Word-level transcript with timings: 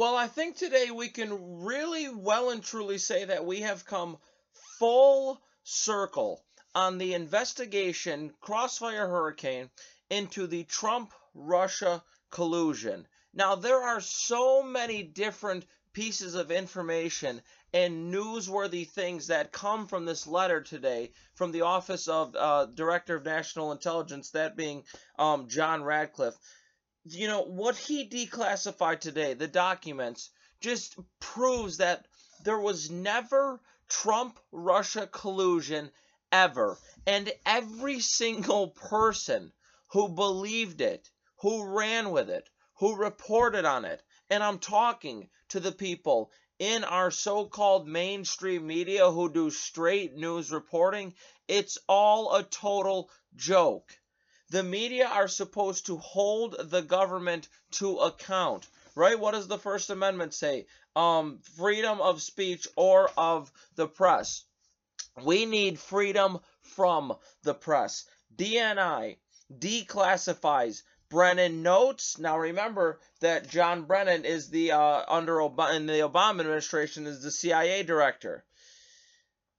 Well, 0.00 0.16
I 0.16 0.28
think 0.28 0.56
today 0.56 0.90
we 0.90 1.10
can 1.10 1.62
really 1.62 2.08
well 2.08 2.48
and 2.48 2.64
truly 2.64 2.96
say 2.96 3.26
that 3.26 3.44
we 3.44 3.60
have 3.60 3.84
come 3.84 4.16
full 4.78 5.42
circle 5.62 6.42
on 6.74 6.96
the 6.96 7.12
investigation, 7.12 8.32
Crossfire 8.40 9.06
Hurricane, 9.06 9.68
into 10.08 10.46
the 10.46 10.64
Trump 10.64 11.12
Russia 11.34 12.02
collusion. 12.30 13.06
Now, 13.34 13.56
there 13.56 13.82
are 13.82 14.00
so 14.00 14.62
many 14.62 15.02
different 15.02 15.66
pieces 15.92 16.34
of 16.34 16.50
information 16.50 17.42
and 17.74 18.10
newsworthy 18.10 18.88
things 18.88 19.26
that 19.26 19.52
come 19.52 19.86
from 19.86 20.06
this 20.06 20.26
letter 20.26 20.62
today 20.62 21.12
from 21.34 21.52
the 21.52 21.60
Office 21.60 22.08
of 22.08 22.34
uh, 22.36 22.64
Director 22.72 23.16
of 23.16 23.26
National 23.26 23.70
Intelligence, 23.70 24.30
that 24.30 24.56
being 24.56 24.82
um, 25.18 25.46
John 25.46 25.84
Ratcliffe. 25.84 26.38
You 27.04 27.28
know, 27.28 27.42
what 27.42 27.76
he 27.76 28.08
declassified 28.08 29.00
today, 29.00 29.34
the 29.34 29.48
documents, 29.48 30.30
just 30.60 30.98
proves 31.18 31.78
that 31.78 32.06
there 32.44 32.58
was 32.58 32.90
never 32.90 33.60
Trump 33.88 34.38
Russia 34.52 35.06
collusion 35.06 35.90
ever. 36.30 36.78
And 37.06 37.32
every 37.46 38.00
single 38.00 38.68
person 38.68 39.52
who 39.88 40.08
believed 40.08 40.80
it, 40.80 41.10
who 41.38 41.64
ran 41.64 42.10
with 42.10 42.28
it, 42.30 42.48
who 42.74 42.96
reported 42.96 43.64
on 43.64 43.84
it, 43.84 44.02
and 44.28 44.42
I'm 44.42 44.58
talking 44.58 45.28
to 45.48 45.60
the 45.60 45.72
people 45.72 46.30
in 46.58 46.84
our 46.84 47.10
so 47.10 47.46
called 47.46 47.88
mainstream 47.88 48.66
media 48.66 49.10
who 49.10 49.32
do 49.32 49.50
straight 49.50 50.14
news 50.14 50.52
reporting, 50.52 51.14
it's 51.48 51.78
all 51.88 52.34
a 52.34 52.42
total 52.42 53.10
joke. 53.34 53.98
The 54.50 54.62
media 54.64 55.06
are 55.06 55.28
supposed 55.28 55.86
to 55.86 55.96
hold 55.98 56.56
the 56.58 56.82
government 56.82 57.48
to 57.72 57.98
account, 57.98 58.66
right? 58.96 59.18
What 59.18 59.32
does 59.32 59.46
the 59.46 59.58
First 59.58 59.90
Amendment 59.90 60.34
say? 60.34 60.66
Um, 60.96 61.38
freedom 61.56 62.00
of 62.00 62.20
speech 62.20 62.66
or 62.74 63.10
of 63.16 63.52
the 63.76 63.86
press. 63.86 64.44
We 65.22 65.46
need 65.46 65.78
freedom 65.78 66.40
from 66.62 67.16
the 67.44 67.54
press. 67.54 68.06
DNI 68.36 69.18
declassifies 69.56 70.82
Brennan 71.10 71.62
notes. 71.62 72.18
Now 72.18 72.38
remember 72.38 73.00
that 73.20 73.48
John 73.48 73.82
Brennan 73.82 74.24
is 74.24 74.50
the 74.50 74.72
uh, 74.72 75.04
under 75.08 75.36
Obama, 75.36 75.74
in 75.74 75.86
the 75.86 76.00
Obama 76.00 76.40
administration 76.40 77.06
is 77.06 77.22
the 77.22 77.30
CIA 77.30 77.82
director. 77.82 78.44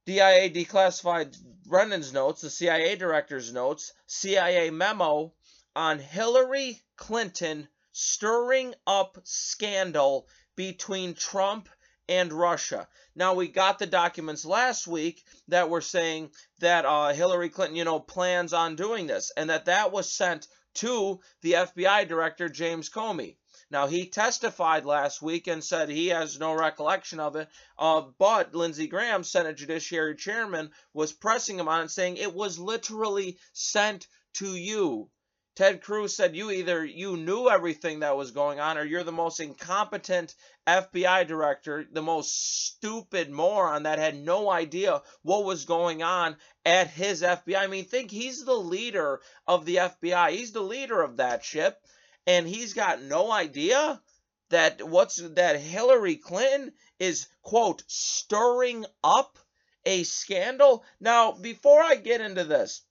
DIA 0.05 0.49
declassified 0.49 1.38
Brennan's 1.66 2.11
notes, 2.11 2.41
the 2.41 2.49
CIA 2.49 2.95
director's 2.95 3.53
notes, 3.53 3.94
CIA 4.07 4.69
memo 4.69 5.33
on 5.75 5.99
Hillary 5.99 6.81
Clinton 6.97 7.67
stirring 7.91 8.73
up 8.88 9.19
scandal 9.23 10.27
between 10.55 11.13
Trump 11.13 11.69
and 12.09 12.33
Russia. 12.33 12.88
Now 13.16 13.35
we 13.35 13.47
got 13.47 13.79
the 13.79 13.85
documents 13.85 14.44
last 14.44 14.88
week 14.88 15.23
that 15.47 15.69
were 15.69 15.81
saying 15.81 16.31
that 16.59 16.85
uh, 16.85 17.13
Hillary 17.13 17.49
Clinton, 17.49 17.75
you 17.75 17.83
know, 17.83 17.99
plans 17.99 18.53
on 18.53 18.75
doing 18.75 19.07
this, 19.07 19.31
and 19.38 19.49
that 19.49 19.66
that 19.66 19.91
was 19.91 20.11
sent 20.11 20.47
to 20.75 21.19
the 21.41 21.53
FBI 21.53 22.07
director, 22.07 22.49
James 22.49 22.89
Comey. 22.89 23.38
Now, 23.72 23.88
he 23.88 24.05
testified 24.05 24.86
last 24.86 25.22
week 25.22 25.47
and 25.47 25.64
said 25.64 25.88
he 25.88 26.08
has 26.08 26.38
no 26.38 26.53
recollection 26.53 27.22
of 27.22 27.38
it, 27.38 27.47
uh, 27.80 28.02
but 28.17 28.53
Lindsey 28.53 28.88
Graham, 28.88 29.23
Senate 29.23 29.55
Judiciary 29.55 30.17
Chairman, 30.17 30.72
was 30.94 31.13
pressing 31.13 31.58
him 31.58 31.69
on 31.69 31.88
saying 31.88 32.17
it 32.17 32.36
was 32.36 32.59
literally 32.59 33.38
sent 33.53 34.08
to 34.33 34.58
you. 34.58 35.09
Ted 35.55 35.81
Cruz 35.81 36.13
said 36.13 36.36
you 36.36 36.52
either 36.52 36.83
you 36.83 37.16
knew 37.16 37.47
everything 37.47 38.02
that 38.02 38.17
was 38.17 38.31
going 38.31 38.59
on 38.59 38.78
or 38.78 38.83
you're 38.83 39.05
the 39.05 39.11
most 39.13 39.39
incompetent 39.39 40.35
FBI 40.67 41.25
director, 41.25 41.85
the 41.89 42.02
most 42.02 42.66
stupid 42.66 43.30
moron 43.30 43.83
that 43.83 44.00
had 44.00 44.17
no 44.17 44.50
idea 44.52 45.02
what 45.22 45.45
was 45.45 45.63
going 45.63 46.03
on 46.03 46.35
at 46.66 46.89
his 46.89 47.22
FBI. 47.22 47.58
I 47.58 47.67
mean, 47.67 47.85
think 47.85 48.12
he's 48.12 48.44
the 48.44 48.53
leader 48.53 49.22
of 49.47 49.66
the 49.66 49.78
FBI. 49.78 50.31
He's 50.31 50.51
the 50.51 50.62
leader 50.62 51.01
of 51.01 51.18
that 51.18 51.45
ship 51.45 51.81
and 52.27 52.47
he's 52.47 52.73
got 52.73 53.01
no 53.01 53.31
idea 53.31 54.01
that 54.49 54.87
what's 54.87 55.15
that 55.15 55.59
Hillary 55.59 56.17
Clinton 56.17 56.73
is 56.99 57.27
quote 57.41 57.83
stirring 57.87 58.85
up 59.03 59.39
a 59.85 60.03
scandal. 60.03 60.83
Now, 60.99 61.31
before 61.31 61.81
I 61.81 61.95
get 61.95 62.21
into 62.21 62.43
this, 62.43 62.83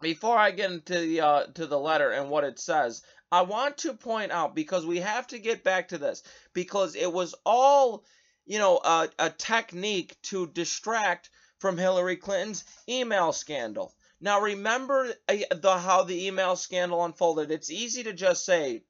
before 0.00 0.36
I 0.36 0.50
get 0.50 0.70
into 0.70 1.00
the 1.00 1.20
uh, 1.20 1.46
to 1.54 1.66
the 1.66 1.78
letter 1.78 2.10
and 2.10 2.30
what 2.30 2.44
it 2.44 2.58
says, 2.58 3.02
I 3.32 3.42
want 3.42 3.78
to 3.78 3.94
point 3.94 4.30
out 4.30 4.54
because 4.54 4.86
we 4.86 5.00
have 5.00 5.26
to 5.28 5.38
get 5.38 5.64
back 5.64 5.88
to 5.88 5.98
this 5.98 6.22
because 6.52 6.94
it 6.94 7.12
was 7.12 7.34
all 7.44 8.04
you 8.46 8.58
know 8.58 8.78
a, 8.78 9.08
a 9.18 9.30
technique 9.30 10.16
to 10.24 10.46
distract 10.46 11.30
from 11.58 11.78
Hillary 11.78 12.16
Clinton's 12.16 12.64
email 12.88 13.32
scandal. 13.32 13.94
Now 14.24 14.40
remember 14.40 15.12
uh, 15.28 15.36
the 15.54 15.76
how 15.76 16.04
the 16.04 16.28
email 16.28 16.56
scandal 16.56 17.04
unfolded. 17.04 17.50
It's 17.50 17.70
easy 17.70 18.04
to 18.04 18.14
just 18.14 18.46
say 18.46 18.82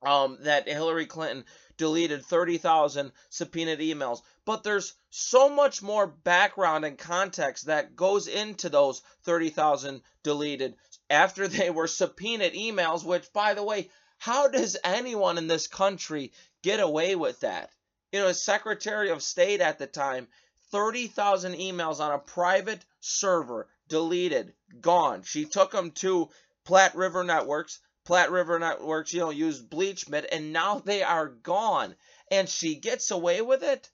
um, 0.00 0.38
that 0.44 0.66
Hillary 0.66 1.04
Clinton 1.04 1.44
deleted 1.76 2.24
30,000 2.24 3.12
subpoenaed 3.28 3.80
emails. 3.80 4.22
But 4.46 4.62
there's 4.62 4.94
so 5.10 5.50
much 5.50 5.82
more 5.82 6.06
background 6.06 6.86
and 6.86 6.96
context 6.96 7.66
that 7.66 7.96
goes 7.96 8.28
into 8.28 8.70
those 8.70 9.02
30,000 9.24 10.00
deleted 10.22 10.74
after 11.10 11.46
they 11.48 11.68
were 11.68 11.86
subpoenaed 11.86 12.54
emails, 12.54 13.04
which, 13.04 13.30
by 13.34 13.52
the 13.52 13.62
way, 13.62 13.90
how 14.16 14.48
does 14.48 14.78
anyone 14.82 15.36
in 15.36 15.48
this 15.48 15.66
country 15.66 16.32
get 16.62 16.80
away 16.80 17.14
with 17.14 17.40
that? 17.40 17.68
You 18.10 18.20
know, 18.20 18.32
Secretary 18.32 19.10
of 19.10 19.22
State 19.22 19.60
at 19.60 19.78
the 19.78 19.86
time, 19.86 20.28
30,000 20.70 21.56
emails 21.56 22.00
on 22.00 22.12
a 22.12 22.18
private 22.18 22.82
server, 23.00 23.68
deleted, 23.88 24.54
gone. 24.80 25.22
She 25.22 25.44
took 25.44 25.70
them 25.72 25.90
to 25.92 26.30
Platte 26.64 26.94
River 26.94 27.24
Networks. 27.24 27.80
Platte 28.04 28.30
River 28.30 28.58
Networks, 28.58 29.12
you 29.12 29.20
know, 29.20 29.30
used 29.30 29.68
BleachBit, 29.68 30.26
and 30.30 30.52
now 30.52 30.78
they 30.78 31.02
are 31.02 31.28
gone. 31.28 31.96
And 32.30 32.48
she 32.48 32.76
gets 32.76 33.10
away 33.10 33.42
with 33.42 33.62
it. 33.62 33.90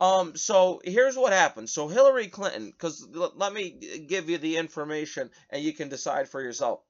Um, 0.00 0.36
so 0.36 0.80
here's 0.84 1.16
what 1.16 1.32
happened. 1.32 1.70
So 1.70 1.88
Hillary 1.88 2.28
Clinton, 2.28 2.66
because 2.70 3.06
let 3.10 3.52
me 3.52 3.70
give 4.08 4.28
you 4.28 4.38
the 4.38 4.58
information 4.58 5.30
and 5.48 5.62
you 5.62 5.72
can 5.72 5.88
decide 5.88 6.28
for 6.28 6.40
yourself. 6.40 6.80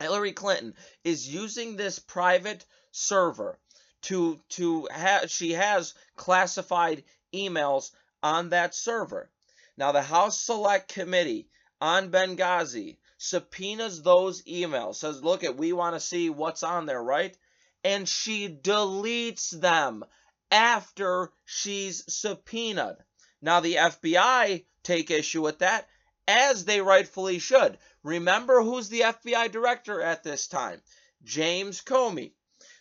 Hillary 0.00 0.32
Clinton 0.32 0.74
is 1.04 1.28
using 1.28 1.76
this 1.76 1.98
private 1.98 2.64
server 2.90 3.58
to 4.02 4.40
to 4.50 4.88
have 4.90 5.30
she 5.30 5.52
has 5.52 5.94
classified 6.16 7.04
emails 7.32 7.90
on 8.22 8.50
that 8.50 8.74
server. 8.74 9.30
Now 9.76 9.92
the 9.92 10.02
House 10.02 10.40
Select 10.40 10.92
Committee 10.92 11.48
on 11.84 12.10
Benghazi 12.10 12.96
subpoenas 13.18 14.00
those 14.00 14.40
emails, 14.44 14.94
says, 14.94 15.22
look 15.22 15.44
at 15.44 15.58
we 15.58 15.74
want 15.74 15.94
to 15.94 16.00
see 16.00 16.30
what's 16.30 16.62
on 16.62 16.86
there, 16.86 17.02
right? 17.02 17.36
And 17.84 18.08
she 18.08 18.48
deletes 18.48 19.50
them 19.50 20.02
after 20.50 21.30
she's 21.44 22.02
subpoenaed. 22.08 22.96
Now 23.42 23.60
the 23.60 23.74
FBI 23.74 24.64
take 24.82 25.10
issue 25.10 25.42
with 25.42 25.58
that, 25.58 25.86
as 26.26 26.64
they 26.64 26.80
rightfully 26.80 27.38
should. 27.38 27.76
Remember 28.02 28.62
who's 28.62 28.88
the 28.88 29.00
FBI 29.02 29.52
director 29.52 30.00
at 30.00 30.24
this 30.24 30.46
time? 30.46 30.80
James 31.22 31.82
Comey. 31.82 32.32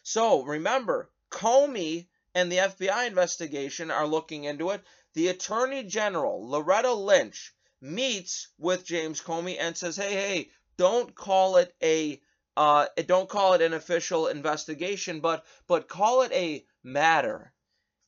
So 0.03 0.43
remember, 0.43 1.11
Comey 1.29 2.07
and 2.33 2.49
the 2.49 2.59
FBI 2.59 3.07
investigation 3.07 3.91
are 3.91 4.07
looking 4.07 4.45
into 4.45 4.69
it. 4.69 4.81
The 5.13 5.27
Attorney 5.27 5.83
General, 5.83 6.47
Loretta 6.47 6.93
Lynch, 6.93 7.53
meets 7.83 8.47
with 8.57 8.85
James 8.85 9.19
Comey 9.19 9.57
and 9.59 9.75
says, 9.75 9.97
"Hey, 9.97 10.13
hey, 10.13 10.51
don't 10.77 11.13
call 11.13 11.57
it 11.57 11.75
a 11.83 12.21
uh, 12.55 12.87
don't 13.05 13.27
call 13.27 13.53
it 13.53 13.61
an 13.61 13.73
official 13.73 14.27
investigation, 14.27 15.19
but 15.19 15.45
but 15.67 15.89
call 15.89 16.21
it 16.21 16.31
a 16.31 16.65
matter." 16.81 17.53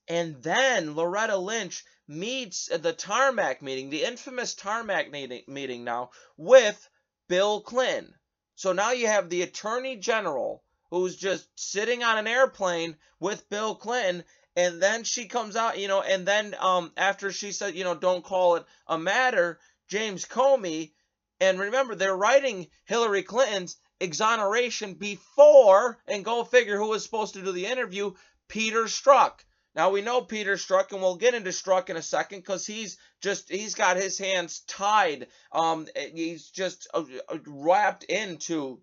And 0.08 0.42
then 0.42 0.96
Loretta 0.96 1.36
Lynch 1.36 1.84
meets 2.08 2.72
at 2.72 2.84
the 2.84 2.94
tarmac 2.94 3.62
meeting, 3.62 3.90
the 3.90 4.06
infamous 4.06 4.56
tarmac 4.56 5.12
meeting 5.12 5.84
now 5.84 6.12
with 6.38 6.90
Bill 7.28 7.60
Clinton. 7.60 8.16
So 8.56 8.72
now 8.72 8.92
you 8.92 9.08
have 9.08 9.30
the 9.30 9.42
Attorney 9.42 9.98
General 9.98 10.64
who's 10.90 11.18
just 11.18 11.50
sitting 11.60 12.04
on 12.04 12.18
an 12.18 12.28
airplane 12.28 12.96
with 13.20 13.50
Bill 13.50 13.76
Clinton 13.76 14.24
and 14.56 14.82
then 14.82 15.04
she 15.04 15.28
comes 15.28 15.56
out, 15.56 15.80
you 15.80 15.88
know, 15.88 16.02
and 16.02 16.26
then 16.26 16.56
um 16.60 16.92
after 16.98 17.32
she 17.32 17.52
said, 17.52 17.76
you 17.76 17.84
know, 17.84 17.96
don't 17.96 18.24
call 18.24 18.56
it 18.56 18.66
a 18.88 18.98
matter, 18.98 19.60
James 19.88 20.26
Comey, 20.26 20.92
and 21.40 21.60
remember 21.60 21.96
they're 21.96 22.16
writing 22.16 22.68
Hillary 22.86 23.24
Clinton's 23.24 23.78
exoneration 24.00 24.94
before, 24.94 25.98
and 26.08 26.26
go 26.26 26.44
figure 26.44 26.78
who 26.78 26.90
was 26.90 27.04
supposed 27.04 27.34
to 27.34 27.42
do 27.42 27.52
the 27.52 27.66
interview, 27.66 28.14
Peter 28.48 28.84
Strzok. 28.86 29.40
Now 29.76 29.90
we 29.90 30.02
know 30.02 30.22
Peter 30.22 30.56
Strzok, 30.56 30.92
and 30.92 31.02
we'll 31.02 31.18
get 31.18 31.34
into 31.34 31.50
Strzok 31.50 31.90
in 31.90 31.98
a 31.98 32.02
second 32.02 32.40
because 32.40 32.66
he's 32.66 32.98
just 33.22 33.50
he's 33.50 33.76
got 33.76 33.98
his 33.98 34.18
hands 34.18 34.62
tied. 34.68 35.28
Um, 35.52 35.88
he's 35.96 36.50
just 36.50 36.88
uh, 36.94 37.04
uh, 37.28 37.38
wrapped 37.46 38.04
into 38.04 38.80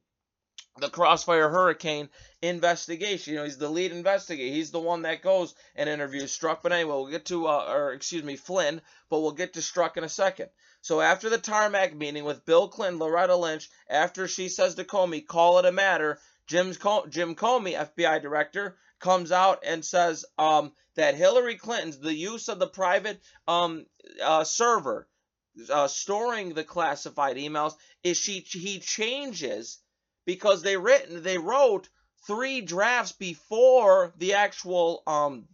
the 0.79 0.89
Crossfire 0.89 1.51
Hurricane 1.51 2.09
investigation. 2.41 3.35
You 3.35 3.39
know, 3.41 3.45
he's 3.45 3.59
the 3.59 3.69
lead 3.69 3.93
investigator. 3.93 4.55
He's 4.55 4.71
the 4.71 4.81
one 4.81 5.03
that 5.03 5.23
goes 5.23 5.55
and 5.77 5.89
interviews 5.89 6.37
Strzok. 6.37 6.59
But 6.63 6.73
anyway, 6.73 6.95
we'll 6.95 7.07
get 7.07 7.27
to, 7.27 7.47
uh, 7.47 7.67
or 7.69 7.93
excuse 7.93 8.25
me, 8.25 8.37
Flynn, 8.37 8.81
but 9.11 9.21
we'll 9.21 9.33
get 9.33 9.55
to 9.55 9.61
Strzok 9.61 9.97
in 9.97 10.05
a 10.05 10.09
second. 10.09 10.49
So 10.81 11.01
after 11.01 11.29
the 11.29 11.39
tarmac 11.39 11.95
meeting 11.95 12.25
with 12.25 12.45
Bill 12.45 12.69
Clinton, 12.69 12.99
Loretta 12.99 13.37
Lynch, 13.37 13.69
after 13.89 14.27
she 14.27 14.49
says 14.49 14.75
to 14.77 14.85
Comey, 14.85 15.25
call 15.25 15.59
it 15.59 15.67
a 15.67 15.73
matter, 15.73 16.19
Jim's 16.47 16.79
Jim 17.09 17.37
Comey, 17.37 17.75
FBI 17.75 18.21
director, 18.21 18.77
comes 18.99 19.31
out 19.31 19.63
and 19.65 19.85
says 19.85 20.25
um, 20.39 20.73
that 20.97 21.15
Hillary 21.15 21.57
Clinton's 21.57 21.99
the 21.99 22.15
use 22.15 22.49
of 22.49 22.59
the 22.59 22.67
private 22.67 23.21
um, 23.47 23.87
uh, 24.23 24.45
server 24.45 25.07
uh, 25.71 25.87
storing 25.87 26.55
the 26.55 26.65
classified 26.65 27.37
emails 27.37 27.75
is 28.03 28.17
she 28.17 28.41
he 28.41 28.81
changes 28.81 29.79
because 30.25 30.63
they 30.63 30.77
written 30.77 31.23
they 31.23 31.39
wrote 31.39 31.89
three 32.27 32.61
drafts 32.61 33.13
before 33.13 34.13
the 34.19 34.35
actual 34.35 35.03
um 35.07 35.49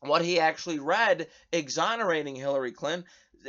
what 0.00 0.24
he 0.24 0.40
actually 0.40 0.78
read 0.78 1.28
exonerating 1.52 2.34
Hillary 2.34 2.72
Clinton. 2.72 3.04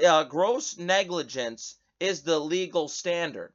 Uh, 0.06 0.24
gross 0.25 0.77
negligence 0.77 1.75
is 2.00 2.24
the 2.24 2.39
legal 2.39 2.89
standard. 2.89 3.53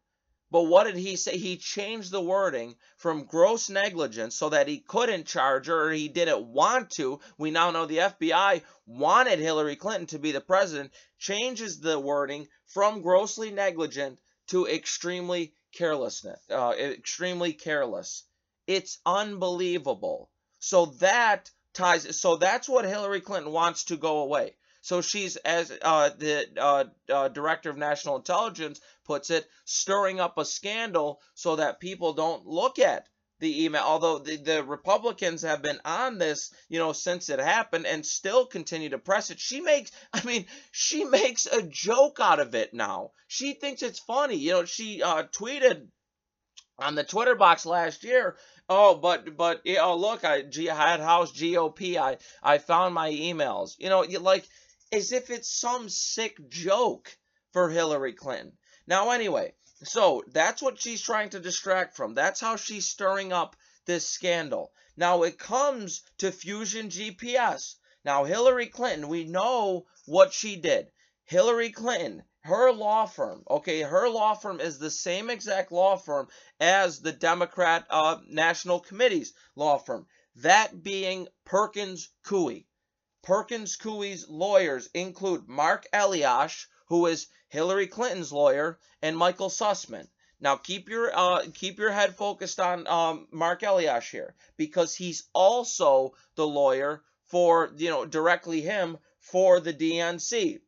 But 0.50 0.62
what 0.62 0.84
did 0.84 0.96
he 0.96 1.16
say? 1.16 1.36
He 1.36 1.56
changed 1.56 2.12
the 2.12 2.20
wording 2.20 2.76
from 2.96 3.24
gross 3.24 3.68
negligence 3.68 4.36
so 4.36 4.48
that 4.50 4.68
he 4.68 4.78
couldn't 4.78 5.26
charge 5.26 5.66
her 5.66 5.88
or 5.88 5.92
he 5.92 6.08
didn't 6.08 6.46
want 6.46 6.90
to. 6.92 7.20
We 7.36 7.50
now 7.50 7.72
know 7.72 7.84
the 7.84 7.98
FBI 7.98 8.62
wanted 8.86 9.40
Hillary 9.40 9.76
Clinton 9.76 10.06
to 10.08 10.18
be 10.18 10.32
the 10.32 10.40
president. 10.40 10.92
Changes 11.18 11.80
the 11.80 11.98
wording 11.98 12.48
from 12.66 13.02
grossly 13.02 13.50
negligent 13.50 14.20
to 14.48 14.68
extremely 14.68 15.52
carelessness, 15.76 16.40
uh, 16.50 16.74
extremely 16.78 17.52
careless. 17.52 18.24
It's 18.66 18.98
unbelievable. 19.04 20.30
So 20.58 20.86
that 21.00 21.50
ties. 21.74 22.18
So 22.20 22.36
that's 22.36 22.68
what 22.68 22.84
Hillary 22.84 23.20
Clinton 23.20 23.52
wants 23.52 23.84
to 23.84 23.96
go 23.96 24.18
away. 24.18 24.56
So 24.80 25.00
she's, 25.00 25.36
as 25.36 25.76
uh, 25.82 26.10
the 26.16 26.46
uh, 26.56 26.84
uh, 27.12 27.28
director 27.28 27.70
of 27.70 27.76
national 27.76 28.16
intelligence 28.16 28.80
puts 29.04 29.30
it, 29.30 29.48
stirring 29.64 30.20
up 30.20 30.38
a 30.38 30.44
scandal 30.44 31.20
so 31.34 31.56
that 31.56 31.80
people 31.80 32.12
don't 32.12 32.46
look 32.46 32.78
at 32.78 33.08
the 33.38 33.64
email. 33.64 33.82
Although 33.82 34.18
the, 34.18 34.36
the 34.36 34.64
Republicans 34.64 35.42
have 35.42 35.62
been 35.62 35.80
on 35.84 36.18
this, 36.18 36.52
you 36.68 36.78
know, 36.78 36.92
since 36.92 37.28
it 37.28 37.38
happened 37.38 37.86
and 37.86 38.04
still 38.04 38.46
continue 38.46 38.90
to 38.90 38.98
press 38.98 39.30
it. 39.30 39.40
She 39.40 39.60
makes, 39.60 39.90
I 40.12 40.24
mean, 40.24 40.46
she 40.72 41.04
makes 41.04 41.46
a 41.46 41.62
joke 41.62 42.18
out 42.20 42.40
of 42.40 42.54
it 42.54 42.74
now. 42.74 43.12
She 43.28 43.54
thinks 43.54 43.82
it's 43.82 43.98
funny. 43.98 44.36
You 44.36 44.52
know, 44.52 44.64
she 44.64 45.02
uh, 45.02 45.24
tweeted 45.24 45.88
on 46.78 46.94
the 46.94 47.04
Twitter 47.04 47.34
box 47.34 47.66
last 47.66 48.04
year. 48.04 48.36
Oh, 48.68 48.96
but 48.96 49.36
but 49.36 49.62
oh 49.80 49.96
look, 49.96 50.24
I, 50.24 50.42
G, 50.42 50.66
had 50.66 51.00
House 51.00 51.32
GOP. 51.32 51.96
I 51.96 52.18
I 52.42 52.58
found 52.58 52.94
my 52.94 53.10
emails. 53.10 53.76
You 53.78 53.88
know, 53.88 54.00
like 54.20 54.46
as 54.92 55.12
if 55.12 55.30
it's 55.30 55.50
some 55.50 55.88
sick 55.88 56.36
joke 56.48 57.16
for 57.52 57.70
Hillary 57.70 58.12
Clinton. 58.12 58.52
Now, 58.86 59.10
anyway, 59.10 59.54
so 59.82 60.24
that's 60.28 60.62
what 60.62 60.80
she's 60.80 61.02
trying 61.02 61.30
to 61.30 61.40
distract 61.40 61.96
from. 61.96 62.14
That's 62.14 62.40
how 62.40 62.56
she's 62.56 62.88
stirring 62.88 63.32
up 63.32 63.56
this 63.84 64.08
scandal. 64.08 64.72
Now, 64.96 65.22
it 65.22 65.38
comes 65.38 66.02
to 66.18 66.32
Fusion 66.32 66.88
GPS. 66.88 67.74
Now, 68.04 68.24
Hillary 68.24 68.68
Clinton, 68.68 69.08
we 69.08 69.24
know 69.24 69.86
what 70.06 70.32
she 70.32 70.56
did. 70.56 70.90
Hillary 71.24 71.70
Clinton, 71.70 72.24
her 72.40 72.72
law 72.72 73.04
firm, 73.06 73.42
okay, 73.50 73.82
her 73.82 74.08
law 74.08 74.34
firm 74.34 74.60
is 74.60 74.78
the 74.78 74.90
same 74.90 75.28
exact 75.28 75.72
law 75.72 75.96
firm 75.96 76.28
as 76.60 77.00
the 77.00 77.12
Democrat 77.12 77.84
uh, 77.90 78.18
National 78.28 78.80
Committee's 78.80 79.34
law 79.56 79.76
firm, 79.76 80.06
that 80.36 80.82
being 80.82 81.28
Perkins 81.44 82.08
Coie. 82.24 82.64
Perkins 83.22 83.76
Coie's 83.76 84.28
lawyers 84.28 84.88
include 84.94 85.48
Mark 85.48 85.86
Elias, 85.92 86.68
who 86.86 87.06
is 87.06 87.26
Hillary 87.48 87.86
Clinton's 87.86 88.32
lawyer, 88.32 88.78
and 89.02 89.16
Michael 89.16 89.48
Sussman. 89.48 90.08
Now 90.40 90.56
keep 90.56 90.88
your 90.88 91.10
uh, 91.16 91.46
keep 91.54 91.78
your 91.78 91.90
head 91.90 92.16
focused 92.16 92.60
on 92.60 92.86
um, 92.86 93.28
Mark 93.30 93.62
Elias 93.62 94.08
here 94.08 94.34
because 94.56 94.94
he's 94.94 95.28
also 95.32 96.14
the 96.34 96.46
lawyer 96.46 97.02
for 97.26 97.72
you 97.76 97.90
know 97.90 98.04
directly 98.04 98.60
him 98.60 98.98
for 99.18 99.60
the 99.60 99.72
DNC. 99.72 100.60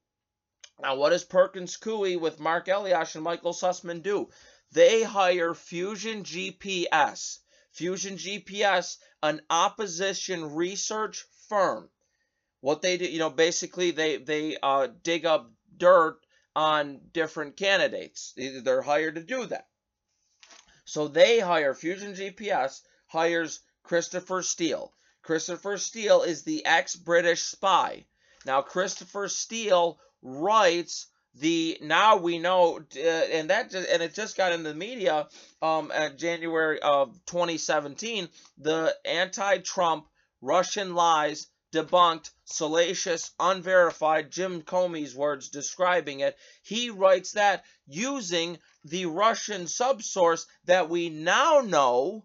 Now 0.80 0.96
what 0.96 1.10
does 1.10 1.24
Perkins 1.24 1.76
Coie 1.76 2.18
with 2.18 2.40
Mark 2.40 2.68
Elias 2.68 3.14
and 3.14 3.24
Michael 3.24 3.52
Sussman 3.52 4.02
do? 4.02 4.30
They 4.72 5.02
hire 5.02 5.54
Fusion 5.54 6.24
GPS. 6.24 7.38
Fusion 7.72 8.16
GPS, 8.16 8.96
an 9.22 9.42
opposition 9.50 10.54
research 10.54 11.24
firm 11.48 11.90
what 12.60 12.82
they 12.82 12.96
do, 12.96 13.04
you 13.04 13.18
know, 13.18 13.30
basically 13.30 13.90
they 13.92 14.16
they 14.16 14.56
uh, 14.62 14.88
dig 15.02 15.24
up 15.24 15.50
dirt 15.78 16.18
on 16.54 17.00
different 17.12 17.56
candidates. 17.56 18.34
They're 18.36 18.82
hired 18.82 19.14
to 19.14 19.22
do 19.22 19.46
that. 19.46 19.68
So 20.84 21.08
they 21.08 21.38
hire 21.38 21.74
Fusion 21.74 22.14
GPS 22.14 22.80
hires 23.06 23.60
Christopher 23.82 24.42
Steele. 24.42 24.92
Christopher 25.22 25.78
Steele 25.78 26.22
is 26.22 26.42
the 26.42 26.64
ex-British 26.64 27.42
spy. 27.42 28.06
Now 28.46 28.62
Christopher 28.62 29.28
Steele 29.28 29.98
writes 30.22 31.06
the 31.34 31.78
now 31.82 32.16
we 32.16 32.38
know 32.38 32.80
uh, 32.96 33.00
and 33.00 33.50
that 33.50 33.70
just, 33.70 33.88
and 33.88 34.02
it 34.02 34.14
just 34.14 34.36
got 34.36 34.52
in 34.52 34.62
the 34.62 34.74
media 34.74 35.28
um 35.62 35.92
at 35.92 36.18
January 36.18 36.80
of 36.80 37.12
2017 37.26 38.28
the 38.56 38.94
anti-Trump 39.04 40.06
Russian 40.40 40.94
lies 40.94 41.46
debunked, 41.72 42.30
salacious, 42.44 43.30
unverified, 43.38 44.30
Jim 44.30 44.62
Comey's 44.62 45.14
words 45.14 45.48
describing 45.48 46.20
it. 46.20 46.36
He 46.62 46.90
writes 46.90 47.32
that 47.32 47.64
using 47.86 48.58
the 48.84 49.06
Russian 49.06 49.64
subsource 49.64 50.46
that 50.64 50.88
we 50.88 51.10
now 51.10 51.60
know 51.60 52.24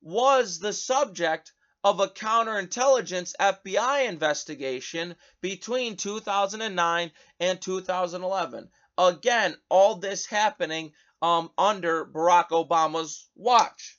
was 0.00 0.58
the 0.58 0.72
subject 0.72 1.52
of 1.82 2.00
a 2.00 2.08
counterintelligence 2.08 3.34
FBI 3.38 4.08
investigation 4.08 5.16
between 5.40 5.96
2009 5.96 7.12
and 7.40 7.60
2011. 7.60 8.70
Again, 8.96 9.56
all 9.68 9.96
this 9.96 10.24
happening 10.24 10.92
um, 11.20 11.50
under 11.58 12.06
Barack 12.06 12.48
Obama's 12.50 13.28
watch. 13.34 13.98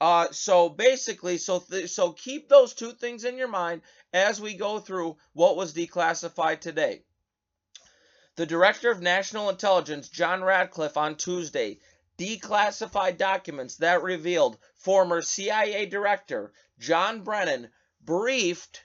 Uh, 0.00 0.28
so 0.30 0.68
basically, 0.68 1.36
so 1.36 1.58
th- 1.58 1.90
so 1.90 2.12
keep 2.12 2.48
those 2.48 2.72
two 2.72 2.92
things 2.92 3.24
in 3.24 3.36
your 3.36 3.48
mind 3.48 3.82
as 4.12 4.40
we 4.40 4.54
go 4.54 4.78
through 4.78 5.16
what 5.34 5.56
was 5.56 5.74
declassified 5.74 6.60
today. 6.60 7.02
The 8.36 8.46
Director 8.46 8.90
of 8.90 9.02
National 9.02 9.50
Intelligence, 9.50 10.08
John 10.08 10.42
Ratcliffe, 10.42 10.96
on 10.96 11.16
Tuesday 11.16 11.80
declassified 12.20 13.16
documents 13.16 13.76
that 13.76 14.02
revealed 14.02 14.58
former 14.74 15.22
CIA 15.22 15.86
Director 15.86 16.52
John 16.78 17.22
Brennan 17.22 17.70
briefed 18.00 18.84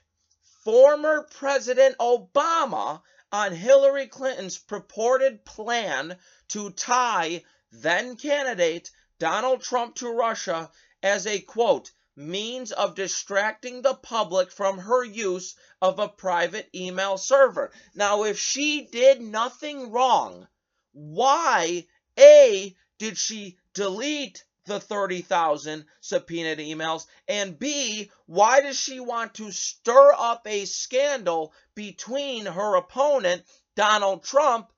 former 0.64 1.22
President 1.22 1.96
Obama 1.98 3.02
on 3.30 3.52
Hillary 3.52 4.06
Clinton's 4.06 4.56
purported 4.58 5.44
plan 5.44 6.18
to 6.48 6.70
tie 6.70 7.44
then 7.70 8.16
candidate 8.16 8.90
Donald 9.18 9.62
Trump 9.62 9.96
to 9.96 10.08
Russia 10.08 10.70
as 11.06 11.24
a 11.24 11.38
quote 11.38 11.92
means 12.16 12.72
of 12.72 12.96
distracting 12.96 13.80
the 13.80 13.94
public 13.94 14.50
from 14.50 14.76
her 14.76 15.04
use 15.04 15.54
of 15.80 16.00
a 16.00 16.08
private 16.08 16.68
email 16.74 17.16
server. 17.16 17.70
Now, 17.94 18.24
if 18.24 18.40
she 18.40 18.88
did 18.90 19.20
nothing 19.20 19.92
wrong, 19.92 20.48
why 20.90 21.86
A 22.18 22.74
did 22.98 23.16
she 23.16 23.56
delete 23.72 24.42
the 24.64 24.80
30,000 24.80 25.86
subpoenaed 26.00 26.58
emails? 26.58 27.06
And 27.28 27.56
B, 27.56 28.10
why 28.24 28.62
does 28.62 28.76
she 28.76 28.98
want 28.98 29.34
to 29.34 29.52
stir 29.52 30.12
up 30.12 30.44
a 30.48 30.64
scandal 30.64 31.52
between 31.76 32.46
her 32.46 32.74
opponent, 32.74 33.44
Donald 33.76 34.24
Trump, 34.24 34.72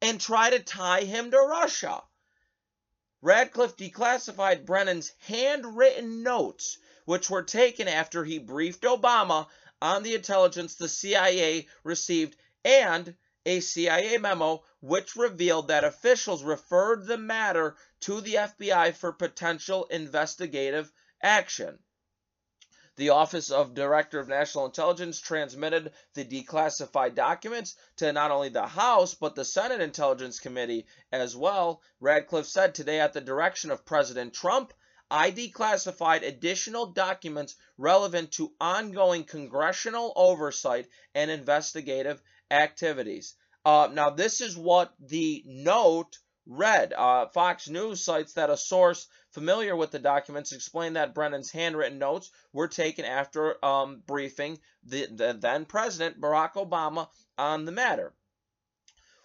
and 0.00 0.18
try 0.18 0.48
to 0.48 0.60
tie 0.60 1.02
him 1.02 1.30
to 1.30 1.38
Russia? 1.38 2.02
Ratcliffe 3.24 3.74
declassified 3.74 4.66
Brennan's 4.66 5.10
handwritten 5.20 6.22
notes, 6.22 6.76
which 7.06 7.30
were 7.30 7.42
taken 7.42 7.88
after 7.88 8.22
he 8.22 8.38
briefed 8.38 8.82
Obama 8.82 9.48
on 9.80 10.02
the 10.02 10.14
intelligence 10.14 10.74
the 10.74 10.90
CIA 10.90 11.66
received, 11.84 12.36
and 12.66 13.16
a 13.46 13.60
CIA 13.60 14.18
memo 14.18 14.62
which 14.80 15.16
revealed 15.16 15.68
that 15.68 15.84
officials 15.84 16.42
referred 16.42 17.06
the 17.06 17.16
matter 17.16 17.76
to 18.00 18.20
the 18.20 18.34
FBI 18.34 18.94
for 18.94 19.10
potential 19.10 19.86
investigative 19.86 20.92
action. 21.22 21.78
The 22.96 23.10
Office 23.10 23.50
of 23.50 23.74
Director 23.74 24.20
of 24.20 24.28
National 24.28 24.66
Intelligence 24.66 25.20
transmitted 25.20 25.92
the 26.14 26.24
declassified 26.24 27.16
documents 27.16 27.74
to 27.96 28.12
not 28.12 28.30
only 28.30 28.50
the 28.50 28.68
House, 28.68 29.14
but 29.14 29.34
the 29.34 29.44
Senate 29.44 29.80
Intelligence 29.80 30.38
Committee 30.38 30.86
as 31.10 31.34
well. 31.34 31.82
Ratcliffe 31.98 32.46
said 32.46 32.74
today, 32.74 33.00
at 33.00 33.12
the 33.12 33.20
direction 33.20 33.72
of 33.72 33.84
President 33.84 34.32
Trump, 34.32 34.72
I 35.10 35.32
declassified 35.32 36.22
additional 36.22 36.86
documents 36.86 37.56
relevant 37.78 38.30
to 38.32 38.54
ongoing 38.60 39.24
congressional 39.24 40.12
oversight 40.14 40.88
and 41.14 41.30
investigative 41.30 42.22
activities. 42.50 43.34
Uh, 43.64 43.88
now, 43.92 44.10
this 44.10 44.40
is 44.40 44.56
what 44.56 44.94
the 45.00 45.42
note 45.46 46.18
read. 46.46 46.92
Uh, 46.92 47.26
Fox 47.26 47.68
News 47.68 48.02
cites 48.04 48.34
that 48.34 48.50
a 48.50 48.56
source 48.56 49.06
familiar 49.30 49.74
with 49.74 49.90
the 49.90 49.98
documents 49.98 50.52
explained 50.52 50.96
that 50.96 51.14
Brennan's 51.14 51.50
handwritten 51.50 51.98
notes 51.98 52.30
were 52.52 52.68
taken 52.68 53.04
after 53.04 53.64
um, 53.64 54.02
briefing 54.06 54.58
the, 54.84 55.06
the 55.06 55.36
then 55.38 55.64
President 55.64 56.20
Barack 56.20 56.54
Obama 56.54 57.08
on 57.38 57.64
the 57.64 57.72
matter. 57.72 58.12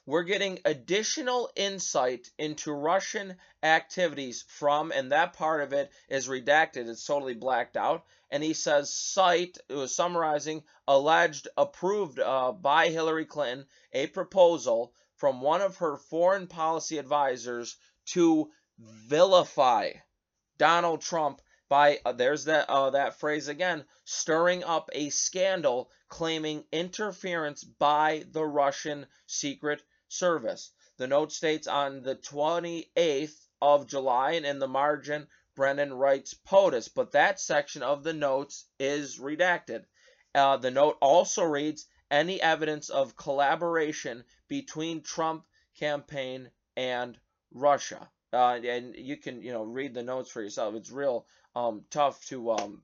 We're 0.05 0.23
getting 0.23 0.57
additional 0.65 1.51
insight 1.55 2.31
into 2.39 2.71
Russian 2.71 3.35
activities 3.61 4.43
from, 4.47 4.91
and 4.91 5.11
that 5.11 5.33
part 5.33 5.61
of 5.61 5.71
it 5.71 5.91
is 6.09 6.27
redacted. 6.27 6.89
It's 6.89 7.05
totally 7.05 7.35
blacked 7.35 7.77
out. 7.77 8.05
And 8.31 8.41
he 8.41 8.53
says, 8.53 8.91
cite, 8.91 9.59
it 9.69 9.75
was 9.75 9.95
summarizing, 9.95 10.63
alleged, 10.87 11.47
approved 11.57 12.19
uh, 12.19 12.53
by 12.53 12.89
Hillary 12.89 13.25
Clinton, 13.25 13.67
a 13.93 14.07
proposal 14.07 14.93
from 15.19 15.41
one 15.41 15.61
of 15.61 15.77
her 15.77 15.97
foreign 15.97 16.47
policy 16.47 16.97
advisors 16.97 17.75
to 18.05 18.49
vilify 18.79 19.91
Donald 20.57 21.01
Trump 21.01 21.41
by 21.67 21.99
uh, 22.05 22.13
there's 22.13 22.45
that 22.45 22.69
uh, 22.69 22.89
that 22.89 23.19
phrase 23.19 23.49
again 23.49 23.83
stirring 24.05 24.63
up 24.63 24.89
a 24.93 25.09
scandal 25.09 25.91
claiming 26.07 26.63
interference 26.71 27.63
by 27.63 28.23
the 28.31 28.43
Russian 28.43 29.05
secret 29.27 29.83
service. 30.07 30.71
The 30.97 31.07
note 31.07 31.31
states 31.31 31.67
on 31.67 32.01
the 32.01 32.15
28th 32.15 33.35
of 33.61 33.87
July 33.87 34.31
and 34.31 34.45
in 34.45 34.59
the 34.59 34.67
margin 34.67 35.27
Brennan 35.55 35.93
writes 35.93 36.33
POTUS, 36.33 36.87
but 36.87 37.11
that 37.11 37.41
section 37.41 37.83
of 37.83 38.03
the 38.03 38.13
notes 38.13 38.65
is 38.79 39.19
redacted. 39.19 39.83
Uh, 40.33 40.55
the 40.55 40.71
note 40.71 40.97
also 41.01 41.43
reads 41.43 41.85
any 42.09 42.41
evidence 42.41 42.89
of 42.89 43.17
collaboration 43.17 44.23
between 44.49 45.01
Trump 45.01 45.45
campaign 45.79 46.49
and 46.75 47.17
Russia. 47.53 48.09
Uh, 48.33 48.59
and 48.63 48.95
you 48.95 49.15
can, 49.15 49.41
you 49.41 49.53
know, 49.53 49.63
read 49.63 49.93
the 49.93 50.03
notes 50.03 50.29
for 50.29 50.41
yourself. 50.41 50.75
It's 50.75 50.91
real 50.91 51.25
um, 51.55 51.85
tough 51.89 52.23
to 52.27 52.51
um, 52.51 52.81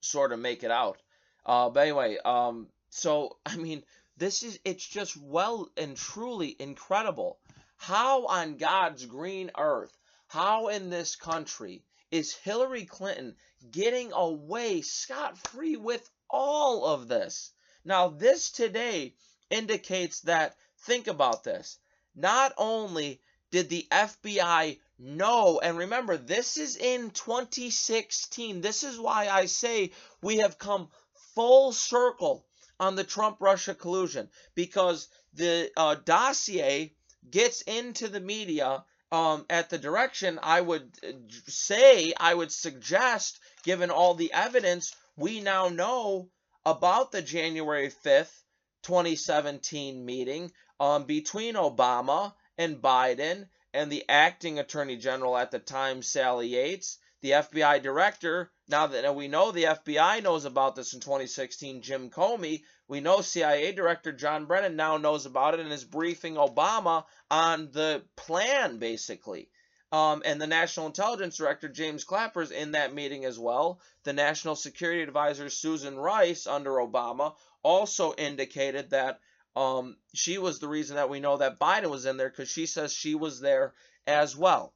sort 0.00 0.32
of 0.32 0.38
make 0.38 0.62
it 0.62 0.70
out. 0.70 1.02
Uh, 1.44 1.68
but 1.70 1.80
anyway, 1.80 2.18
um, 2.24 2.68
so 2.90 3.38
I 3.46 3.56
mean, 3.56 3.82
this 4.16 4.42
is 4.42 4.58
it's 4.64 4.86
just 4.86 5.16
well 5.16 5.68
and 5.76 5.96
truly 5.96 6.56
incredible. 6.58 7.38
How 7.76 8.26
on 8.26 8.56
God's 8.56 9.04
green 9.04 9.50
earth, 9.58 9.96
how 10.28 10.68
in 10.68 10.88
this 10.88 11.16
country 11.16 11.84
is 12.10 12.34
Hillary 12.34 12.86
Clinton 12.86 13.36
getting 13.70 14.12
away 14.12 14.80
scot 14.80 15.36
free 15.36 15.76
with 15.76 16.08
all 16.30 16.86
of 16.86 17.08
this? 17.08 17.52
Now, 17.84 18.08
this 18.08 18.50
today 18.50 19.14
indicates 19.50 20.20
that, 20.22 20.56
think 20.80 21.06
about 21.06 21.44
this. 21.44 21.78
Not 22.14 22.52
only 22.56 23.20
did 23.50 23.68
the 23.68 23.86
FBI 23.90 24.78
know, 24.98 25.60
and 25.60 25.76
remember, 25.76 26.16
this 26.16 26.56
is 26.56 26.76
in 26.76 27.10
2016. 27.10 28.60
This 28.60 28.82
is 28.82 28.98
why 28.98 29.28
I 29.28 29.46
say 29.46 29.92
we 30.22 30.38
have 30.38 30.58
come 30.58 30.88
full 31.34 31.72
circle 31.72 32.46
on 32.80 32.96
the 32.96 33.04
Trump 33.04 33.36
Russia 33.40 33.74
collusion 33.74 34.28
because 34.54 35.08
the 35.34 35.70
uh, 35.76 35.96
dossier 35.96 36.94
gets 37.30 37.62
into 37.62 38.08
the 38.08 38.20
media 38.20 38.84
um, 39.12 39.46
at 39.48 39.70
the 39.70 39.78
direction 39.78 40.38
I 40.42 40.60
would 40.60 40.90
uh, 41.06 41.12
say, 41.46 42.12
I 42.18 42.34
would 42.34 42.52
suggest, 42.52 43.38
given 43.62 43.90
all 43.90 44.14
the 44.14 44.32
evidence 44.32 44.94
we 45.16 45.40
now 45.40 45.68
know 45.68 46.28
about 46.64 47.12
the 47.12 47.22
January 47.22 47.90
5th, 48.04 48.42
2017 48.82 50.04
meeting 50.04 50.52
um, 50.80 51.04
between 51.04 51.54
Obama 51.54 52.34
and 52.58 52.80
Biden 52.82 53.48
and 53.72 53.90
the 53.90 54.04
acting 54.08 54.58
attorney 54.58 54.96
general 54.96 55.36
at 55.36 55.50
the 55.50 55.58
time, 55.58 56.02
Sally 56.02 56.48
Yates, 56.48 56.98
the 57.20 57.30
FBI 57.32 57.82
director. 57.82 58.50
Now 58.68 58.86
that 58.88 59.14
we 59.14 59.28
know 59.28 59.50
the 59.50 59.64
FBI 59.64 60.22
knows 60.22 60.44
about 60.44 60.76
this 60.76 60.92
in 60.94 61.00
2016, 61.00 61.82
Jim 61.82 62.10
Comey, 62.10 62.62
we 62.88 63.00
know 63.00 63.20
CIA 63.20 63.72
Director 63.72 64.12
John 64.12 64.46
Brennan 64.46 64.76
now 64.76 64.96
knows 64.96 65.26
about 65.26 65.54
it 65.54 65.60
and 65.60 65.72
is 65.72 65.84
briefing 65.84 66.34
Obama 66.34 67.04
on 67.30 67.70
the 67.72 68.04
plan, 68.16 68.78
basically. 68.78 69.48
Um, 69.92 70.22
and 70.24 70.40
the 70.40 70.46
National 70.46 70.86
Intelligence 70.86 71.36
Director, 71.36 71.68
James 71.68 72.04
Clapper, 72.04 72.42
is 72.42 72.50
in 72.50 72.72
that 72.72 72.94
meeting 72.94 73.24
as 73.24 73.38
well. 73.38 73.80
The 74.04 74.12
National 74.12 74.56
Security 74.56 75.02
Advisor, 75.02 75.48
Susan 75.48 75.96
Rice, 75.96 76.46
under 76.46 76.72
Obama, 76.72 77.34
also 77.62 78.14
indicated 78.14 78.90
that 78.90 79.20
um, 79.56 79.96
she 80.14 80.38
was 80.38 80.58
the 80.58 80.68
reason 80.68 80.96
that 80.96 81.10
we 81.10 81.20
know 81.20 81.38
that 81.38 81.58
Biden 81.58 81.90
was 81.90 82.06
in 82.06 82.16
there 82.16 82.28
because 82.28 82.48
she 82.48 82.66
says 82.66 82.92
she 82.92 83.14
was 83.14 83.40
there 83.40 83.74
as 84.06 84.36
well. 84.36 84.72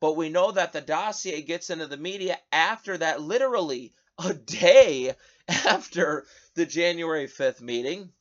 But 0.00 0.16
we 0.16 0.28
know 0.28 0.52
that 0.52 0.72
the 0.72 0.80
dossier 0.80 1.42
gets 1.42 1.70
into 1.70 1.86
the 1.86 1.96
media 1.96 2.38
after 2.52 2.98
that, 2.98 3.20
literally 3.20 3.92
a 4.18 4.34
day 4.34 5.14
after 5.48 6.26
the 6.54 6.66
January 6.66 7.26
5th 7.26 7.60
meeting, 7.60 8.12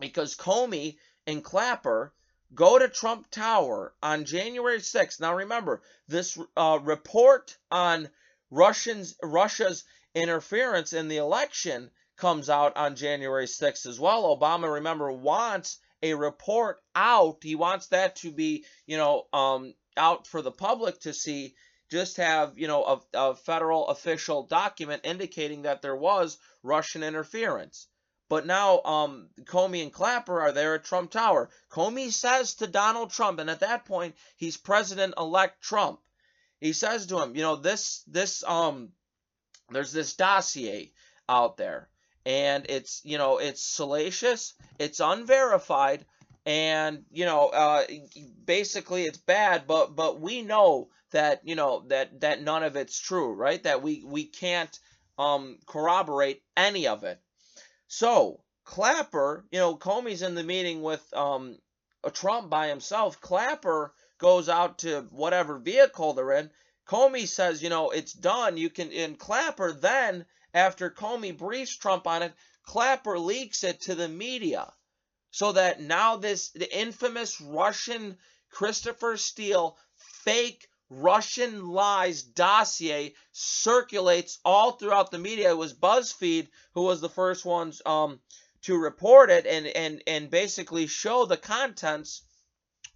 because 0.00 0.34
Comey 0.34 0.96
and 1.26 1.44
Clapper 1.44 2.12
Go 2.54 2.78
to 2.78 2.88
Trump 2.88 3.30
Tower 3.30 3.94
on 4.00 4.24
January 4.24 4.78
6th. 4.78 5.18
Now 5.18 5.34
remember, 5.34 5.82
this 6.06 6.38
uh, 6.56 6.78
report 6.82 7.56
on 7.70 8.10
Russians 8.50 9.16
Russia's 9.22 9.84
interference 10.14 10.92
in 10.92 11.08
the 11.08 11.16
election 11.16 11.90
comes 12.16 12.48
out 12.48 12.76
on 12.76 12.96
January 12.96 13.46
6th 13.46 13.86
as 13.86 13.98
well. 13.98 14.36
Obama, 14.36 14.74
remember, 14.74 15.10
wants 15.10 15.78
a 16.02 16.14
report 16.14 16.80
out. 16.94 17.38
He 17.42 17.54
wants 17.54 17.88
that 17.88 18.16
to 18.16 18.30
be, 18.30 18.64
you 18.86 18.96
know, 18.96 19.26
um, 19.32 19.74
out 19.96 20.26
for 20.26 20.42
the 20.42 20.52
public 20.52 21.00
to 21.00 21.14
see. 21.14 21.54
Just 21.90 22.16
have, 22.16 22.58
you 22.58 22.66
know, 22.66 22.84
a, 22.84 23.30
a 23.30 23.34
federal 23.34 23.88
official 23.88 24.44
document 24.46 25.02
indicating 25.04 25.62
that 25.62 25.82
there 25.82 25.96
was 25.96 26.38
Russian 26.62 27.02
interference. 27.02 27.86
But 28.28 28.46
now 28.46 28.80
um, 28.82 29.28
Comey 29.42 29.82
and 29.82 29.92
Clapper 29.92 30.40
are 30.40 30.52
there 30.52 30.74
at 30.74 30.84
Trump 30.84 31.10
Tower. 31.10 31.50
Comey 31.70 32.10
says 32.10 32.54
to 32.54 32.66
Donald 32.66 33.10
Trump, 33.10 33.38
and 33.38 33.50
at 33.50 33.60
that 33.60 33.84
point 33.84 34.16
he's 34.36 34.56
President-elect 34.56 35.62
Trump. 35.62 36.00
He 36.60 36.72
says 36.72 37.06
to 37.06 37.20
him, 37.20 37.36
you 37.36 37.42
know, 37.42 37.56
this 37.56 38.02
this 38.06 38.42
um, 38.44 38.92
there's 39.70 39.92
this 39.92 40.14
dossier 40.14 40.92
out 41.28 41.56
there, 41.58 41.90
and 42.26 42.66
it's 42.68 43.00
you 43.04 43.18
know 43.18 43.38
it's 43.38 43.62
salacious, 43.62 44.54
it's 44.78 45.00
unverified, 45.00 46.04
and 46.46 47.04
you 47.10 47.24
know 47.24 47.48
uh, 47.48 47.84
basically 48.44 49.04
it's 49.04 49.18
bad. 49.18 49.66
But 49.66 49.94
but 49.96 50.20
we 50.20 50.42
know 50.42 50.88
that 51.12 51.42
you 51.44 51.54
know 51.54 51.84
that 51.88 52.20
that 52.20 52.42
none 52.42 52.62
of 52.62 52.76
it's 52.76 52.98
true, 52.98 53.32
right? 53.32 53.62
That 53.62 53.82
we 53.82 54.04
we 54.04 54.24
can't 54.24 54.78
um 55.18 55.58
corroborate 55.66 56.42
any 56.56 56.86
of 56.86 57.04
it. 57.04 57.20
So 57.86 58.40
Clapper, 58.64 59.44
you 59.50 59.58
know, 59.58 59.76
Comey's 59.76 60.22
in 60.22 60.34
the 60.34 60.42
meeting 60.42 60.82
with 60.82 61.02
um, 61.14 61.58
Trump 62.12 62.48
by 62.50 62.68
himself. 62.68 63.20
Clapper 63.20 63.94
goes 64.18 64.48
out 64.48 64.78
to 64.78 65.02
whatever 65.10 65.58
vehicle 65.58 66.14
they're 66.14 66.32
in. 66.32 66.50
Comey 66.86 67.28
says, 67.28 67.62
you 67.62 67.68
know, 67.68 67.90
it's 67.90 68.12
done. 68.12 68.56
You 68.56 68.70
can, 68.70 68.90
and 68.92 69.18
Clapper 69.18 69.72
then, 69.72 70.24
after 70.54 70.88
Comey 70.88 71.36
briefs 71.36 71.76
Trump 71.76 72.06
on 72.06 72.22
it, 72.22 72.32
Clapper 72.62 73.18
leaks 73.18 73.64
it 73.64 73.82
to 73.82 73.94
the 73.94 74.08
media. 74.08 74.72
So 75.30 75.52
that 75.52 75.80
now 75.80 76.16
this, 76.16 76.50
the 76.50 76.72
infamous 76.74 77.40
Russian 77.40 78.16
Christopher 78.50 79.16
Steele 79.16 79.76
fake 79.96 80.68
Russian 80.88 81.66
lies 81.68 82.22
dossier 82.22 83.14
circulates 83.32 84.38
all 84.44 84.72
throughout 84.72 85.10
the 85.10 85.18
media. 85.18 85.50
It 85.50 85.58
was 85.58 85.74
BuzzFeed 85.74 86.48
who 86.74 86.82
was 86.82 87.00
the 87.00 87.08
first 87.08 87.44
ones 87.44 87.82
um, 87.84 88.20
to 88.62 88.78
report 88.78 89.30
it 89.30 89.46
and, 89.46 89.66
and, 89.66 90.02
and 90.06 90.30
basically 90.30 90.86
show 90.86 91.26
the 91.26 91.36
contents 91.36 92.22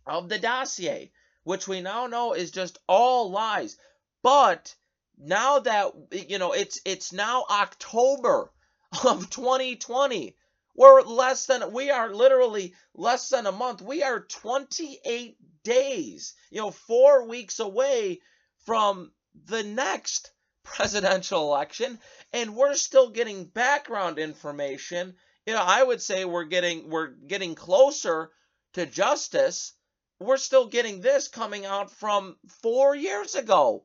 of 0.07 0.29
the 0.29 0.39
dossier, 0.39 1.11
which 1.43 1.67
we 1.67 1.81
now 1.81 2.07
know 2.07 2.35
is 2.35 2.53
just 2.53 2.79
all 2.87 3.31
lies. 3.31 3.77
But 4.23 4.75
now 5.21 5.59
that 5.61 5.93
you 6.13 6.39
know 6.39 6.53
it's 6.53 6.81
it's 6.85 7.13
now 7.13 7.45
October 7.51 8.53
of 9.05 9.29
2020. 9.31 10.37
We're 10.75 11.03
less 11.03 11.47
than 11.47 11.73
we 11.73 11.91
are 11.91 12.15
literally 12.15 12.75
less 12.95 13.31
than 13.31 13.47
a 13.47 13.53
month. 13.53 13.83
We 13.83 14.05
are 14.05 14.21
28 14.21 15.37
days, 15.65 16.35
you 16.51 16.61
know, 16.61 16.71
four 16.71 17.27
weeks 17.27 17.59
away 17.59 18.21
from 18.65 19.11
the 19.47 19.65
next 19.65 20.31
presidential 20.63 21.43
election, 21.43 21.99
and 22.33 22.55
we're 22.55 22.75
still 22.75 23.11
getting 23.11 23.47
background 23.47 24.19
information. 24.21 25.17
You 25.47 25.55
know, 25.55 25.63
I 25.63 25.83
would 25.83 26.01
say 26.01 26.25
we're 26.25 26.45
getting 26.45 26.91
we're 26.91 27.09
getting 27.09 27.57
closer 27.57 28.31
to 28.75 28.87
justice. 28.87 29.73
We're 30.21 30.37
still 30.37 30.67
getting 30.67 31.01
this 31.01 31.29
coming 31.29 31.65
out 31.67 31.91
from 31.91 32.37
four 32.63 32.95
years 32.95 33.35
ago. 33.35 33.85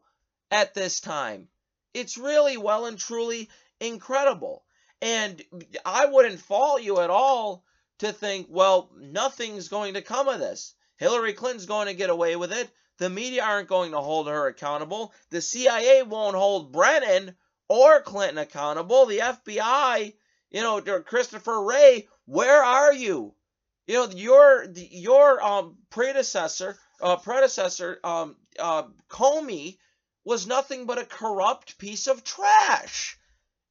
At 0.53 0.75
this 0.75 0.99
time. 0.99 1.47
It's 1.95 2.15
really 2.15 2.57
well 2.57 2.85
and 2.85 2.97
truly 2.97 3.49
incredible. 3.79 4.63
And 5.01 5.41
I 5.83 6.05
wouldn't 6.05 6.39
fault 6.39 6.83
you 6.83 6.99
at 6.99 7.09
all 7.09 7.65
to 7.99 8.13
think, 8.13 8.47
well, 8.49 8.91
nothing's 8.95 9.67
going 9.67 9.95
to 9.95 10.03
come 10.03 10.27
of 10.27 10.39
this. 10.39 10.75
Hillary 10.97 11.33
Clinton's 11.33 11.65
going 11.65 11.87
to 11.87 11.95
get 11.95 12.11
away 12.11 12.35
with 12.35 12.53
it. 12.53 12.69
The 12.99 13.09
media 13.09 13.43
aren't 13.43 13.67
going 13.67 13.91
to 13.91 13.99
hold 13.99 14.27
her 14.27 14.47
accountable. 14.47 15.11
The 15.31 15.41
CIA 15.41 16.03
won't 16.03 16.35
hold 16.35 16.71
Brennan 16.71 17.35
or 17.67 18.01
Clinton 18.01 18.37
accountable. 18.37 19.07
The 19.07 19.19
FBI, 19.19 20.13
you 20.51 20.61
know, 20.61 20.81
Christopher 21.01 21.63
Wray, 21.63 22.07
where 22.25 22.63
are 22.63 22.93
you? 22.93 23.33
You 23.87 23.95
know, 23.95 24.09
your 24.11 24.67
your 24.75 25.43
um 25.43 25.77
predecessor, 25.89 26.77
uh, 27.01 27.17
predecessor, 27.17 27.99
um, 28.03 28.37
uh, 28.57 28.83
Comey 29.09 29.77
was 30.23 30.47
nothing 30.47 30.85
but 30.85 30.97
a 30.97 31.05
corrupt 31.05 31.77
piece 31.77 32.07
of 32.07 32.23
trash. 32.23 33.17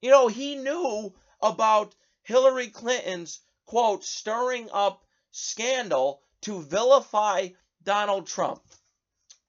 You 0.01 0.11
know, 0.11 0.29
he 0.29 0.57
knew 0.57 1.15
about 1.41 1.95
Hillary 2.23 2.69
Clinton's 2.69 3.41
quote 3.67 4.05
stirring 4.05 4.69
up 4.73 5.05
scandal 5.31 6.23
to 6.43 6.63
vilify 6.63 7.49
Donald 7.83 8.27
Trump. 8.27 8.63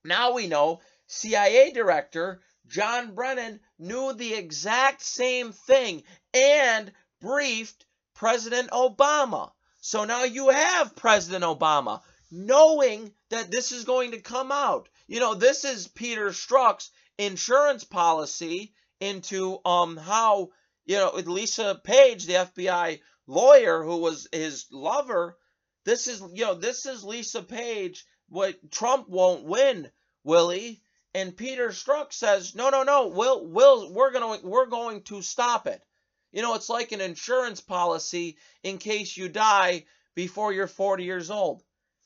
Now 0.04 0.34
we 0.34 0.48
know 0.48 0.82
CIA 1.08 1.72
Director 1.72 2.42
John 2.68 3.14
Brennan 3.14 3.60
knew 3.78 4.14
the 4.14 4.34
exact 4.34 5.02
same 5.02 5.52
thing 5.52 6.04
and 6.34 6.92
briefed 7.20 7.86
President 8.14 8.72
Obama. 8.72 9.52
So 9.82 10.06
now 10.06 10.24
you 10.24 10.50
have 10.50 10.96
President 10.96 11.44
Obama 11.44 12.02
knowing 12.32 13.14
that 13.30 13.52
this 13.52 13.72
is 13.72 13.84
going 13.84 14.12
to 14.12 14.22
come 14.22 14.52
out. 14.52 14.90
You 15.08 15.20
know, 15.20 15.34
this 15.34 15.66
is 15.66 15.88
Peter 15.88 16.30
Strzok's 16.30 16.90
insurance 17.18 17.84
policy 17.84 18.74
into 19.00 19.60
um 19.66 19.98
how, 19.98 20.50
you 20.86 20.98
know, 20.98 21.12
with 21.14 21.28
Lisa 21.28 21.80
Page, 21.84 22.26
the 22.26 22.34
FBI 22.34 23.00
lawyer 23.28 23.84
who 23.84 23.98
was 23.98 24.28
his 24.32 24.66
lover, 24.72 25.38
this 25.86 26.08
is, 26.08 26.22
you 26.34 26.46
know, 26.46 26.56
this 26.56 26.86
is 26.86 27.04
Lisa 27.04 27.44
Page 27.44 28.06
what 28.30 28.72
Trump 28.72 29.08
won't 29.08 29.44
win, 29.44 29.92
Willie. 30.24 30.82
And 31.14 31.38
Peter 31.38 31.70
Strzok 31.70 32.12
says, 32.12 32.56
no, 32.56 32.72
no, 32.72 32.82
no, 32.82 33.08
we'll, 33.08 33.46
we'll, 33.46 33.94
we're 33.94 34.12
to, 34.12 34.40
we're 34.44 34.66
going 34.66 35.04
to 35.04 35.22
stop 35.22 35.68
it. 35.68 35.84
You 36.32 36.42
know, 36.42 36.56
it's 36.56 36.70
like 36.70 36.92
an 36.92 37.02
insurance 37.02 37.62
policy 37.62 38.38
in 38.64 38.80
case 38.80 39.16
you 39.16 39.30
die 39.30 39.86
before 40.16 40.52
you're 40.52 40.66
40 40.66 41.04
years 41.04 41.30
old. 41.30 41.62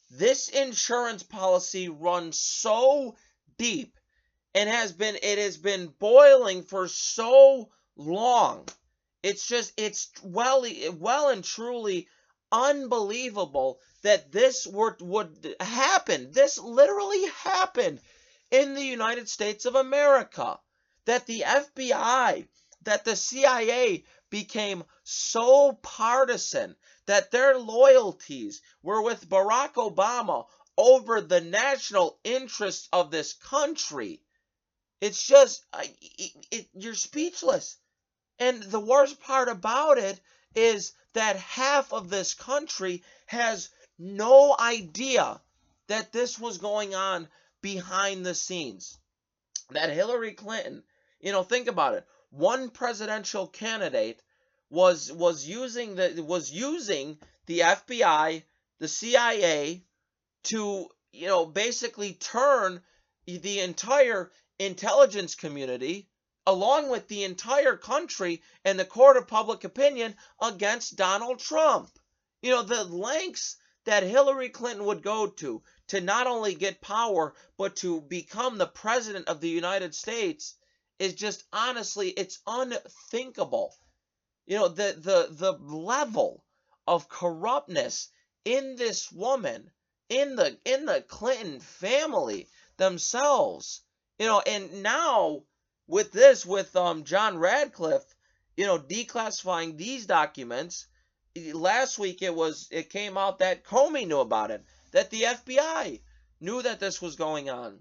This 0.10 0.48
insurance 0.48 1.24
policy 1.24 1.90
runs 1.90 2.40
so 2.40 3.18
deep 3.58 3.98
and 4.54 4.70
has 4.70 4.94
been, 4.94 5.18
it 5.22 5.38
has 5.38 5.58
been 5.58 5.88
boiling 5.88 6.64
for 6.64 6.88
so 6.88 7.70
long. 7.96 8.68
It's 9.22 9.46
just, 9.48 9.74
it's 9.78 10.10
well, 10.24 10.66
well 10.94 11.30
and 11.30 11.44
truly 11.44 12.08
unbelievable 12.52 13.82
that 14.04 14.32
this 14.32 14.66
would, 14.66 15.02
would 15.02 15.56
happen. 15.60 16.32
This 16.32 16.58
literally 16.58 17.26
happened 17.44 18.00
in 18.50 18.76
the 18.76 18.86
United 18.86 19.28
States 19.28 19.66
of 19.66 19.76
America. 19.76 20.60
That 21.06 21.26
the 21.26 21.42
FBI, 21.42 22.48
that 22.84 23.04
the 23.04 23.16
CIA 23.16 24.06
became 24.30 24.84
so 25.04 25.74
partisan 25.82 26.76
that 27.06 27.32
their 27.32 27.58
loyalties 27.58 28.62
were 28.84 29.02
with 29.02 29.30
Barack 29.30 29.74
Obama 29.74 30.46
over 30.78 31.22
the 31.22 31.42
national 31.42 32.20
interests 32.24 32.88
of 32.94 33.10
this 33.10 33.34
country. 33.34 34.22
It's 35.02 35.26
just, 35.26 35.66
it, 35.74 36.32
it, 36.52 36.70
you're 36.74 36.94
speechless. 36.94 37.78
And 38.40 38.62
the 38.62 38.80
worst 38.80 39.20
part 39.20 39.48
about 39.48 39.98
it 39.98 40.20
is 40.56 40.94
that 41.14 41.38
half 41.38 41.94
of 41.94 42.10
this 42.10 42.34
country 42.34 43.04
has 43.26 43.70
no 43.98 44.56
idea 44.60 45.42
that 45.88 46.12
this 46.12 46.38
was 46.38 46.58
going 46.58 46.94
on 46.94 47.28
behind 47.62 48.26
the 48.26 48.36
scenes. 48.36 48.98
That 49.72 49.90
Hillary 49.90 50.34
Clinton, 50.34 50.84
you 51.20 51.32
know, 51.32 51.44
think 51.44 51.68
about 51.68 51.96
it. 51.96 52.06
One 52.30 52.70
presidential 52.70 53.48
candidate 53.48 54.22
was 54.70 55.12
was 55.12 55.48
using 55.48 55.96
the 55.96 56.24
was 56.24 56.52
using 56.52 57.18
the 57.46 57.60
FBI, 57.60 58.44
the 58.80 58.88
CIA 58.88 59.84
to, 60.44 60.90
you 61.12 61.28
know, 61.28 61.46
basically 61.46 62.14
turn 62.14 62.82
the 63.26 63.60
entire 63.60 64.32
intelligence 64.60 65.36
community 65.36 66.10
along 66.46 66.90
with 66.90 67.08
the 67.08 67.24
entire 67.24 67.76
country 67.76 68.42
and 68.64 68.80
the 68.80 68.86
court 68.86 69.18
of 69.18 69.28
public 69.28 69.64
opinion 69.64 70.16
against 70.42 70.96
Donald 70.96 71.40
Trump. 71.40 71.90
You 72.42 72.52
know, 72.52 72.64
the 72.64 72.84
lengths 72.86 73.58
that 73.86 74.04
Hillary 74.04 74.50
Clinton 74.50 74.86
would 74.86 75.02
go 75.02 75.28
to 75.28 75.62
to 75.88 76.02
not 76.02 76.28
only 76.28 76.56
get 76.56 76.82
power, 76.82 77.34
but 77.58 77.78
to 77.78 78.02
become 78.02 78.58
the 78.58 78.68
president 78.68 79.28
of 79.28 79.40
the 79.42 79.50
United 79.50 79.96
States 79.96 80.56
is 81.00 81.14
just 81.14 81.44
honestly, 81.54 82.10
it's 82.10 82.40
unthinkable. 82.46 83.74
You 84.48 84.58
know, 84.58 84.68
the, 84.70 84.96
the, 84.98 85.28
the 85.30 85.52
level 85.52 86.44
of 86.88 87.10
corruptness 87.10 88.10
in 88.46 88.76
this 88.78 89.12
woman, 89.12 89.70
in 90.10 90.36
the, 90.36 90.58
in 90.66 90.86
the 90.86 91.02
Clinton 91.02 91.60
family 91.60 92.48
themselves, 92.78 93.82
you 94.18 94.26
know, 94.26 94.42
and 94.42 94.82
now 94.82 95.44
with 95.86 96.12
this, 96.12 96.46
with 96.46 96.76
um, 96.76 97.04
John 97.04 97.38
Ratcliffe, 97.38 98.16
you 98.56 98.66
know, 98.66 98.80
declassifying 98.80 99.78
these 99.78 100.06
documents, 100.06 100.88
last 101.54 102.00
week 102.00 102.22
it 102.22 102.34
was 102.34 102.68
it 102.72 102.90
came 102.90 103.18
out 103.18 103.40
that 103.40 103.64
Comey 103.64 104.08
knew 104.08 104.20
about 104.20 104.52
it, 104.52 104.64
that 104.92 105.10
the 105.10 105.24
FBI 105.24 106.02
knew 106.40 106.62
that 106.62 106.80
this 106.80 107.02
was 107.02 107.16
going 107.16 107.50
on. 107.50 107.80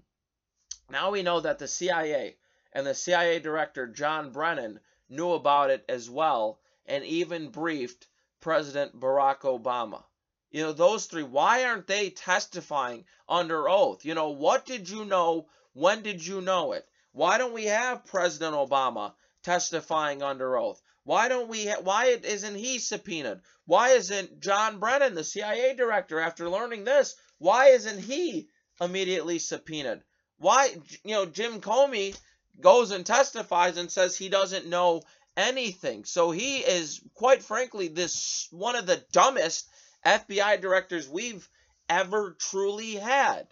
Now 0.89 1.11
we 1.11 1.23
know 1.23 1.39
that 1.39 1.59
the 1.59 1.67
CIA 1.67 2.37
and 2.73 2.85
the 2.85 2.93
CIA 2.93 3.39
director 3.39 3.87
John 3.87 4.31
Brennan 4.31 4.79
knew 5.09 5.31
about 5.31 5.69
it 5.69 5.85
as 5.87 6.09
well 6.09 6.59
and 6.85 7.03
even 7.03 7.49
briefed 7.49 8.07
President 8.39 8.99
Barack 8.99 9.39
Obama. 9.41 10.03
You 10.51 10.63
know, 10.63 10.73
those 10.73 11.05
three, 11.05 11.23
why 11.23 11.65
aren't 11.65 11.87
they 11.87 12.09
testifying 12.09 13.05
under 13.27 13.67
oath? 13.69 14.05
You 14.05 14.13
know, 14.13 14.29
what 14.29 14.65
did 14.65 14.89
you 14.89 15.05
know? 15.05 15.49
When 15.73 16.01
did 16.01 16.25
you 16.25 16.41
know 16.41 16.71
it? 16.71 16.87
Why 17.11 17.37
don't 17.37 17.53
we 17.53 17.65
have 17.65 18.05
President 18.05 18.55
Obama 18.55 19.13
testifying 19.43 20.23
under 20.23 20.57
oath? 20.57 20.81
Why 21.03 21.27
don't 21.27 21.49
we? 21.49 21.67
Ha- 21.67 21.81
why 21.81 22.05
isn't 22.05 22.55
he 22.55 22.79
subpoenaed? 22.79 23.41
Why 23.65 23.89
isn't 23.89 24.39
John 24.39 24.79
Brennan, 24.79 25.15
the 25.15 25.23
CIA 25.23 25.73
director, 25.75 26.19
after 26.19 26.49
learning 26.49 26.83
this, 26.83 27.15
why 27.37 27.67
isn't 27.67 27.99
he 27.99 28.49
immediately 28.79 29.39
subpoenaed? 29.39 30.03
Why, 30.37 30.75
you 31.03 31.11
know, 31.11 31.25
Jim 31.25 31.61
Comey 31.61 32.17
goes 32.61 32.91
and 32.91 33.05
testifies 33.05 33.77
and 33.77 33.91
says 33.91 34.17
he 34.17 34.29
doesn't 34.29 34.67
know 34.67 35.01
anything. 35.35 36.05
So 36.05 36.31
he 36.31 36.59
is, 36.59 37.01
quite 37.13 37.43
frankly, 37.43 37.87
this 37.87 38.47
one 38.51 38.75
of 38.75 38.85
the 38.85 39.03
dumbest 39.11 39.67
FBI 40.05 40.61
directors 40.61 41.07
we've 41.07 41.47
ever 41.89 42.35
truly 42.39 42.95
had. 42.95 43.47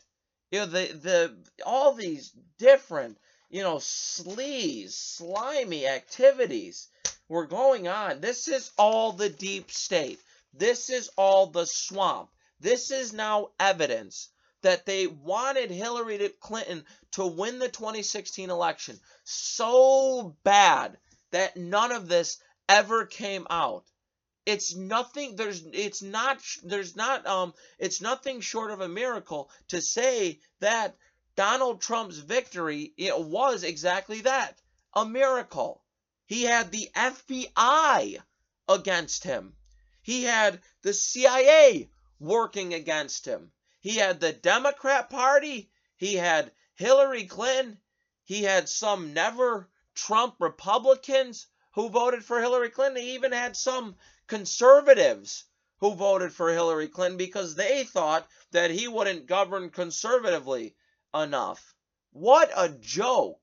You 0.51 0.59
know, 0.59 0.65
the 0.67 0.85
the 0.93 1.37
all 1.65 1.93
these 1.93 2.31
different 2.57 3.17
you 3.49 3.61
know, 3.61 3.77
sleaze, 3.77 4.91
slimy 4.91 5.87
activities 5.87 6.89
were 7.29 7.45
going 7.45 7.87
on. 7.87 8.19
This 8.19 8.47
is 8.47 8.71
all 8.77 9.13
the 9.13 9.29
deep 9.29 9.71
state. 9.71 10.19
This 10.53 10.89
is 10.89 11.09
all 11.15 11.47
the 11.47 11.65
swamp. 11.65 12.29
This 12.59 12.91
is 12.91 13.13
now 13.13 13.51
evidence 13.59 14.29
that 14.65 14.87
they 14.87 15.05
wanted 15.05 15.69
Hillary 15.69 16.17
Clinton 16.39 16.83
to 17.11 17.23
win 17.23 17.59
the 17.59 17.69
2016 17.69 18.49
election 18.49 18.99
so 19.23 20.35
bad 20.43 20.97
that 21.29 21.55
none 21.55 21.91
of 21.91 22.07
this 22.07 22.39
ever 22.67 23.05
came 23.05 23.45
out. 23.51 23.85
It's 24.43 24.73
nothing 24.73 25.35
there's 25.35 25.63
it's 25.71 26.01
not 26.01 26.41
there's 26.63 26.95
not 26.95 27.27
um 27.27 27.53
it's 27.77 28.01
nothing 28.01 28.41
short 28.41 28.71
of 28.71 28.81
a 28.81 28.87
miracle 28.87 29.51
to 29.67 29.83
say 29.83 30.39
that 30.61 30.97
Donald 31.35 31.79
Trump's 31.79 32.17
victory 32.17 32.91
it 32.97 33.19
was 33.19 33.63
exactly 33.63 34.21
that 34.21 34.59
a 34.95 35.05
miracle. 35.05 35.83
He 36.25 36.41
had 36.41 36.71
the 36.71 36.89
FBI 36.95 38.17
against 38.67 39.25
him, 39.25 39.55
he 40.01 40.23
had 40.23 40.59
the 40.81 40.93
CIA 40.93 41.91
working 42.19 42.73
against 42.73 43.27
him, 43.27 43.51
he 43.85 43.97
had 43.97 44.19
the 44.19 44.33
Democrat 44.33 45.11
Party, 45.11 45.69
he 45.95 46.15
had 46.15 46.51
Hillary 46.73 47.25
Clinton, 47.25 47.79
he 48.23 48.41
had 48.41 48.67
some 48.67 49.13
never 49.13 49.69
Trump 49.93 50.37
Republicans 50.39 51.45
who 51.73 51.89
voted 51.89 52.25
for 52.25 52.41
Hillary 52.41 52.71
Clinton, 52.71 53.03
he 53.03 53.13
even 53.13 53.31
had 53.31 53.55
some 53.55 53.95
conservatives 54.25 55.45
who 55.81 55.93
voted 55.93 56.33
for 56.33 56.51
Hillary 56.51 56.87
Clinton 56.87 57.15
because 57.15 57.53
they 57.53 57.83
thought 57.83 58.27
that 58.49 58.71
he 58.71 58.87
wouldn't 58.87 59.27
govern 59.27 59.69
conservatively 59.69 60.75
enough. 61.13 61.75
What 62.11 62.49
a 62.57 62.69
joke. 62.69 63.39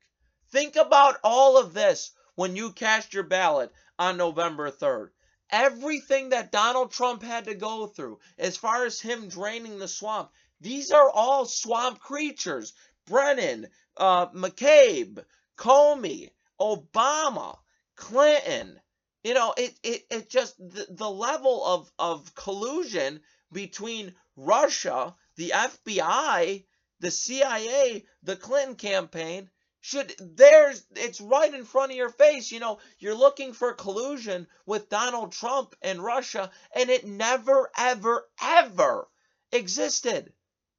Think 0.50 0.74
about 0.74 1.20
all 1.22 1.57
of 1.57 1.72
this 1.72 2.11
when 2.35 2.57
you 2.57 2.72
cast 2.72 3.14
your 3.14 3.22
ballot 3.22 3.72
on 3.96 4.16
November 4.16 4.72
3rd. 4.72 5.11
Everything 5.52 6.30
that 6.30 6.50
Donald 6.50 6.90
Trump 6.92 7.22
had 7.22 7.44
to 7.44 7.54
go 7.54 7.86
through, 7.86 8.18
as 8.38 8.56
far 8.56 8.86
as 8.86 8.98
him 8.98 9.28
draining 9.28 9.78
the 9.78 9.86
swamp, 9.86 10.30
these 10.60 10.90
are 10.90 11.10
all 11.10 11.44
swamp 11.44 12.00
creatures. 12.00 12.72
Brennan, 13.06 13.68
uh, 13.96 14.28
McCabe, 14.28 15.22
Comey, 15.58 16.30
Obama, 16.58 17.58
Clinton. 17.96 18.80
You 19.22 19.34
know, 19.34 19.54
it, 19.56 19.78
it, 19.82 20.06
it 20.10 20.30
just, 20.30 20.56
the, 20.58 20.86
the 20.88 21.10
level 21.10 21.64
of, 21.64 21.92
of 21.98 22.34
collusion 22.34 23.20
between 23.52 24.14
Russia, 24.36 25.14
the 25.36 25.50
FBI, 25.50 26.64
the 27.00 27.10
CIA, 27.10 28.04
the 28.22 28.36
Clinton 28.36 28.76
campaign, 28.76 29.50
should 29.85 30.14
there's 30.21 30.87
it's 30.95 31.21
right 31.21 31.53
in 31.53 31.64
front 31.64 31.90
of 31.90 31.99
your 31.99 32.09
face. 32.09 32.53
You 32.53 32.61
know 32.61 32.79
you're 33.01 33.16
looking 33.16 33.53
for 33.53 33.75
collusion 33.75 34.47
with 34.64 34.88
donald 34.88 35.33
trump 35.33 35.75
and 35.83 36.03
russia 36.03 36.53
and 36.75 36.88
it 36.88 37.05
never 37.05 37.68
ever 37.77 38.25
ever 38.40 39.09
existed. 39.51 40.33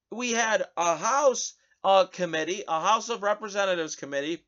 We 0.09 0.31
had 0.31 0.65
a 0.77 0.95
house 0.95 1.53
uh, 1.83 2.05
committee 2.05 2.63
a 2.65 2.79
house 2.79 3.09
of 3.09 3.23
representatives 3.23 3.97
committee 3.97 4.45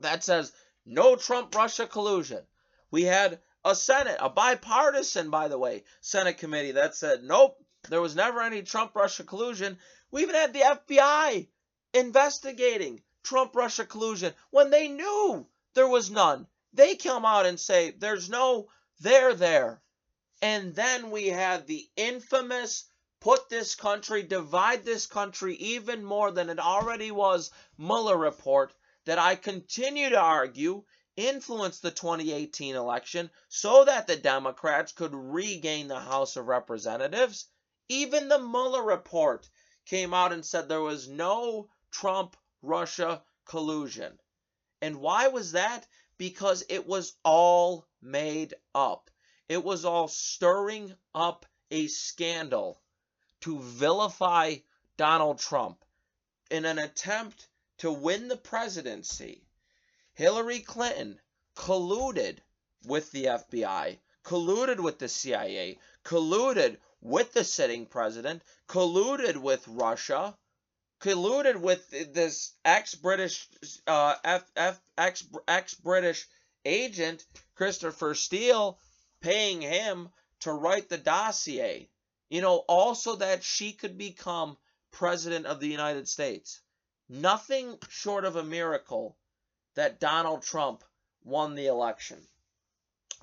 that 0.00 0.22
says 0.22 0.52
no 0.84 1.16
trump 1.16 1.54
russia 1.54 1.86
collusion. 1.86 2.46
We 2.90 3.04
had 3.04 3.40
a 3.64 3.74
senate 3.74 4.18
a 4.20 4.28
bipartisan 4.28 5.30
by 5.30 5.48
the 5.48 5.58
way 5.58 5.84
senate 6.02 6.36
committee 6.36 6.72
that 6.72 6.94
said 6.94 7.22
nope 7.22 7.56
there 7.88 8.02
was 8.02 8.14
never 8.14 8.42
any 8.42 8.60
trump 8.60 8.94
russia 8.94 9.24
collusion. 9.24 9.78
We 10.10 10.20
even 10.20 10.34
had 10.34 10.52
the 10.52 10.60
fbi 10.60 11.48
investigating 11.94 13.00
Trump 13.22 13.54
Russia 13.54 13.84
collusion 13.84 14.34
when 14.50 14.70
they 14.70 14.88
knew 14.88 15.46
there 15.74 15.88
was 15.88 16.10
none. 16.10 16.46
They 16.72 16.96
come 16.96 17.24
out 17.24 17.46
and 17.46 17.60
say 17.60 17.90
there's 17.90 18.28
no 18.28 18.70
there 19.00 19.34
there. 19.34 19.82
And 20.42 20.74
then 20.74 21.10
we 21.10 21.28
have 21.28 21.66
the 21.66 21.90
infamous 21.96 22.84
put 23.20 23.48
this 23.50 23.74
country, 23.74 24.22
divide 24.22 24.84
this 24.84 25.06
country 25.06 25.54
even 25.56 26.02
more 26.02 26.30
than 26.30 26.48
it 26.48 26.58
already 26.58 27.10
was 27.10 27.50
Mueller 27.76 28.16
report 28.16 28.74
that 29.04 29.18
I 29.18 29.36
continue 29.36 30.08
to 30.08 30.18
argue 30.18 30.84
influenced 31.16 31.82
the 31.82 31.90
2018 31.90 32.74
election 32.74 33.30
so 33.48 33.84
that 33.84 34.06
the 34.06 34.16
Democrats 34.16 34.92
could 34.92 35.14
regain 35.14 35.88
the 35.88 36.00
House 36.00 36.36
of 36.36 36.46
Representatives. 36.46 37.46
Even 37.88 38.28
the 38.28 38.38
Mueller 38.38 38.82
report 38.82 39.48
came 39.84 40.14
out 40.14 40.32
and 40.32 40.44
said 40.46 40.68
there 40.68 40.80
was 40.80 41.08
no 41.08 41.68
Trump 41.90 42.36
Russia 42.62 43.22
collusion. 43.44 44.18
And 44.82 45.00
why 45.00 45.28
was 45.28 45.52
that? 45.52 45.86
Because 46.18 46.64
it 46.68 46.86
was 46.86 47.16
all 47.24 47.86
made 48.00 48.54
up. 48.74 49.10
It 49.48 49.64
was 49.64 49.84
all 49.84 50.08
stirring 50.08 50.94
up 51.14 51.46
a 51.70 51.86
scandal 51.86 52.80
to 53.40 53.58
vilify 53.60 54.56
Donald 54.96 55.38
Trump 55.38 55.84
in 56.50 56.64
an 56.64 56.78
attempt 56.78 57.48
to 57.78 57.90
win 57.90 58.28
the 58.28 58.36
presidency. 58.36 59.42
Hillary 60.14 60.60
Clinton 60.60 61.20
colluded 61.56 62.38
with 62.84 63.10
the 63.10 63.24
FBI, 63.24 63.98
colluded 64.24 64.80
with 64.80 64.98
the 64.98 65.08
CIA, 65.08 65.78
colluded 66.04 66.78
with 67.00 67.32
the 67.32 67.44
sitting 67.44 67.86
president, 67.86 68.42
colluded 68.68 69.36
with 69.38 69.66
Russia, 69.68 70.36
colluded 71.00 71.56
with 71.56 71.88
this 72.12 72.52
ex-British 72.64 73.48
uh, 73.86 74.14
F, 74.22 74.44
F, 74.54 74.80
ex, 74.98 75.24
ex-British 75.48 76.26
agent 76.64 77.24
Christopher 77.54 78.14
Steele, 78.14 78.78
paying 79.20 79.60
him 79.62 80.08
to 80.40 80.52
write 80.52 80.88
the 80.88 80.98
dossier. 80.98 81.88
You 82.28 82.42
know, 82.42 82.56
also 82.68 83.16
that 83.16 83.42
she 83.42 83.72
could 83.72 83.98
become 83.98 84.56
president 84.92 85.46
of 85.46 85.60
the 85.60 85.68
United 85.68 86.08
States. 86.08 86.60
Nothing 87.08 87.76
short 87.88 88.24
of 88.24 88.36
a 88.36 88.44
miracle 88.44 89.16
that 89.74 90.00
Donald 90.00 90.42
Trump 90.42 90.84
won 91.24 91.54
the 91.54 91.66
election. 91.66 92.18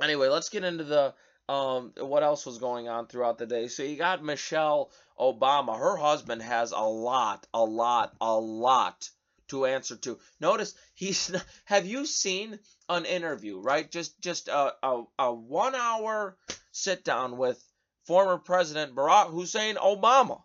Anyway, 0.01 0.27
let's 0.27 0.49
get 0.49 0.63
into 0.63 0.83
the 0.83 1.13
um, 1.49 1.93
what 1.97 2.23
else 2.23 2.45
was 2.45 2.57
going 2.57 2.89
on 2.89 3.07
throughout 3.07 3.38
the 3.38 3.45
day. 3.45 3.67
So 3.67 3.83
you 3.83 3.95
got 3.95 4.23
Michelle 4.23 4.91
Obama. 5.17 5.77
Her 5.77 5.95
husband 5.95 6.41
has 6.41 6.71
a 6.71 6.81
lot, 6.81 7.47
a 7.53 7.63
lot, 7.63 8.13
a 8.19 8.38
lot 8.38 9.10
to 9.49 9.65
answer 9.65 9.95
to. 9.95 10.19
Notice 10.41 10.75
he's. 10.93 11.33
Have 11.65 11.86
you 11.86 12.05
seen 12.05 12.60
an 12.89 13.05
interview? 13.05 13.60
Right, 13.60 13.89
just 13.89 14.19
just 14.19 14.49
a 14.49 14.73
a, 14.83 15.03
a 15.19 15.33
one 15.33 15.73
hour 15.73 16.38
sit 16.71 17.05
down 17.05 17.38
with 17.38 17.63
former 18.05 18.38
President 18.38 18.93
Barack 18.93 19.31
Hussein 19.31 19.75
Obama. 19.75 20.41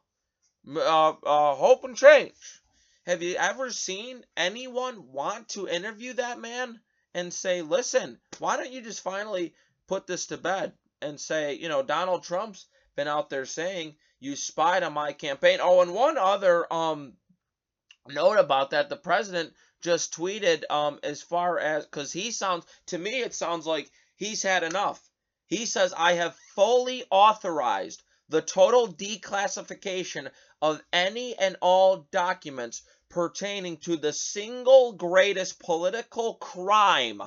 Uh, 0.68 1.14
uh, 1.24 1.54
hope 1.56 1.82
and 1.82 1.96
change. 1.96 2.32
Have 3.06 3.22
you 3.22 3.34
ever 3.34 3.72
seen 3.72 4.24
anyone 4.36 5.10
want 5.10 5.48
to 5.50 5.66
interview 5.66 6.12
that 6.12 6.38
man 6.38 6.80
and 7.12 7.34
say, 7.34 7.62
"Listen, 7.62 8.20
why 8.38 8.56
don't 8.56 8.70
you 8.70 8.82
just 8.82 9.00
finally 9.00 9.54
put 9.88 10.06
this 10.06 10.26
to 10.26 10.36
bed?" 10.36 10.72
And 11.02 11.20
say, 11.20 11.54
you 11.54 11.68
know, 11.68 11.82
Donald 11.82 12.22
Trump's 12.22 12.66
been 12.96 13.08
out 13.08 13.30
there 13.30 13.46
saying 13.46 13.94
you 14.20 14.36
spied 14.36 14.82
on 14.82 14.92
my 14.92 15.12
campaign. 15.12 15.58
Oh, 15.60 15.80
and 15.82 15.94
one 15.94 16.16
other 16.18 16.72
um 16.72 17.14
note 18.08 18.38
about 18.38 18.70
that, 18.70 18.88
the 18.88 18.96
president 18.96 19.52
just 19.80 20.14
tweeted 20.14 20.64
um 20.70 21.00
as 21.02 21.22
far 21.22 21.58
as 21.58 21.84
because 21.84 22.12
he 22.12 22.30
sounds 22.30 22.64
to 22.86 22.98
me 22.98 23.20
it 23.20 23.34
sounds 23.34 23.66
like 23.66 23.90
he's 24.16 24.42
had 24.42 24.62
enough. 24.62 25.00
He 25.46 25.66
says 25.66 25.92
I 25.96 26.14
have 26.14 26.36
fully 26.54 27.04
authorized 27.10 28.02
the 28.28 28.42
total 28.42 28.88
declassification 28.88 30.30
of 30.62 30.82
any 30.92 31.36
and 31.36 31.56
all 31.60 32.08
documents 32.10 32.82
pertaining 33.10 33.76
to 33.76 33.96
the 33.96 34.12
single 34.12 34.92
greatest 34.92 35.58
political 35.58 36.34
crime 36.34 37.20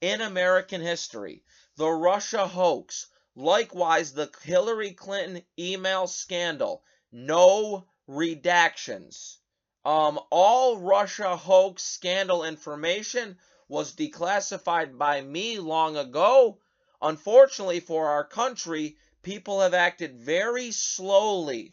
in 0.00 0.20
American 0.20 0.80
history 0.80 1.42
the 1.78 1.88
Russia 1.88 2.44
hoax, 2.48 3.06
likewise 3.36 4.12
the 4.12 4.28
Hillary 4.42 4.90
Clinton 4.90 5.44
email 5.56 6.08
scandal, 6.08 6.82
no 7.12 7.86
redactions. 8.08 9.36
Um, 9.84 10.18
all 10.30 10.78
Russia 10.78 11.36
hoax 11.36 11.84
scandal 11.84 12.42
information 12.44 13.38
was 13.68 13.94
declassified 13.94 14.98
by 14.98 15.20
me 15.20 15.60
long 15.60 15.96
ago. 15.96 16.58
Unfortunately 17.00 17.78
for 17.78 18.08
our 18.08 18.24
country, 18.24 18.96
people 19.22 19.60
have 19.60 19.72
acted 19.72 20.18
very 20.18 20.72
slowly, 20.72 21.70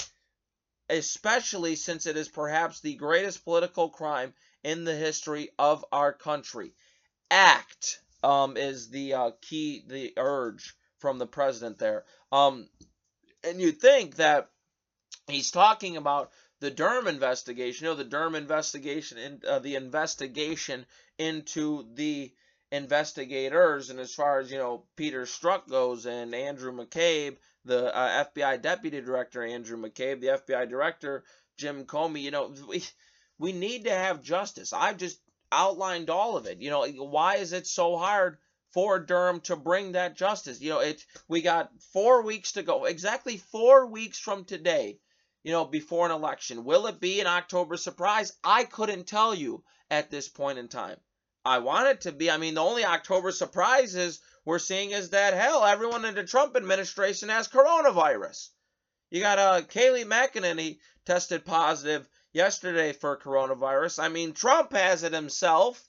especially 0.87 1.75
since 1.75 2.05
it 2.05 2.15
is 2.15 2.29
perhaps 2.29 2.79
the 2.79 2.93
greatest 2.93 3.43
political 3.43 3.89
crime 3.89 4.35
in 4.63 4.83
the 4.83 4.95
history 4.95 5.49
of 5.57 5.83
our 5.91 6.13
country. 6.13 6.75
Act 7.31 8.01
um, 8.23 8.57
is 8.57 8.89
the 8.89 9.13
uh, 9.13 9.31
key, 9.41 9.83
the 9.87 10.13
urge 10.17 10.75
from 10.99 11.17
the 11.17 11.27
president 11.27 11.77
there. 11.77 12.03
Um, 12.31 12.67
and 13.43 13.61
you'd 13.61 13.79
think 13.79 14.15
that 14.15 14.49
he's 15.27 15.51
talking 15.51 15.97
about 15.97 16.31
the 16.59 16.71
Durham 16.71 17.07
investigation, 17.07 17.85
you 17.85 17.91
know, 17.91 17.95
the 17.95 18.03
Durham 18.03 18.35
investigation, 18.35 19.17
in, 19.17 19.41
uh, 19.47 19.59
the 19.59 19.75
investigation 19.75 20.85
into 21.17 21.85
the 21.93 22.33
investigators, 22.71 23.89
and 23.89 23.99
as 23.99 24.13
far 24.13 24.39
as 24.39 24.51
you 24.51 24.57
know, 24.57 24.83
Peter 24.95 25.23
Strzok 25.23 25.67
goes, 25.69 26.05
and 26.05 26.33
Andrew 26.33 26.71
McCabe, 26.71 27.37
the 27.63 27.95
uh, 27.95 28.25
FBI 28.25 28.61
deputy 28.61 29.01
director 29.01 29.43
Andrew 29.43 29.77
McCabe, 29.77 30.21
the 30.21 30.27
FBI 30.27 30.69
director 30.69 31.23
Jim 31.57 31.85
Comey, 31.85 32.21
you 32.21 32.31
know, 32.31 32.53
we 32.67 32.83
we 33.37 33.51
need 33.51 33.85
to 33.85 33.91
have 33.91 34.23
justice. 34.23 34.73
I've 34.73 34.97
just 34.97 35.19
outlined 35.51 36.09
all 36.09 36.37
of 36.37 36.45
it. 36.45 36.59
You 36.59 36.69
know, 36.69 36.85
why 36.85 37.35
is 37.35 37.53
it 37.53 37.67
so 37.67 37.97
hard 37.97 38.37
for 38.71 38.99
Durham 38.99 39.41
to 39.41 39.55
bring 39.55 39.93
that 39.93 40.15
justice? 40.15 40.61
You 40.61 40.71
know, 40.71 40.79
it 40.79 41.05
we 41.27 41.41
got 41.41 41.71
four 41.93 42.23
weeks 42.23 42.53
to 42.53 42.63
go, 42.63 42.85
exactly 42.85 43.37
four 43.37 43.85
weeks 43.85 44.19
from 44.19 44.45
today. 44.45 44.99
You 45.43 45.51
know, 45.51 45.65
before 45.65 46.05
an 46.07 46.11
election, 46.11 46.63
will 46.63 46.87
it 46.87 46.99
be 46.99 47.19
an 47.19 47.27
October 47.27 47.77
surprise? 47.77 48.33
I 48.43 48.63
couldn't 48.63 49.05
tell 49.05 49.35
you 49.35 49.63
at 49.91 50.09
this 50.09 50.27
point 50.27 50.57
in 50.57 50.67
time. 50.67 50.97
I 51.45 51.59
want 51.59 51.87
it 51.87 52.01
to 52.01 52.11
be. 52.11 52.31
I 52.31 52.37
mean, 52.37 52.55
the 52.55 52.63
only 52.63 52.83
October 52.83 53.31
surprises 53.31 54.19
we're 54.43 54.59
seeing 54.59 54.91
is 54.91 55.11
that 55.11 55.35
hell, 55.35 55.63
everyone 55.63 56.03
in 56.05 56.15
the 56.15 56.23
Trump 56.23 56.55
administration 56.55 57.29
has 57.29 57.47
coronavirus. 57.47 58.49
You 59.11 59.19
got 59.19 59.39
uh, 59.39 59.61
Kayleigh 59.61 60.05
McEnany, 60.05 60.79
tested 61.05 61.45
positive 61.45 62.09
yesterday 62.35 62.91
for 62.91 63.17
coronavirus. 63.17 64.03
I 64.03 64.09
mean, 64.09 64.33
Trump 64.33 64.73
has 64.73 65.03
it 65.03 65.13
himself. 65.13 65.81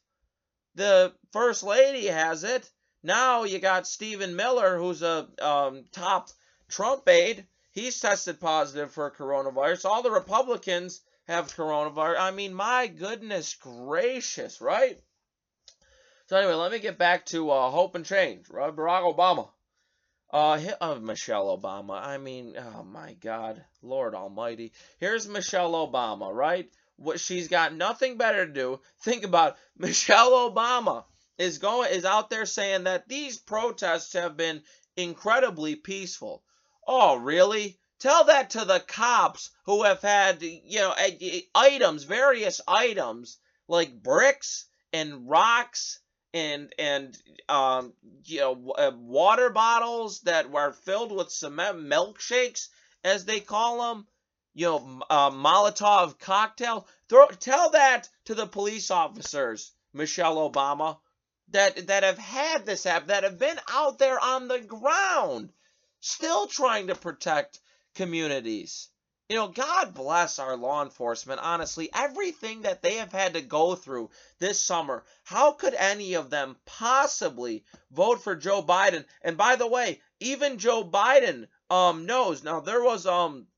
The 0.77 1.13
First 1.33 1.65
Lady 1.65 2.07
has 2.07 2.45
it. 2.45 2.71
Now 3.03 3.43
you 3.43 3.59
got 3.59 3.89
Stephen 3.89 4.37
Miller, 4.37 4.79
who's 4.79 5.03
a 5.03 5.29
um, 5.43 5.85
top 5.91 6.31
Trump 6.69 7.09
aide. 7.09 7.47
He's 7.73 8.01
tested 8.01 8.41
positive 8.41 8.93
for 8.93 9.11
coronavirus. 9.11 9.85
All 9.87 10.03
the 10.03 10.11
Republicans 10.11 11.01
have 11.27 11.55
coronavirus. 11.55 12.21
I 12.21 12.31
mean, 12.31 12.55
my 12.55 12.87
goodness 12.87 13.55
gracious, 13.57 14.61
right? 14.61 14.99
So 16.29 16.37
anyway, 16.37 16.55
let 16.55 16.71
me 16.71 16.79
get 16.79 16.97
back 16.97 17.27
to 17.27 17.51
uh, 17.51 17.71
hope 17.71 17.97
and 17.97 18.07
change. 18.07 18.47
Barack 18.47 19.15
Obama. 19.15 19.49
Uh, 20.33 20.61
uh, 20.81 20.97
Michelle 20.97 21.57
Obama. 21.57 22.05
I 22.05 22.19
mean, 22.19 22.57
oh 22.59 22.83
my 22.83 23.15
God, 23.15 23.65
Lord 23.83 24.15
Almighty. 24.15 24.73
Here's 24.99 25.29
Michelle 25.29 25.73
Obama, 25.73 26.33
right? 26.33 26.69
What 26.97 27.21
she's 27.21 27.49
got 27.49 27.75
nothing 27.75 28.17
better 28.17 28.47
to 28.47 28.53
do. 28.53 28.81
Think 29.03 29.25
about 29.25 29.57
Michelle 29.79 30.33
Obama 30.51 31.05
is 31.39 31.59
going 31.59 31.93
is 31.93 32.05
out 32.05 32.31
there 32.31 32.47
saying 32.47 32.85
that 32.85 33.09
these 33.09 33.39
protests 33.39 34.15
have 34.15 34.37
been 34.37 34.62
incredibly 34.97 35.77
peaceful. 35.77 36.43
Oh, 36.87 37.17
really? 37.17 37.79
Tell 37.99 38.25
that 38.25 38.51
to 38.51 38.65
the 38.65 38.81
cops 38.81 39.51
who 39.65 39.85
have 39.85 40.03
had, 40.03 40.43
you 40.43 40.81
know, 40.81 40.95
items, 41.55 42.05
various 42.05 42.61
items 42.67 43.39
like 43.69 44.03
bricks 44.03 44.67
and 44.93 45.29
rocks 45.29 46.01
and 46.35 46.73
and 46.79 47.17
um, 47.49 47.93
you 48.25 48.41
know 48.41 48.73
uh, 48.77 48.93
water 48.97 49.51
bottles 49.51 50.21
that 50.23 50.51
were 50.51 50.73
filled 50.73 51.12
with 51.12 51.31
cement 51.31 51.79
milkshakes, 51.79 52.69
as 53.05 53.25
they 53.25 53.41
call 53.41 53.95
them. 53.95 54.07
You 54.55 54.67
know, 54.67 55.03
uh, 55.11 55.31
Molotov 55.31 56.19
cocktail. 56.19 56.89
Throw, 57.09 57.27
tell 57.29 57.71
that 57.71 58.09
to 58.25 58.35
the 58.35 58.47
police 58.47 58.91
officers, 58.91 59.73
Michelle 59.93 60.51
Obama, 60.51 60.99
that 61.51 61.87
that 61.89 62.03
have 62.03 62.19
had 62.19 62.65
this 62.65 62.85
happen, 62.85 63.09
that 63.09 63.25
have 63.25 63.39
been 63.39 63.59
out 63.71 63.99
there 63.99 64.19
on 64.19 64.49
the 64.49 64.61
ground, 64.61 65.53
still 66.01 66.47
trying 66.47 66.87
to 66.87 66.95
protect 66.95 67.61
communities. 67.95 68.89
You 69.29 69.35
know, 69.35 69.49
God 69.49 69.93
bless 69.93 70.39
our 70.39 70.57
law 70.57 70.85
enforcement. 70.85 71.41
Honestly, 71.43 71.91
everything 71.93 72.62
that 72.62 72.81
they 72.81 72.95
have 72.95 73.11
had 73.11 73.35
to 73.35 73.41
go 73.41 73.75
through 73.75 74.11
this 74.39 74.61
summer, 74.61 75.03
how 75.25 75.51
could 75.53 75.75
any 75.75 76.15
of 76.15 76.31
them 76.31 76.57
possibly 76.65 77.65
vote 77.91 78.23
for 78.23 78.37
Joe 78.37 78.62
Biden? 78.62 79.05
And 79.23 79.37
by 79.37 79.57
the 79.57 79.67
way, 79.67 80.01
even 80.21 80.59
Joe 80.59 80.85
Biden 80.85 81.49
um 81.71 82.07
knows. 82.07 82.45
Now 82.45 82.61
there 82.61 82.83
was 82.83 83.05
um 83.05 83.49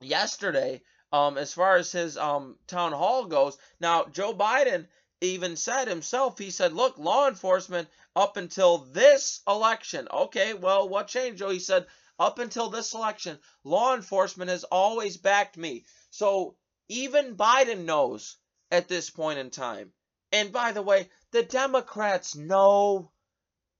yesterday 0.00 0.82
um 1.12 1.38
as 1.38 1.54
far 1.54 1.76
as 1.76 1.92
his 1.92 2.16
um 2.16 2.56
town 2.66 2.90
hall 2.90 3.26
goes. 3.26 3.56
Now 3.78 4.06
Joe 4.06 4.34
Biden 4.34 4.88
even 5.20 5.54
said 5.54 5.86
himself, 5.86 6.38
he 6.38 6.50
said, 6.50 6.72
look, 6.72 6.98
law 6.98 7.28
enforcement 7.28 7.88
up 8.16 8.36
until 8.36 8.78
this 8.78 9.40
election. 9.46 10.08
Okay, 10.10 10.54
well, 10.54 10.88
what 10.88 11.08
changed, 11.08 11.38
Joe? 11.38 11.50
He 11.50 11.58
said, 11.58 11.86
up 12.20 12.38
until 12.38 12.68
this 12.68 12.92
election, 12.92 13.40
law 13.64 13.94
enforcement 13.94 14.50
has 14.50 14.64
always 14.64 15.16
backed 15.16 15.56
me. 15.56 15.86
So 16.10 16.56
even 16.88 17.36
Biden 17.36 17.86
knows 17.86 18.36
at 18.70 18.88
this 18.88 19.08
point 19.08 19.38
in 19.38 19.50
time. 19.50 19.92
And 20.30 20.52
by 20.52 20.72
the 20.72 20.82
way, 20.82 21.10
the 21.32 21.42
Democrats 21.42 22.36
know 22.36 23.10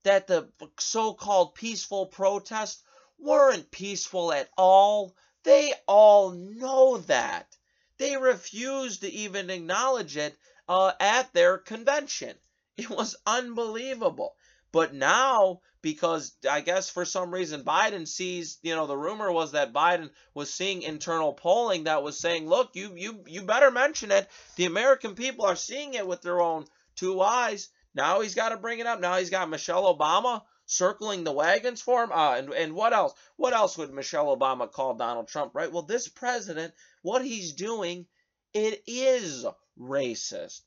that 0.04 0.26
the 0.26 0.50
so 0.78 1.12
called 1.12 1.54
peaceful 1.54 2.06
protests 2.06 2.82
weren't 3.18 3.70
peaceful 3.70 4.32
at 4.32 4.48
all. 4.56 5.14
They 5.44 5.74
all 5.86 6.30
know 6.30 6.96
that. 6.98 7.54
They 7.98 8.16
refused 8.16 9.02
to 9.02 9.10
even 9.10 9.50
acknowledge 9.50 10.16
it 10.16 10.34
uh, 10.66 10.92
at 10.98 11.32
their 11.34 11.58
convention. 11.58 12.36
It 12.76 12.88
was 12.88 13.14
unbelievable. 13.26 14.34
But 14.72 14.94
now, 14.94 15.60
because 15.82 16.32
I 16.48 16.60
guess 16.60 16.90
for 16.90 17.04
some 17.04 17.32
reason 17.32 17.64
Biden 17.64 18.06
sees, 18.06 18.58
you 18.62 18.74
know, 18.74 18.86
the 18.86 18.96
rumor 18.96 19.32
was 19.32 19.52
that 19.52 19.72
Biden 19.72 20.10
was 20.34 20.52
seeing 20.52 20.82
internal 20.82 21.32
polling 21.32 21.84
that 21.84 22.02
was 22.02 22.20
saying, 22.20 22.48
look, 22.48 22.70
you 22.74 22.94
you 22.94 23.24
you 23.26 23.42
better 23.42 23.70
mention 23.70 24.10
it. 24.12 24.28
The 24.56 24.66
American 24.66 25.14
people 25.14 25.44
are 25.44 25.56
seeing 25.56 25.94
it 25.94 26.06
with 26.06 26.22
their 26.22 26.40
own 26.40 26.66
two 26.94 27.20
eyes. 27.20 27.68
Now 27.94 28.20
he's 28.20 28.34
got 28.34 28.50
to 28.50 28.56
bring 28.56 28.78
it 28.78 28.86
up. 28.86 29.00
Now 29.00 29.16
he's 29.16 29.30
got 29.30 29.50
Michelle 29.50 29.92
Obama 29.92 30.42
circling 30.66 31.24
the 31.24 31.32
wagons 31.32 31.82
for 31.82 32.04
him. 32.04 32.12
Uh, 32.12 32.36
and, 32.36 32.52
and 32.52 32.74
what 32.74 32.92
else? 32.92 33.12
What 33.36 33.52
else 33.52 33.76
would 33.76 33.92
Michelle 33.92 34.36
Obama 34.36 34.70
call 34.70 34.94
Donald 34.94 35.26
Trump, 35.26 35.52
right? 35.54 35.72
Well, 35.72 35.82
this 35.82 36.06
president, 36.06 36.72
what 37.02 37.24
he's 37.24 37.54
doing, 37.54 38.06
it 38.54 38.82
is 38.86 39.44
racist. 39.78 40.60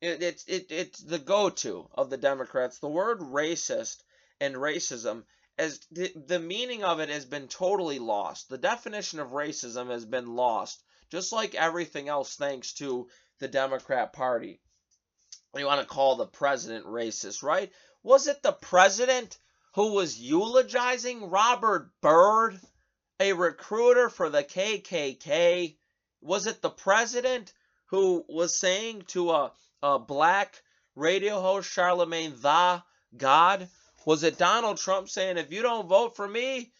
It, 0.00 0.22
it's 0.22 0.44
it, 0.44 0.70
it's 0.70 1.00
the 1.00 1.18
go-to 1.18 1.88
of 1.94 2.08
the 2.08 2.16
Democrats. 2.16 2.78
The 2.78 2.88
word 2.88 3.20
racist 3.20 4.02
and 4.40 4.54
racism 4.54 5.24
as 5.58 5.80
the, 5.90 6.12
the 6.14 6.38
meaning 6.38 6.84
of 6.84 7.00
it 7.00 7.08
has 7.08 7.24
been 7.24 7.48
totally 7.48 7.98
lost. 7.98 8.48
The 8.48 8.58
definition 8.58 9.18
of 9.18 9.30
racism 9.30 9.90
has 9.90 10.04
been 10.04 10.36
lost, 10.36 10.82
just 11.10 11.32
like 11.32 11.54
everything 11.56 12.08
else 12.08 12.36
thanks 12.36 12.74
to 12.74 13.08
the 13.40 13.48
Democrat 13.48 14.12
Party. 14.12 14.60
You 15.56 15.66
want 15.66 15.80
to 15.80 15.86
call 15.86 16.14
the 16.14 16.26
president 16.26 16.86
racist, 16.86 17.42
right? 17.42 17.72
Was 18.04 18.28
it 18.28 18.42
the 18.42 18.52
president 18.52 19.36
who 19.74 19.94
was 19.94 20.20
eulogizing 20.20 21.28
Robert 21.30 21.90
Byrd, 22.00 22.60
a 23.18 23.32
recruiter 23.32 24.08
for 24.08 24.30
the 24.30 24.44
KKK? 24.44 25.76
Was 26.20 26.46
it 26.46 26.62
the 26.62 26.70
president 26.70 27.52
who 27.86 28.24
was 28.28 28.54
saying 28.54 29.02
to 29.08 29.30
a 29.30 29.52
uh, 29.82 29.98
black 29.98 30.62
radio 30.94 31.40
host 31.40 31.70
Charlemagne 31.70 32.34
the 32.40 32.82
God? 33.16 33.68
Was 34.04 34.22
it 34.22 34.38
Donald 34.38 34.78
Trump 34.78 35.08
saying, 35.08 35.36
if 35.36 35.52
you 35.52 35.62
don't 35.62 35.88
vote 35.88 36.16
for 36.16 36.26
me, 36.26 36.72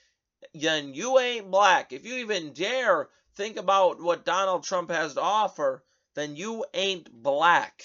then 0.55 0.95
you 0.95 1.19
ain't 1.19 1.51
black? 1.51 1.93
If 1.93 2.07
you 2.07 2.17
even 2.17 2.53
dare 2.53 3.09
think 3.35 3.57
about 3.57 4.01
what 4.01 4.25
Donald 4.25 4.65
Trump 4.65 4.91
has 4.91 5.15
to 5.15 5.21
offer, 5.21 5.85
then 6.15 6.37
you 6.37 6.65
ain't 6.75 7.11
black. 7.23 7.83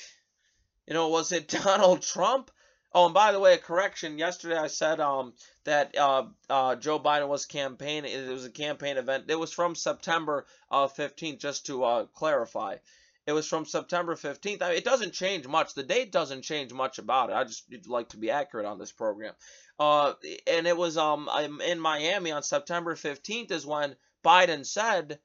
You 0.88 0.94
know, 0.94 1.10
was 1.10 1.32
it 1.32 1.48
Donald 1.64 2.02
Trump? 2.02 2.52
Oh, 2.96 3.06
and 3.06 3.14
by 3.14 3.32
the 3.32 3.40
way, 3.40 3.56
a 3.56 3.58
correction. 3.58 4.20
Yesterday 4.20 4.58
I 4.58 4.68
said 4.68 5.00
um 5.00 5.34
that 5.64 5.98
uh, 5.98 6.26
uh, 6.50 6.76
Joe 6.76 7.00
Biden 7.00 7.28
was 7.28 7.46
campaigning. 7.46 8.12
It 8.12 8.30
was 8.30 8.46
a 8.46 8.52
campaign 8.52 8.98
event. 8.98 9.26
It 9.30 9.40
was 9.40 9.52
from 9.52 9.76
September 9.76 10.46
uh, 10.70 10.88
15th, 10.88 11.40
just 11.40 11.66
to 11.68 11.84
uh, 11.84 12.06
clarify. 12.06 12.78
It 13.26 13.32
was 13.32 13.48
from 13.48 13.66
September 13.66 14.16
15th. 14.16 14.62
I 14.62 14.70
mean, 14.70 14.78
it 14.78 14.84
doesn't 14.84 15.14
change 15.14 15.48
much. 15.48 15.74
The 15.74 15.84
date 15.84 16.12
doesn't 16.12 16.42
change 16.42 16.74
much 16.74 17.00
about 17.00 17.30
it. 17.30 17.36
I 17.36 17.44
just 17.46 17.66
like 17.88 18.10
to 18.10 18.18
be 18.18 18.32
accurate 18.32 18.66
on 18.66 18.80
this 18.80 18.92
program. 18.92 19.34
Uh, 19.80 20.14
and 20.46 20.68
it 20.68 20.78
was 20.78 20.98
um 20.98 21.30
in 21.66 21.80
Miami 21.80 22.32
on 22.32 22.44
September 22.44 22.96
15th 22.96 23.52
is 23.52 23.66
when 23.66 23.96
Biden 24.24 24.66
said 24.66 25.20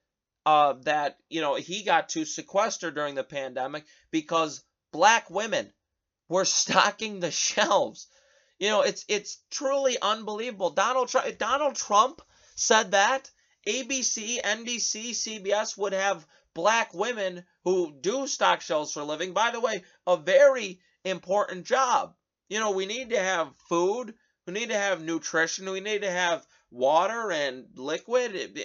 uh, 0.47 0.75
that 0.85 1.19
you 1.29 1.41
know 1.41 1.57
he 1.57 1.83
got 1.83 2.09
to 2.11 2.25
sequester 2.25 2.91
during 2.91 3.15
the 3.15 3.25
pandemic 3.25 3.85
because 4.11 4.65
black 4.93 5.29
women 5.29 5.71
were 6.29 6.45
stocking 6.61 7.21
the 7.21 7.31
shelves. 7.31 8.07
You 8.59 8.69
know, 8.69 8.83
it's 8.83 9.05
it's 9.09 9.39
truly 9.51 9.99
unbelievable. 10.01 10.71
Donald 10.71 11.09
Trump 11.09 11.37
Donald 11.39 11.75
Trump 11.77 12.23
said 12.55 12.93
that 12.93 13.31
ABC, 13.67 14.41
NBC, 14.41 15.11
CBS 15.11 15.77
would 15.77 15.93
have 15.93 16.27
black 16.59 16.93
women 16.93 17.45
who 17.63 17.95
do 18.01 18.27
stock 18.27 18.61
shelves 18.61 18.93
for 18.93 18.99
a 18.99 19.05
living. 19.05 19.33
By 19.33 19.53
the 19.53 19.61
way, 19.61 19.85
a 20.09 20.17
very 20.17 20.81
important 21.05 21.65
job. 21.65 22.17
You 22.49 22.59
know, 22.59 22.73
we 22.73 22.85
need 22.85 23.11
to 23.11 23.21
have 23.21 23.55
food, 23.69 24.13
we 24.45 24.55
need 24.55 24.71
to 24.71 24.77
have 24.77 25.01
nutrition, 25.01 25.71
we 25.71 25.79
need 25.79 26.03
to 26.03 26.11
have 26.11 26.45
water 26.73 27.31
and 27.31 27.67
liquid, 27.77 28.61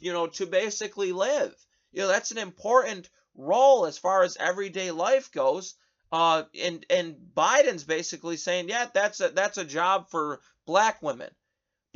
you 0.00 0.14
know, 0.14 0.28
to 0.28 0.46
basically 0.46 1.12
live. 1.12 1.54
You 1.92 2.00
know, 2.00 2.08
that's 2.08 2.30
an 2.30 2.38
important 2.38 3.10
role 3.34 3.84
as 3.84 3.98
far 3.98 4.22
as 4.22 4.38
everyday 4.38 4.90
life 4.90 5.30
goes. 5.30 5.74
Uh, 6.10 6.44
and 6.58 6.86
and 6.88 7.16
Biden's 7.36 7.84
basically 7.84 8.38
saying, 8.38 8.70
yeah, 8.70 8.86
that's 8.94 9.20
a 9.20 9.28
that's 9.28 9.58
a 9.58 9.64
job 9.66 10.08
for 10.08 10.40
black 10.64 11.02
women. 11.02 11.28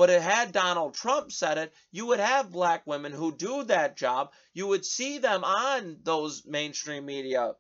But 0.00 0.08
had 0.08 0.52
Donald 0.52 0.94
Trump 0.94 1.30
said 1.30 1.58
it, 1.58 1.74
you 1.90 2.06
would 2.06 2.20
have 2.20 2.50
black 2.50 2.86
women 2.86 3.12
who 3.12 3.36
do 3.36 3.64
that 3.64 3.98
job. 3.98 4.32
You 4.54 4.66
would 4.68 4.86
see 4.86 5.18
them 5.18 5.44
on 5.44 5.98
those 6.04 6.46
mainstream 6.46 7.04
media 7.04 7.54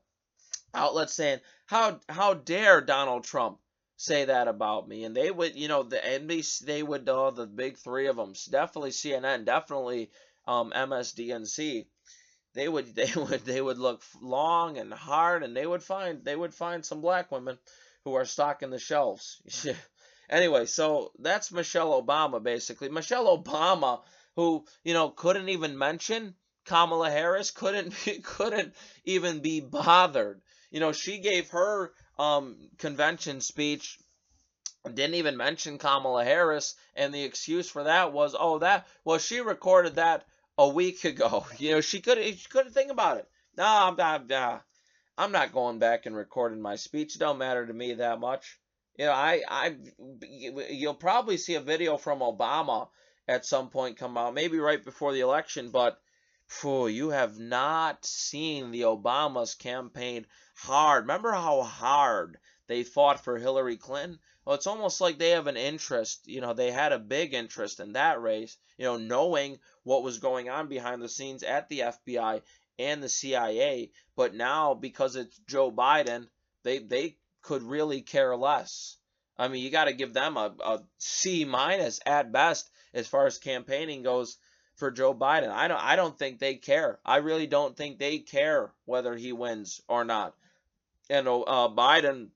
outlets 0.72 1.12
saying, 1.12 1.42
"How 1.66 2.00
how 2.08 2.32
dare 2.32 2.80
Donald 2.80 3.24
Trump 3.24 3.60
say 3.98 4.24
that 4.24 4.48
about 4.48 4.88
me?" 4.88 5.04
And 5.04 5.14
they 5.14 5.30
would, 5.30 5.54
you 5.54 5.68
know, 5.68 5.82
the 5.82 5.98
NBC, 5.98 6.64
they 6.64 6.82
would, 6.82 7.06
uh, 7.06 7.30
the 7.30 7.46
big 7.46 7.76
three 7.76 8.06
of 8.06 8.16
them, 8.16 8.32
definitely 8.48 8.92
CNN, 8.92 9.44
definitely 9.44 10.10
um, 10.46 10.72
MSDNC. 10.74 11.88
They 12.54 12.68
would 12.70 12.94
they 12.94 13.12
would 13.16 13.44
they 13.44 13.60
would 13.60 13.76
look 13.76 14.02
long 14.18 14.78
and 14.78 14.94
hard, 14.94 15.42
and 15.42 15.54
they 15.54 15.66
would 15.66 15.82
find 15.82 16.24
they 16.24 16.36
would 16.36 16.54
find 16.54 16.86
some 16.86 17.02
black 17.02 17.30
women 17.30 17.58
who 18.04 18.14
are 18.14 18.24
stocking 18.24 18.70
the 18.70 18.78
shelves. 18.78 19.42
Anyway, 20.30 20.64
so 20.64 21.10
that's 21.18 21.50
Michelle 21.50 22.00
Obama, 22.00 22.40
basically. 22.40 22.88
Michelle 22.88 23.36
Obama, 23.36 24.00
who, 24.36 24.64
you 24.84 24.94
know, 24.94 25.10
couldn't 25.10 25.48
even 25.48 25.76
mention 25.76 26.36
Kamala 26.64 27.10
Harris, 27.10 27.50
couldn't 27.50 27.92
couldn't 28.22 28.74
even 29.04 29.40
be 29.40 29.58
bothered. 29.58 30.40
You 30.70 30.78
know, 30.78 30.92
she 30.92 31.18
gave 31.18 31.50
her 31.50 31.92
um, 32.16 32.70
convention 32.78 33.40
speech, 33.40 33.98
didn't 34.84 35.16
even 35.16 35.36
mention 35.36 35.78
Kamala 35.78 36.24
Harris, 36.24 36.76
and 36.94 37.12
the 37.12 37.24
excuse 37.24 37.68
for 37.68 37.82
that 37.82 38.12
was, 38.12 38.36
oh, 38.38 38.60
that 38.60 38.86
well, 39.04 39.18
she 39.18 39.40
recorded 39.40 39.96
that 39.96 40.24
a 40.56 40.68
week 40.68 41.04
ago. 41.04 41.44
You 41.58 41.72
know, 41.72 41.80
she 41.80 42.00
could 42.00 42.18
she 42.18 42.48
couldn't 42.48 42.72
think 42.72 42.92
about 42.92 43.16
it. 43.16 43.28
No, 43.56 43.64
I'm 43.66 43.96
not. 43.96 44.30
Uh, 44.30 44.58
I'm 45.18 45.32
not 45.32 45.52
going 45.52 45.80
back 45.80 46.06
and 46.06 46.14
recording 46.14 46.62
my 46.62 46.76
speech. 46.76 47.16
It 47.16 47.18
don't 47.18 47.38
matter 47.38 47.66
to 47.66 47.72
me 47.72 47.94
that 47.94 48.20
much. 48.20 48.59
You 49.00 49.06
know, 49.06 49.12
I, 49.12 49.40
I, 49.48 49.76
you'll 50.68 50.92
probably 50.92 51.38
see 51.38 51.54
a 51.54 51.60
video 51.62 51.96
from 51.96 52.18
Obama 52.18 52.88
at 53.26 53.46
some 53.46 53.70
point 53.70 53.96
come 53.96 54.18
out, 54.18 54.34
maybe 54.34 54.58
right 54.58 54.84
before 54.84 55.14
the 55.14 55.20
election, 55.20 55.70
but 55.70 55.98
phew, 56.46 56.86
you 56.86 57.08
have 57.08 57.38
not 57.38 58.04
seen 58.04 58.70
the 58.70 58.82
Obamas 58.82 59.58
campaign 59.58 60.26
hard. 60.54 61.04
Remember 61.04 61.32
how 61.32 61.62
hard 61.62 62.36
they 62.66 62.82
fought 62.82 63.24
for 63.24 63.38
Hillary 63.38 63.78
Clinton? 63.78 64.18
Well, 64.44 64.56
it's 64.56 64.66
almost 64.66 65.00
like 65.00 65.18
they 65.18 65.30
have 65.30 65.46
an 65.46 65.56
interest. 65.56 66.28
You 66.28 66.42
know, 66.42 66.52
they 66.52 66.70
had 66.70 66.92
a 66.92 66.98
big 66.98 67.32
interest 67.32 67.80
in 67.80 67.94
that 67.94 68.20
race, 68.20 68.58
you 68.76 68.84
know, 68.84 68.98
knowing 68.98 69.60
what 69.82 70.02
was 70.02 70.18
going 70.18 70.50
on 70.50 70.68
behind 70.68 71.00
the 71.00 71.08
scenes 71.08 71.42
at 71.42 71.70
the 71.70 71.78
FBI 71.78 72.42
and 72.78 73.02
the 73.02 73.08
CIA. 73.08 73.92
But 74.14 74.34
now, 74.34 74.74
because 74.74 75.16
it's 75.16 75.38
Joe 75.48 75.72
Biden, 75.72 76.28
they, 76.64 76.80
they 76.80 77.16
could 77.42 77.62
really 77.62 78.02
care 78.02 78.36
less. 78.36 78.96
I 79.38 79.48
mean, 79.48 79.62
you 79.62 79.70
got 79.70 79.84
to 79.84 79.92
give 79.92 80.12
them 80.12 80.36
a, 80.36 80.54
a 80.64 80.80
C 80.98 81.44
minus 81.44 82.00
at 82.04 82.32
best 82.32 82.70
as 82.92 83.06
far 83.06 83.26
as 83.26 83.38
campaigning 83.38 84.02
goes 84.02 84.36
for 84.76 84.90
Joe 84.90 85.14
Biden. 85.14 85.50
I 85.50 85.68
don't 85.68 85.82
I 85.82 85.96
don't 85.96 86.18
think 86.18 86.38
they 86.38 86.56
care. 86.56 86.98
I 87.04 87.16
really 87.16 87.46
don't 87.46 87.76
think 87.76 87.98
they 87.98 88.18
care 88.18 88.72
whether 88.84 89.16
he 89.16 89.32
wins 89.32 89.80
or 89.88 90.04
not. 90.04 90.34
And 91.08 91.26
uh, 91.26 91.68
Biden 91.74 92.28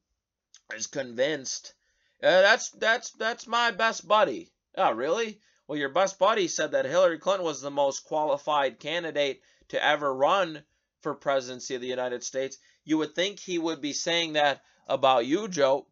is 0.74 0.86
convinced 0.86 1.74
uh, 2.22 2.40
that's 2.40 2.70
that's 2.70 3.10
that's 3.10 3.46
my 3.46 3.70
best 3.70 4.08
buddy. 4.08 4.50
Oh, 4.76 4.92
really? 4.92 5.40
Well, 5.66 5.78
your 5.78 5.90
best 5.90 6.18
buddy 6.18 6.48
said 6.48 6.72
that 6.72 6.86
Hillary 6.86 7.18
Clinton 7.18 7.44
was 7.44 7.60
the 7.60 7.70
most 7.70 8.04
qualified 8.04 8.80
candidate 8.80 9.42
to 9.68 9.84
ever 9.84 10.12
run 10.12 10.62
for 11.00 11.14
presidency 11.14 11.74
of 11.74 11.82
the 11.82 11.86
United 11.86 12.24
States. 12.24 12.58
You 12.84 12.98
would 12.98 13.14
think 13.14 13.40
he 13.40 13.58
would 13.58 13.80
be 13.80 13.92
saying 13.92 14.34
that 14.34 14.62
about 14.86 15.26
you, 15.26 15.48
Joe. 15.48 15.86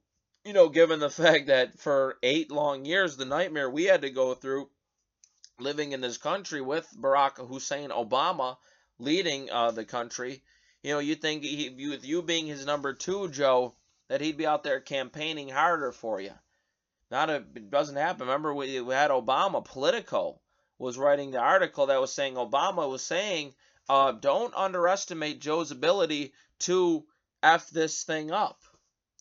You 0.45 0.53
know, 0.53 0.69
given 0.69 1.01
the 1.01 1.11
fact 1.23 1.47
that 1.47 1.79
for 1.79 2.19
eight 2.23 2.51
long 2.51 2.85
years, 2.85 3.17
the 3.17 3.25
nightmare 3.25 3.71
we 3.71 3.85
had 3.85 4.03
to 4.03 4.11
go 4.11 4.35
through 4.35 4.69
living 5.59 5.93
in 5.93 6.01
this 6.01 6.19
country 6.19 6.61
with 6.61 6.89
Barack 6.99 7.37
Hussein 7.47 7.91
Obama 7.91 8.57
leading 8.99 9.51
uh, 9.51 9.71
the 9.71 9.85
country, 9.85 10.43
you 10.83 10.93
know, 10.93 10.99
you 10.99 11.15
think 11.15 11.45
he, 11.45 11.89
with 11.89 12.05
you 12.05 12.23
being 12.23 12.47
his 12.47 12.67
number 12.67 12.93
two, 12.93 13.29
Joe, 13.29 13.75
that 14.09 14.21
he'd 14.21 14.37
be 14.37 14.47
out 14.47 14.65
there 14.65 14.81
campaigning 14.81 15.49
harder 15.49 15.93
for 15.93 16.21
you. 16.21 16.33
Not 17.11 17.31
a, 17.31 17.37
it 17.55 17.71
doesn't 17.71 17.97
happen. 17.97 18.27
Remember, 18.27 18.53
we, 18.55 18.81
we 18.81 18.95
had 18.95 19.11
Obama. 19.11 19.65
Politico 19.65 20.41
was 20.79 20.99
writing 20.99 21.31
the 21.31 21.39
article 21.39 21.87
that 21.87 22.01
was 22.01 22.13
saying 22.13 22.35
Obama 22.35 22.89
was 22.91 23.03
saying, 23.03 23.55
uh, 23.89 24.13
don't 24.13 24.55
underestimate 24.55 25.41
Joe's 25.41 25.71
ability 25.71 26.33
to 26.61 27.05
f 27.43 27.71
this 27.71 28.05
thing 28.05 28.31
up. 28.31 28.63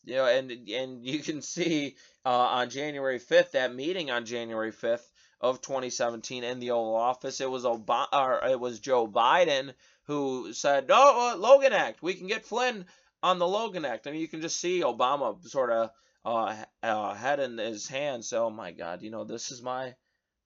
You 0.04 0.16
know, 0.16 0.26
and 0.26 0.52
and 0.52 1.06
you 1.06 1.20
can 1.20 1.42
see 1.42 1.96
uh, 2.26 2.30
on 2.30 2.70
January 2.70 3.20
5th 3.20 3.52
that 3.52 3.76
meeting 3.76 4.10
on 4.10 4.26
January 4.26 4.72
5th 4.72 5.08
of 5.40 5.62
2017 5.62 6.44
in 6.44 6.60
the 6.60 6.72
Oval 6.72 6.96
Office. 6.96 7.42
It 7.42 7.50
was 7.50 7.64
Obama, 7.64 8.08
or 8.14 8.48
it 8.48 8.60
was 8.60 8.80
Joe 8.80 9.08
Biden 9.08 9.74
who 10.06 10.54
said, 10.54 10.88
"No, 10.88 11.32
uh, 11.34 11.38
Logan 11.38 11.74
Act. 11.74 12.02
We 12.02 12.16
can 12.16 12.28
get 12.28 12.46
Flynn 12.46 12.86
on 13.22 13.40
the 13.40 13.48
Logan 13.48 13.86
Act." 13.86 14.08
I 14.08 14.12
mean, 14.12 14.22
you 14.22 14.28
can 14.28 14.42
just 14.42 14.60
see 14.60 14.82
Obama 14.82 15.42
sort 15.48 15.72
of 15.72 15.92
uh, 16.26 16.56
uh, 16.84 17.14
head 17.14 17.40
in 17.40 17.58
his 17.58 17.88
hands. 17.88 18.34
Oh 18.34 18.50
my 18.50 18.72
God, 18.72 19.02
you 19.02 19.12
know, 19.12 19.24
this 19.24 19.52
is 19.52 19.62
my 19.62 19.96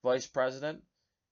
vice 0.02 0.26
president. 0.26 0.82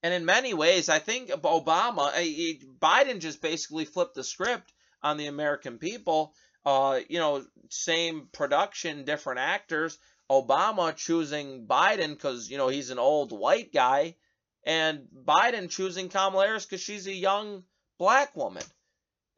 And 0.03 0.13
in 0.13 0.27
many 0.27 0.53
ways, 0.53 0.91
I 0.91 0.99
think 0.99 1.31
Obama, 1.31 2.09
uh, 2.09 2.67
Biden 2.79 3.21
just 3.21 3.41
basically 3.41 3.87
flipped 3.87 4.15
the 4.15 4.25
script 4.25 4.73
on 5.03 5.17
the 5.17 5.27
American 5.27 5.79
people. 5.79 6.35
Uh, 6.64 7.00
you 7.09 7.18
know, 7.18 7.44
same 7.68 8.29
production, 8.33 9.05
different 9.05 9.40
actors, 9.40 9.98
Obama 10.31 10.96
choosing 10.96 11.66
Biden 11.66 12.11
because, 12.11 12.50
you 12.50 12.57
know, 12.57 12.68
he's 12.68 12.90
an 12.90 12.98
old 12.98 13.33
white 13.33 13.72
guy, 13.72 14.16
and 14.64 15.07
Biden 15.27 15.68
choosing 15.68 16.09
Kamala 16.09 16.46
Harris 16.46 16.64
because 16.64 16.81
she's 16.81 17.07
a 17.07 17.12
young 17.12 17.64
black 17.98 18.35
woman. 18.35 18.62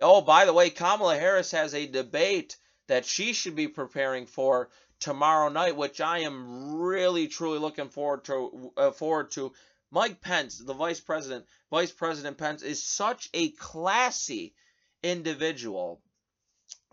Oh, 0.00 0.20
by 0.20 0.44
the 0.44 0.52
way, 0.52 0.70
Kamala 0.70 1.16
Harris 1.18 1.50
has 1.50 1.74
a 1.74 1.86
debate 1.86 2.56
that 2.86 3.04
she 3.04 3.32
should 3.32 3.56
be 3.56 3.66
preparing 3.66 4.26
for 4.26 4.70
tomorrow 5.00 5.48
night, 5.48 5.76
which 5.76 6.00
I 6.00 6.20
am 6.20 6.76
really 6.76 7.28
truly 7.28 7.58
looking 7.58 7.88
forward 7.88 8.24
to. 8.24 8.72
Uh, 8.76 8.90
forward 8.92 9.32
to. 9.32 9.52
Mike 9.90 10.20
Pence, 10.20 10.58
the 10.58 10.74
vice 10.74 11.00
president, 11.00 11.46
Vice 11.70 11.92
President 11.92 12.36
Pence 12.36 12.62
is 12.62 12.82
such 12.82 13.28
a 13.32 13.50
classy 13.50 14.54
individual, 15.02 16.02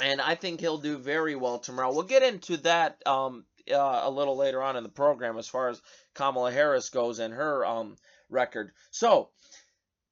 and 0.01 0.21
I 0.21 0.35
think 0.35 0.59
he'll 0.59 0.77
do 0.77 0.97
very 0.97 1.35
well 1.35 1.59
tomorrow. 1.59 1.93
We'll 1.93 2.03
get 2.03 2.23
into 2.23 2.57
that 2.57 3.01
um, 3.05 3.45
uh, 3.71 4.01
a 4.03 4.09
little 4.09 4.35
later 4.35 4.61
on 4.61 4.75
in 4.75 4.83
the 4.83 4.89
program 4.89 5.37
as 5.37 5.47
far 5.47 5.69
as 5.69 5.81
Kamala 6.13 6.51
Harris 6.51 6.89
goes 6.89 7.19
and 7.19 7.33
her 7.33 7.65
um, 7.65 7.95
record. 8.29 8.71
So, 8.91 9.29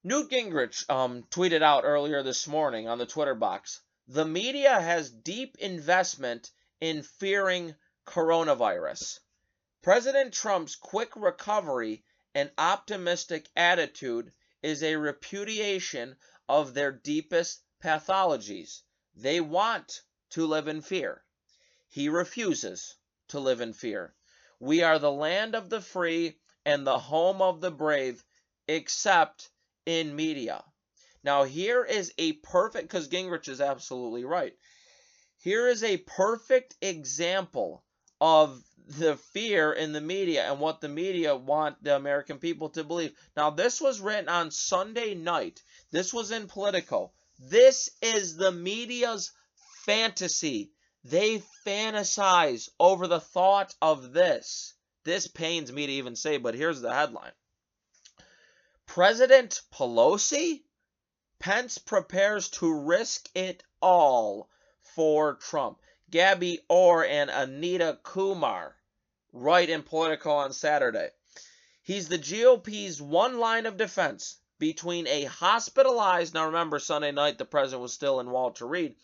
Newt 0.04 0.32
Gingrich 0.32 0.90
um, 0.90 1.24
tweeted 1.30 1.62
out 1.62 1.84
earlier 1.84 2.24
this 2.24 2.48
morning 2.48 2.88
on 2.88 2.98
the 2.98 3.06
Twitter 3.06 3.36
box 3.36 3.82
the 4.08 4.26
media 4.26 4.82
has 4.82 5.10
deep 5.10 5.58
investment 5.60 6.52
in 6.82 7.02
fearing 7.02 7.76
coronavirus. 8.06 9.20
President 9.82 10.34
Trump's 10.34 10.76
quick 10.76 11.16
recovery 11.16 12.04
and 12.36 12.52
optimistic 12.58 13.48
attitude 13.56 14.34
is 14.62 14.84
a 14.84 14.98
repudiation 14.98 16.18
of 16.50 16.74
their 16.74 16.92
deepest 16.92 17.64
pathologies. 17.82 18.82
They 19.16 19.42
want 19.42 20.02
to 20.32 20.46
live 20.46 20.68
in 20.68 20.82
fear. 20.82 21.24
He 21.90 22.10
refuses 22.10 22.96
to 23.30 23.40
live 23.40 23.62
in 23.62 23.74
fear. 23.74 24.14
We 24.60 24.84
are 24.84 25.00
the 25.00 25.12
land 25.12 25.56
of 25.56 25.70
the 25.70 25.82
free 25.82 26.38
and 26.66 26.86
the 26.86 27.00
home 27.00 27.42
of 27.42 27.62
the 27.62 27.72
brave, 27.72 28.24
except 28.68 29.50
in 29.86 30.16
media. 30.16 30.64
Now, 31.24 31.44
here 31.44 31.84
is 31.84 32.14
a 32.18 32.34
perfect, 32.34 32.88
because 32.88 33.10
Gingrich 33.10 33.48
is 33.48 33.62
absolutely 33.62 34.24
right. 34.24 34.56
Here 35.38 35.68
is 35.68 35.84
a 35.84 35.98
perfect 35.98 36.76
example 36.82 37.84
of 38.20 38.64
the 38.88 39.16
fear 39.16 39.74
in 39.74 39.94
the 39.94 40.02
media 40.02 40.50
and 40.50 40.60
what 40.60 40.82
the 40.82 40.90
media 40.90 41.36
want 41.36 41.84
the 41.84 41.96
American 41.96 42.38
people 42.38 42.70
to 42.70 42.84
believe. 42.84 43.14
Now, 43.36 43.50
this 43.50 43.82
was 43.82 44.00
written 44.00 44.30
on 44.30 44.52
Sunday 44.52 45.16
night. 45.16 45.62
This 45.92 46.14
was 46.14 46.32
in 46.32 46.48
Politico. 46.48 47.12
This 47.44 47.90
is 48.04 48.38
the 48.38 48.52
media's 48.52 49.32
fantasy 49.84 50.74
they 51.04 51.42
fantasize 51.66 52.70
over 52.80 53.08
the 53.08 53.20
thought 53.20 53.74
of 53.82 54.14
this. 54.14 54.76
This 55.06 55.28
pains 55.28 55.72
me 55.72 55.88
to 55.88 55.92
even 55.94 56.16
say, 56.16 56.38
but 56.38 56.54
here's 56.54 56.82
the 56.82 56.94
headline 56.94 57.32
President 58.86 59.60
Pelosi? 59.74 60.66
Pence 61.40 61.80
prepares 61.80 62.48
to 62.50 62.72
risk 62.72 63.28
it 63.34 63.64
all 63.82 64.48
for 64.84 65.34
Trump. 65.34 65.82
Gabby 66.12 66.60
Orr 66.70 67.06
and 67.06 67.32
Anita 67.32 67.98
Kumar 68.04 68.78
write 69.34 69.72
in 69.72 69.82
Politico 69.82 70.30
on 70.30 70.54
Saturday. 70.54 71.10
He's 71.82 72.08
the 72.08 72.20
GOP's 72.20 73.02
one 73.02 73.40
line 73.40 73.66
of 73.66 73.78
defense 73.78 74.38
between 74.62 75.08
a 75.08 75.24
hospitalized, 75.24 76.36
now 76.36 76.46
remember 76.46 76.78
Sunday 76.78 77.12
night 77.12 77.40
the 77.40 77.46
president 77.46 77.82
was 77.82 77.94
still 77.94 78.20
in 78.20 78.30
Walter 78.30 78.68
Reed, 78.68 78.96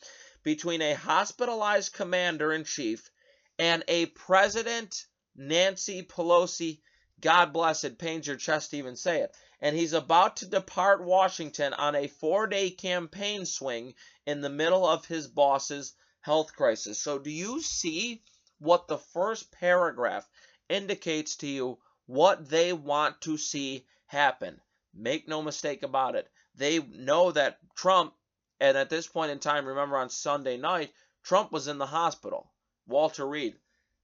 between 0.44 0.84
a 0.84 0.94
hospitalized 0.94 1.94
commander 1.94 2.54
in 2.54 2.64
chief 2.64 3.10
and 3.58 3.84
a 3.88 4.06
President 4.06 5.08
Nancy 5.36 6.04
Pelosi. 6.04 6.80
God 7.20 7.54
bless 7.54 7.84
it, 7.84 7.98
pains 7.98 8.28
your 8.28 8.36
chest 8.36 8.70
to 8.70 8.78
even 8.78 8.96
say 8.96 9.22
it. 9.22 9.36
And 9.60 9.76
he's 9.76 9.94
about 9.94 10.38
to 10.38 10.46
depart 10.46 11.04
Washington 11.04 11.74
on 11.74 11.96
a 11.96 12.06
four 12.06 12.46
day 12.46 12.70
campaign 12.70 13.48
swing 13.48 13.96
in 14.28 14.42
the 14.42 14.52
middle 14.52 14.86
of 14.86 15.08
his 15.08 15.28
boss's 15.28 15.96
health 16.22 16.56
crisis. 16.56 17.02
So, 17.02 17.18
do 17.18 17.32
you 17.32 17.64
see 17.64 18.22
what 18.60 18.88
the 18.88 19.00
first 19.00 19.52
paragraph 19.52 20.30
indicates 20.70 21.36
to 21.38 21.48
you 21.48 21.80
what 22.06 22.48
they 22.48 22.74
want 22.74 23.22
to 23.22 23.38
see 23.38 23.88
happen? 24.06 24.62
Make 24.98 25.28
no 25.28 25.42
mistake 25.42 25.84
about 25.84 26.16
it. 26.16 26.28
They 26.56 26.80
know 26.80 27.32
that 27.32 27.60
Trump 27.76 28.14
and 28.60 28.76
at 28.76 28.90
this 28.90 29.08
point 29.08 29.32
in 29.32 29.38
time, 29.38 29.68
remember 29.68 29.98
on 29.98 30.10
Sunday 30.10 30.58
night, 30.58 30.92
Trump 31.22 31.52
was 31.52 31.68
in 31.68 31.78
the 31.78 31.86
hospital. 31.86 32.52
Walter 32.88 33.28
Reed. 33.28 33.60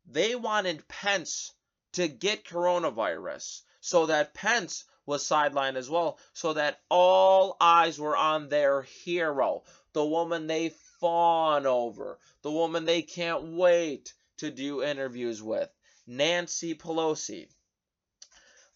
They 0.06 0.36
wanted 0.36 0.88
Pence 0.88 1.52
to 1.94 2.08
get 2.08 2.46
coronavirus 2.46 3.62
so 3.80 4.06
that 4.06 4.36
Pence 4.36 4.86
was 5.06 5.24
sidelined 5.24 5.76
as 5.76 5.90
well, 5.90 6.20
so 6.34 6.54
that 6.54 6.82
all 6.90 7.58
eyes 7.60 7.98
were 7.98 8.16
on 8.16 8.50
their 8.50 8.84
hero, 8.84 9.64
the 9.94 10.06
woman 10.06 10.48
they 10.48 10.70
fawn 11.00 11.66
over, 11.66 12.20
the 12.42 12.52
woman 12.52 12.86
they 12.86 13.02
can't 13.02 13.58
wait 13.58 14.14
to 14.38 14.52
do 14.52 14.84
interviews 14.84 15.42
with, 15.42 15.70
Nancy 16.06 16.76
Pelosi. 16.76 17.50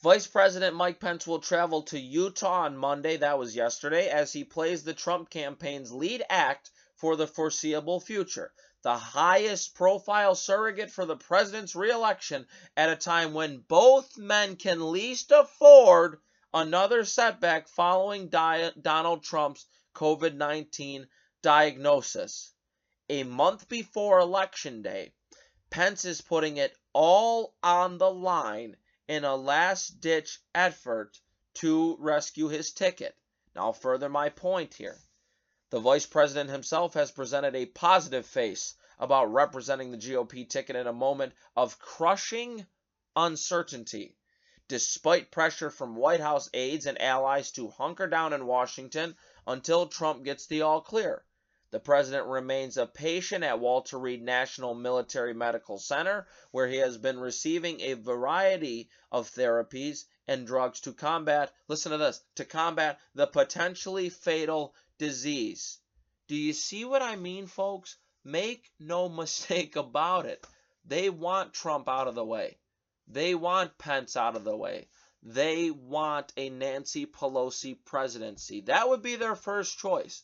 Vice 0.03 0.27
President 0.27 0.75
Mike 0.75 0.99
Pence 0.99 1.25
will 1.25 1.39
travel 1.39 1.81
to 1.81 1.99
Utah 1.99 2.65
on 2.65 2.77
Monday, 2.77 3.17
that 3.17 3.39
was 3.39 3.55
yesterday, 3.55 4.07
as 4.09 4.31
he 4.31 4.43
plays 4.43 4.83
the 4.83 4.93
Trump 4.93 5.27
campaign's 5.27 5.91
lead 5.91 6.23
act 6.29 6.69
for 6.97 7.15
the 7.15 7.25
foreseeable 7.25 7.99
future. 7.99 8.53
The 8.83 8.95
highest 8.95 9.73
profile 9.73 10.35
surrogate 10.35 10.91
for 10.91 11.05
the 11.05 11.17
president's 11.17 11.75
reelection 11.75 12.47
at 12.77 12.91
a 12.91 12.95
time 12.95 13.33
when 13.33 13.57
both 13.57 14.19
men 14.19 14.55
can 14.55 14.91
least 14.91 15.31
afford 15.31 16.21
another 16.53 17.03
setback 17.03 17.67
following 17.67 18.29
Donald 18.29 19.23
Trump's 19.23 19.65
COVID 19.95 20.35
19 20.35 21.07
diagnosis. 21.41 22.53
A 23.09 23.23
month 23.23 23.67
before 23.67 24.19
Election 24.19 24.83
Day, 24.83 25.13
Pence 25.71 26.05
is 26.05 26.21
putting 26.21 26.57
it 26.57 26.77
all 26.93 27.55
on 27.63 27.97
the 27.97 28.11
line 28.11 28.77
in 29.07 29.23
a 29.23 29.35
last 29.35 30.01
ditch 30.01 30.39
effort 30.53 31.19
to 31.53 31.95
rescue 31.99 32.47
his 32.47 32.71
ticket. 32.71 33.15
Now, 33.55 33.71
further 33.71 34.09
my 34.09 34.29
point 34.29 34.73
here. 34.73 34.99
The 35.69 35.79
vice 35.79 36.05
president 36.05 36.49
himself 36.49 36.93
has 36.93 37.11
presented 37.11 37.55
a 37.55 37.65
positive 37.65 38.25
face 38.25 38.75
about 38.99 39.33
representing 39.33 39.91
the 39.91 39.97
GOP 39.97 40.47
ticket 40.49 40.75
in 40.75 40.87
a 40.87 40.93
moment 40.93 41.33
of 41.55 41.79
crushing 41.79 42.65
uncertainty. 43.15 44.15
Despite 44.67 45.31
pressure 45.31 45.69
from 45.69 45.95
White 45.95 46.19
House 46.19 46.49
aides 46.53 46.85
and 46.85 47.01
allies 47.01 47.51
to 47.51 47.69
hunker 47.69 48.07
down 48.07 48.33
in 48.33 48.45
Washington 48.45 49.15
until 49.45 49.87
Trump 49.87 50.23
gets 50.23 50.45
the 50.45 50.61
all 50.61 50.81
clear. 50.81 51.23
The 51.69 51.81
president 51.81 52.27
remains 52.27 52.77
a 52.77 52.87
patient 52.87 53.43
at 53.43 53.59
Walter 53.59 53.99
Reed 53.99 54.21
National 54.21 54.73
Military 54.73 55.33
Medical 55.33 55.77
Center, 55.77 56.25
where 56.51 56.67
he 56.67 56.77
has 56.77 56.97
been 56.97 57.19
receiving 57.19 57.81
a 57.81 57.95
variety 57.95 58.89
of 59.11 59.29
therapies 59.29 60.05
and 60.27 60.47
drugs 60.47 60.79
to 60.81 60.93
combat, 60.93 61.53
listen 61.67 61.91
to 61.91 61.97
this, 61.97 62.21
to 62.35 62.45
combat 62.45 63.01
the 63.15 63.27
potentially 63.27 64.09
fatal 64.09 64.75
disease. 64.97 65.79
Do 66.27 66.35
you 66.35 66.53
see 66.53 66.85
what 66.85 67.01
I 67.01 67.17
mean, 67.17 67.47
folks? 67.47 67.97
Make 68.23 68.71
no 68.79 69.09
mistake 69.23 69.75
about 69.75 70.25
it. 70.25 70.47
They 70.85 71.09
want 71.09 71.53
Trump 71.53 71.89
out 71.89 72.07
of 72.07 72.15
the 72.15 72.23
way. 72.23 72.59
They 73.09 73.35
want 73.35 73.77
Pence 73.77 74.15
out 74.15 74.37
of 74.37 74.45
the 74.45 74.55
way. 74.55 74.87
They 75.21 75.69
want 75.71 76.31
a 76.37 76.49
Nancy 76.49 77.05
Pelosi 77.05 77.77
presidency. 77.83 78.61
That 78.61 78.87
would 78.87 79.01
be 79.01 79.17
their 79.17 79.35
first 79.35 79.77
choice. 79.77 80.23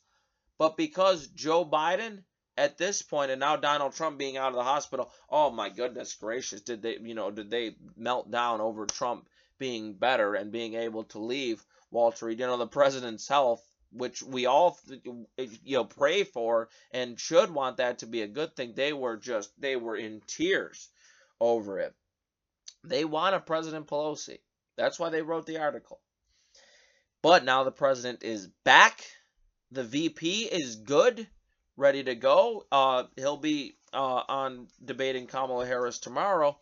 But 0.57 0.77
because 0.77 1.27
Joe 1.27 1.65
Biden 1.65 2.23
at 2.57 2.77
this 2.77 3.01
point 3.01 3.31
and 3.31 3.39
now 3.39 3.55
Donald 3.55 3.93
Trump 3.93 4.17
being 4.17 4.37
out 4.37 4.49
of 4.49 4.55
the 4.55 4.63
hospital, 4.63 5.11
oh 5.29 5.49
my 5.49 5.69
goodness 5.69 6.13
gracious, 6.15 6.61
did 6.61 6.81
they, 6.81 6.97
you 7.01 7.15
know, 7.15 7.31
did 7.31 7.49
they 7.49 7.75
melt 7.97 8.29
down 8.29 8.61
over 8.61 8.85
Trump 8.85 9.27
being 9.57 9.93
better 9.93 10.35
and 10.35 10.51
being 10.51 10.75
able 10.75 11.03
to 11.05 11.19
leave 11.19 11.63
Walter 11.91 12.27
Reed? 12.27 12.39
You 12.39 12.47
know, 12.47 12.57
the 12.57 12.67
president's 12.67 13.27
health, 13.27 13.63
which 13.91 14.21
we 14.21 14.45
all, 14.45 14.79
eh, 14.91 15.47
you 15.63 15.77
know, 15.77 15.85
pray 15.85 16.23
for 16.23 16.69
and 16.91 17.19
should 17.19 17.49
want 17.49 17.77
that 17.77 17.99
to 17.99 18.05
be 18.05 18.21
a 18.21 18.27
good 18.27 18.55
thing. 18.55 18.73
They 18.75 18.93
were 18.93 19.17
just, 19.17 19.59
they 19.59 19.75
were 19.75 19.95
in 19.95 20.21
tears 20.27 20.89
over 21.39 21.79
it. 21.79 21.93
They 22.83 23.05
want 23.05 23.35
a 23.35 23.39
President 23.39 23.87
Pelosi. 23.87 24.39
That's 24.75 24.99
why 24.99 25.09
they 25.09 25.21
wrote 25.21 25.45
the 25.45 25.59
article. 25.59 25.99
But 27.21 27.45
now 27.45 27.63
the 27.63 27.71
president 27.71 28.23
is 28.23 28.47
back 28.65 29.05
the 29.74 29.84
VP 29.84 30.43
is 30.43 30.76
good, 30.76 31.28
ready 31.76 32.03
to 32.03 32.13
go. 32.13 32.65
Uh, 32.71 33.05
he'll 33.15 33.38
be 33.38 33.76
uh, 33.91 34.24
on 34.28 34.67
debating 34.84 35.26
Kamala 35.26 35.65
Harris 35.65 35.97
tomorrow. 35.99 36.59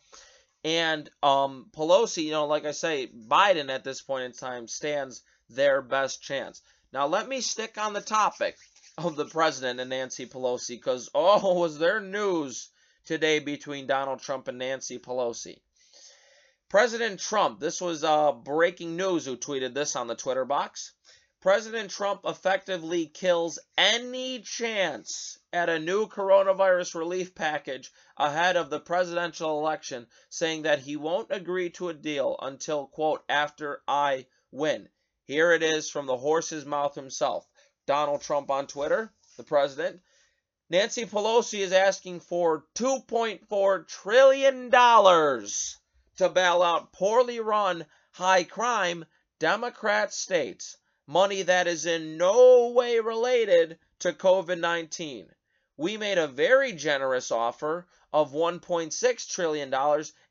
And 0.64 1.09
um, 1.22 1.68
Pelosi, 1.76 2.24
you 2.24 2.32
know, 2.32 2.45
like 2.45 2.66
I 2.66 2.72
say, 2.72 3.07
Biden 3.07 3.70
at 3.70 3.84
this 3.84 4.01
point 4.01 4.24
in 4.26 4.32
time 4.32 4.68
stands 4.68 5.24
their 5.49 5.82
best 5.82 6.22
chance. 6.22 6.62
Now, 6.93 7.07
let 7.07 7.28
me 7.28 7.41
stick 7.41 7.78
on 7.78 7.93
the 7.93 8.01
topic 8.01 8.55
of 8.97 9.16
the 9.16 9.26
president 9.26 9.80
and 9.80 9.89
Nancy 9.89 10.26
Pelosi 10.26 10.70
because, 10.70 11.09
oh, 11.16 11.59
was 11.59 11.80
there 11.80 11.99
news 11.99 12.70
today 13.05 13.39
between 13.39 13.88
Donald 13.88 14.22
Trump 14.22 14.47
and 14.47 14.57
Nancy 14.57 14.99
Pelosi? 14.99 15.59
President 16.70 17.20
Trump, 17.20 17.59
this 17.59 17.82
was 17.82 18.05
uh, 18.05 18.32
breaking 18.32 18.95
news 18.95 19.26
who 19.26 19.36
tweeted 19.36 19.74
this 19.74 19.97
on 19.97 20.07
the 20.07 20.16
Twitter 20.16 20.45
box. 20.45 20.93
President 21.41 21.89
Trump 21.89 22.21
effectively 22.23 23.07
kills 23.07 23.57
any 23.75 24.39
chance 24.41 25.39
at 25.51 25.69
a 25.69 25.79
new 25.79 26.05
coronavirus 26.07 26.93
relief 26.93 27.33
package 27.33 27.91
ahead 28.15 28.55
of 28.55 28.69
the 28.69 28.79
presidential 28.79 29.57
election, 29.57 30.05
saying 30.29 30.61
that 30.61 30.77
he 30.77 30.95
won't 30.95 31.31
agree 31.31 31.71
to 31.71 31.89
a 31.89 31.95
deal 31.95 32.35
until, 32.43 32.85
quote, 32.85 33.23
after 33.27 33.81
I 33.87 34.27
win. 34.51 34.87
Here 35.25 35.51
it 35.51 35.63
is 35.63 35.89
from 35.89 36.05
the 36.05 36.15
horse's 36.15 36.63
mouth 36.63 36.93
himself. 36.93 37.47
Donald 37.87 38.21
Trump 38.21 38.51
on 38.51 38.67
Twitter, 38.67 39.11
the 39.35 39.43
president. 39.43 39.99
Nancy 40.69 41.07
Pelosi 41.07 41.61
is 41.61 41.73
asking 41.73 42.19
for 42.19 42.67
$2.4 42.75 43.87
trillion 43.87 44.69
to 44.69 46.29
bail 46.29 46.61
out 46.61 46.93
poorly 46.93 47.39
run, 47.39 47.87
high 48.11 48.43
crime 48.43 49.05
Democrat 49.39 50.13
states 50.13 50.77
money 51.08 51.41
that 51.43 51.68
is 51.68 51.86
in 51.86 52.18
no 52.18 52.70
way 52.70 52.99
related 52.99 53.78
to 53.99 54.14
COVID 54.14 54.60
19. 54.60 55.28
We 55.78 55.97
made 55.97 56.18
a 56.18 56.28
very 56.28 56.74
generous 56.74 57.32
offer 57.32 57.88
of 58.14 58.34
$1.6 58.34 59.30
trillion, 59.30 59.74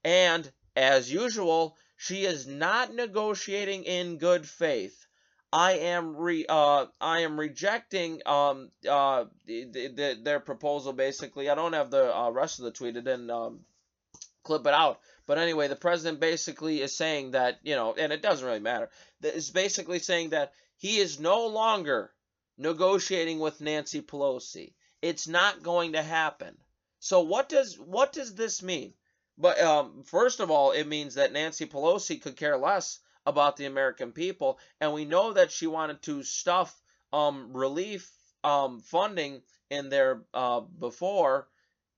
and 0.05 0.53
as 0.77 1.12
usual, 1.12 1.77
she 1.97 2.25
is 2.25 2.47
not 2.47 2.95
negotiating 2.95 3.85
in 3.85 4.18
good 4.18 4.47
faith. 4.49 5.07
I 5.53 5.73
am 5.73 6.16
re 6.16 6.47
uh 6.49 6.87
I 7.01 7.21
am 7.21 7.39
rejecting 7.39 8.23
um 8.25 8.71
uh 8.89 9.25
the, 9.47 9.64
the, 9.64 10.21
their 10.23 10.39
proposal 10.39 10.93
basically. 10.93 11.51
I 11.51 11.57
don't 11.57 11.73
have 11.73 11.91
the 11.91 12.16
uh, 12.16 12.31
rest 12.31 12.61
of 12.61 12.66
the 12.66 12.71
tweet. 12.71 12.97
I 12.97 13.01
didn't 13.01 13.31
um, 13.31 13.61
clip 14.45 14.66
it 14.66 14.75
out. 14.75 15.01
But 15.31 15.39
anyway, 15.39 15.68
the 15.68 15.76
president 15.76 16.18
basically 16.18 16.81
is 16.81 16.97
saying 16.97 17.31
that 17.31 17.61
you 17.62 17.76
know, 17.76 17.95
and 17.95 18.12
it 18.12 18.20
doesn't 18.20 18.45
really 18.45 18.59
matter. 18.59 18.91
Is 19.22 19.53
basically 19.53 20.01
saying 20.01 20.31
that 20.31 20.55
he 20.76 20.99
is 20.99 21.20
no 21.20 21.47
longer 21.47 22.12
negotiating 22.59 23.39
with 23.39 23.61
Nancy 23.61 24.03
Pelosi. 24.03 24.72
It's 25.01 25.28
not 25.28 25.62
going 25.62 25.93
to 25.93 26.03
happen. 26.03 26.59
So 26.99 27.20
what 27.20 27.49
does 27.49 27.78
what 27.78 28.12
does 28.12 28.35
this 28.35 28.61
mean? 28.61 28.93
But 29.39 29.61
um, 29.61 30.03
first 30.03 30.41
of 30.41 30.51
all, 30.51 30.72
it 30.72 30.89
means 30.89 31.14
that 31.14 31.33
Nancy 31.33 31.66
Pelosi 31.66 32.20
could 32.20 32.37
care 32.37 32.59
less 32.59 32.99
about 33.24 33.57
the 33.57 33.66
American 33.66 34.11
people, 34.11 34.59
and 34.81 34.93
we 34.93 35.05
know 35.05 35.35
that 35.35 35.53
she 35.53 35.68
wanted 35.68 36.03
to 36.03 36.24
stuff 36.24 36.76
um, 37.12 37.53
relief 37.53 38.11
um, 38.43 38.81
funding 38.81 39.43
in 39.70 39.91
there 39.91 40.24
uh, 40.35 40.59
before, 40.59 41.47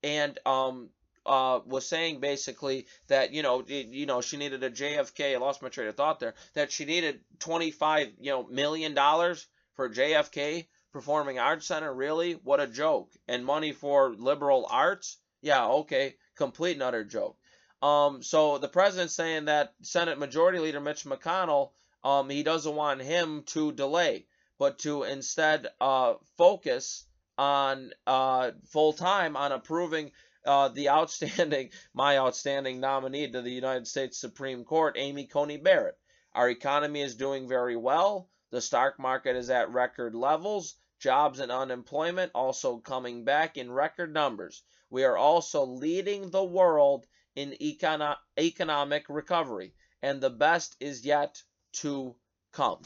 and 0.03 0.39
um, 0.45 0.91
uh, 1.27 1.61
was 1.66 1.89
saying 1.89 2.20
basically 2.20 2.87
that 3.09 3.33
you 3.33 3.43
know 3.43 3.64
you 3.66 4.07
know 4.07 4.20
she 4.20 4.37
needed 4.37 4.62
a 4.62 4.70
JFK. 4.70 5.35
I 5.35 5.39
lost 5.39 5.62
my 5.62 5.68
train 5.68 5.89
of 5.89 5.97
thought 5.97 6.20
there. 6.20 6.35
That 6.55 6.73
she 6.73 6.85
needed 6.85 7.20
25 7.39 8.12
you 8.20 8.31
know 8.31 8.45
million 8.45 8.95
dollars 8.95 9.47
for 9.75 9.89
JFK 9.89 10.66
Performing 10.93 11.39
Arts 11.39 11.66
Center. 11.66 11.93
Really, 11.93 12.33
what 12.33 12.61
a 12.61 12.66
joke! 12.66 13.11
And 13.29 13.45
money 13.45 13.73
for 13.73 14.14
liberal 14.14 14.66
arts. 14.70 15.18
Yeah, 15.41 15.66
okay, 15.66 16.16
complete 16.37 16.75
and 16.75 16.83
utter 16.83 17.05
joke. 17.05 17.37
Um, 17.83 18.23
so 18.23 18.59
the 18.59 18.68
president's 18.68 19.14
saying 19.14 19.47
that 19.47 19.75
Senate 19.83 20.18
Majority 20.18 20.61
Leader 20.61 20.81
Mitch 20.81 21.05
McConnell, 21.05 21.70
um, 22.05 22.31
he 22.31 22.45
doesn't 22.45 22.75
want 22.77 23.03
him 23.03 23.43
to 23.47 23.73
delay, 23.73 24.27
but 24.59 24.79
to 24.81 25.03
instead 25.03 25.66
uh, 25.81 26.14
focus 26.37 27.05
on 27.37 27.91
uh, 28.07 28.53
full 28.66 28.93
time 28.93 29.37
on 29.37 29.51
approving 29.51 30.12
uh, 30.45 30.68
the 30.68 30.88
outstanding, 30.88 31.70
my 31.95 32.18
outstanding 32.18 32.80
nominee 32.80 33.30
to 33.30 33.43
the 33.43 33.51
United 33.51 33.86
States 33.86 34.18
Supreme 34.18 34.64
Court, 34.64 34.97
Amy 34.99 35.26
Coney 35.26 35.57
Barrett. 35.57 35.99
Our 36.34 36.49
economy 36.49 37.03
is 37.03 37.14
doing 37.14 37.49
very 37.49 37.76
well. 37.76 38.28
The 38.51 38.61
stock 38.61 38.99
market 38.99 39.36
is 39.36 39.51
at 39.51 39.70
record 39.70 40.14
levels. 40.14 40.76
Jobs 40.99 41.40
and 41.40 41.51
unemployment 41.51 42.32
also 42.34 42.78
coming 42.78 43.24
back 43.24 43.57
in 43.57 43.72
record 43.72 44.12
numbers. 44.12 44.62
We 44.88 45.05
are 45.05 45.16
also 45.16 45.64
leading 45.64 46.30
the 46.30 46.45
world 46.45 47.07
in 47.34 47.57
econo- 47.61 48.18
economic 48.38 49.07
recovery, 49.09 49.74
and 50.03 50.20
the 50.20 50.30
best 50.30 50.76
is 50.80 51.05
yet 51.05 51.43
to 51.72 52.14
come. 52.53 52.82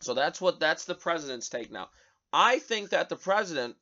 So 0.00 0.12
that's 0.12 0.40
what 0.40 0.60
that's 0.60 0.84
the 0.84 0.94
president's 0.94 1.48
take 1.48 1.70
now. 1.70 1.88
I 2.32 2.58
think 2.58 2.90
that 2.90 3.08
the 3.08 3.16
president 3.16 3.76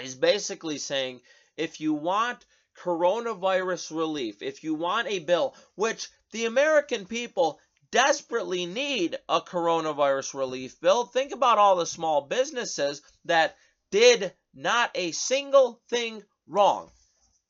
is 0.00 0.14
basically 0.14 0.78
saying 0.78 1.22
if 1.56 1.80
you 1.80 1.94
want 1.94 2.44
coronavirus 2.76 3.96
relief, 3.96 4.42
if 4.42 4.64
you 4.64 4.74
want 4.74 5.08
a 5.08 5.18
bill, 5.18 5.54
which 5.74 6.08
the 6.32 6.46
American 6.46 7.06
people 7.06 7.60
desperately 7.90 8.66
need 8.66 9.18
a 9.28 9.40
coronavirus 9.40 10.34
relief 10.34 10.80
bill, 10.80 11.04
think 11.04 11.32
about 11.32 11.58
all 11.58 11.76
the 11.76 11.86
small 11.86 12.22
businesses 12.22 13.02
that 13.24 13.56
did 13.90 14.32
not 14.54 14.90
a 14.94 15.12
single 15.12 15.82
thing 15.88 16.22
wrong. 16.46 16.90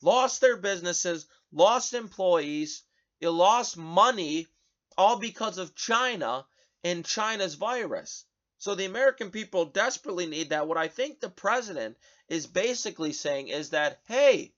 Lost 0.01 0.41
their 0.41 0.57
businesses, 0.57 1.27
lost 1.51 1.93
employees, 1.93 2.83
lost 3.21 3.77
money 3.77 4.47
all 4.97 5.17
because 5.17 5.57
of 5.57 5.75
China 5.75 6.45
and 6.83 7.05
China's 7.05 7.55
virus. 7.55 8.25
So 8.61 8.75
the 8.75 8.85
American 8.85 9.31
people 9.31 9.65
desperately 9.65 10.27
need 10.27 10.51
that. 10.51 10.67
What 10.67 10.77
I 10.77 10.87
think 10.87 11.19
the 11.19 11.31
president 11.31 11.97
is 12.29 12.45
basically 12.45 13.11
saying 13.11 13.47
is 13.47 13.71
that, 13.71 14.01
hey, 14.07 14.53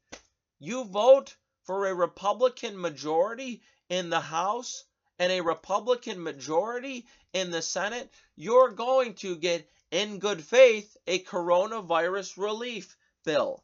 you 0.59 0.83
vote 0.83 1.37
for 1.63 1.87
a 1.87 1.95
Republican 1.95 2.77
majority 2.77 3.61
in 3.87 4.09
the 4.09 4.19
House 4.19 4.83
and 5.19 5.31
a 5.31 5.39
Republican 5.39 6.21
majority 6.21 7.05
in 7.31 7.49
the 7.49 7.61
Senate, 7.61 8.11
you're 8.35 8.71
going 8.71 9.13
to 9.13 9.37
get, 9.37 9.69
in 9.89 10.19
good 10.19 10.43
faith, 10.43 10.97
a 11.07 11.19
coronavirus 11.19 12.37
relief 12.37 12.97
bill. 13.23 13.63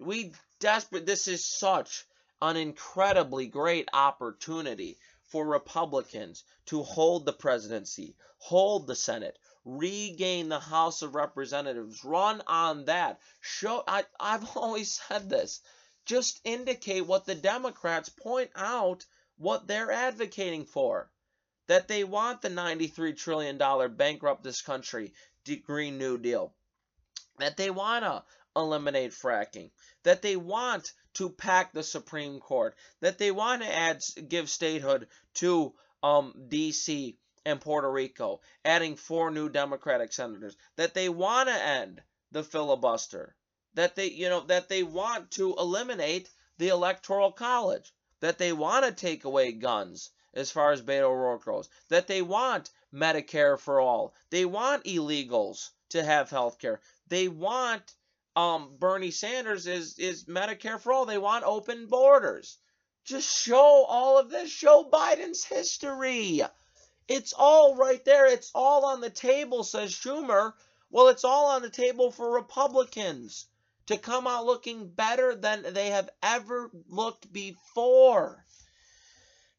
We 0.00 0.32
desperate, 0.58 1.06
this 1.06 1.28
is 1.28 1.44
such 1.44 2.04
an 2.42 2.56
incredibly 2.56 3.46
great 3.46 3.88
opportunity 3.92 4.98
for 5.28 5.46
Republicans 5.46 6.42
to 6.66 6.82
hold 6.82 7.24
the 7.24 7.32
presidency, 7.32 8.16
hold 8.38 8.88
the 8.88 8.96
Senate, 8.96 9.38
regain 9.66 10.48
the 10.48 10.60
House 10.60 11.02
of 11.02 11.16
Representatives, 11.16 12.04
run 12.04 12.40
on 12.46 12.84
that. 12.84 13.20
Show 13.40 13.82
I, 13.86 14.04
I've 14.18 14.44
always 14.56 14.92
said 14.92 15.28
this. 15.28 15.60
Just 16.04 16.40
indicate 16.44 17.04
what 17.04 17.24
the 17.24 17.34
Democrats 17.34 18.08
point 18.08 18.50
out 18.54 19.04
what 19.36 19.66
they're 19.66 19.90
advocating 19.90 20.64
for. 20.64 21.10
That 21.66 21.88
they 21.88 22.04
want 22.04 22.42
the 22.42 22.48
$93 22.48 23.16
trillion 23.16 23.58
bankrupt 23.96 24.44
this 24.44 24.62
country 24.62 25.12
Green 25.64 25.98
New 25.98 26.16
Deal. 26.16 26.54
That 27.38 27.56
they 27.56 27.70
want 27.70 28.04
to 28.04 28.22
eliminate 28.54 29.10
fracking. 29.10 29.72
That 30.04 30.22
they 30.22 30.36
want 30.36 30.92
to 31.14 31.28
pack 31.28 31.72
the 31.72 31.82
Supreme 31.82 32.38
Court. 32.38 32.76
That 33.00 33.18
they 33.18 33.32
want 33.32 33.62
to 33.62 33.74
add 33.74 34.00
give 34.28 34.48
statehood 34.48 35.08
to 35.34 35.74
um, 36.04 36.34
D.C 36.48 37.18
and 37.46 37.60
Puerto 37.60 37.88
Rico, 37.88 38.40
adding 38.64 38.96
four 38.96 39.30
new 39.30 39.48
Democratic 39.48 40.12
senators, 40.12 40.56
that 40.74 40.94
they 40.94 41.08
want 41.08 41.48
to 41.48 41.54
end 41.54 42.02
the 42.32 42.42
filibuster, 42.42 43.36
that 43.74 43.94
they, 43.94 44.10
you 44.10 44.28
know, 44.28 44.40
that 44.40 44.68
they 44.68 44.82
want 44.82 45.30
to 45.30 45.54
eliminate 45.54 46.28
the 46.58 46.68
electoral 46.68 47.30
college, 47.30 47.94
that 48.18 48.38
they 48.38 48.52
want 48.52 48.84
to 48.84 48.90
take 48.90 49.24
away 49.24 49.52
guns 49.52 50.10
as 50.34 50.50
far 50.50 50.72
as 50.72 50.82
Beto 50.82 51.04
O'Rourke 51.04 51.44
goes, 51.44 51.68
that 51.88 52.08
they 52.08 52.20
want 52.20 52.70
Medicare 52.92 53.56
for 53.56 53.80
all, 53.80 54.12
they 54.30 54.44
want 54.44 54.82
illegals 54.82 55.70
to 55.90 56.02
have 56.02 56.28
health 56.28 56.58
care, 56.58 56.80
they 57.06 57.28
want 57.28 57.94
um, 58.34 58.76
Bernie 58.76 59.12
Sanders 59.12 59.68
is 59.68 59.98
is 60.00 60.24
Medicare 60.24 60.80
for 60.80 60.92
all, 60.92 61.06
they 61.06 61.16
want 61.16 61.44
open 61.44 61.86
borders. 61.86 62.58
Just 63.04 63.32
show 63.44 63.84
all 63.84 64.18
of 64.18 64.30
this, 64.30 64.50
show 64.50 64.90
Biden's 64.92 65.44
history. 65.44 66.42
It's 67.08 67.32
all 67.32 67.76
right 67.76 68.04
there. 68.04 68.26
It's 68.26 68.50
all 68.54 68.84
on 68.86 69.00
the 69.00 69.10
table, 69.10 69.62
says 69.62 69.92
Schumer. 69.92 70.52
Well, 70.90 71.08
it's 71.08 71.24
all 71.24 71.46
on 71.46 71.62
the 71.62 71.70
table 71.70 72.10
for 72.10 72.32
Republicans 72.34 73.46
to 73.86 73.96
come 73.96 74.26
out 74.26 74.46
looking 74.46 74.88
better 74.88 75.34
than 75.34 75.72
they 75.72 75.90
have 75.90 76.10
ever 76.22 76.70
looked 76.88 77.32
before. 77.32 78.44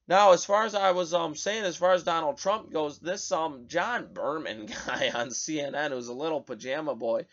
Now, 0.09 0.31
as 0.31 0.45
far 0.45 0.63
as 0.63 0.75
I 0.75 0.91
was 0.91 1.13
um 1.13 1.35
saying, 1.35 1.63
as 1.63 1.77
far 1.77 1.93
as 1.93 2.03
Donald 2.03 2.37
Trump 2.37 2.71
goes, 2.71 2.99
this 2.99 3.31
um 3.31 3.67
John 3.67 4.13
Berman 4.13 4.65
guy 4.87 5.11
on 5.13 5.29
CNN 5.29 5.91
who's 5.91 6.07
a 6.07 6.13
little 6.13 6.41
pajama 6.41 6.95
boy. 6.95 7.25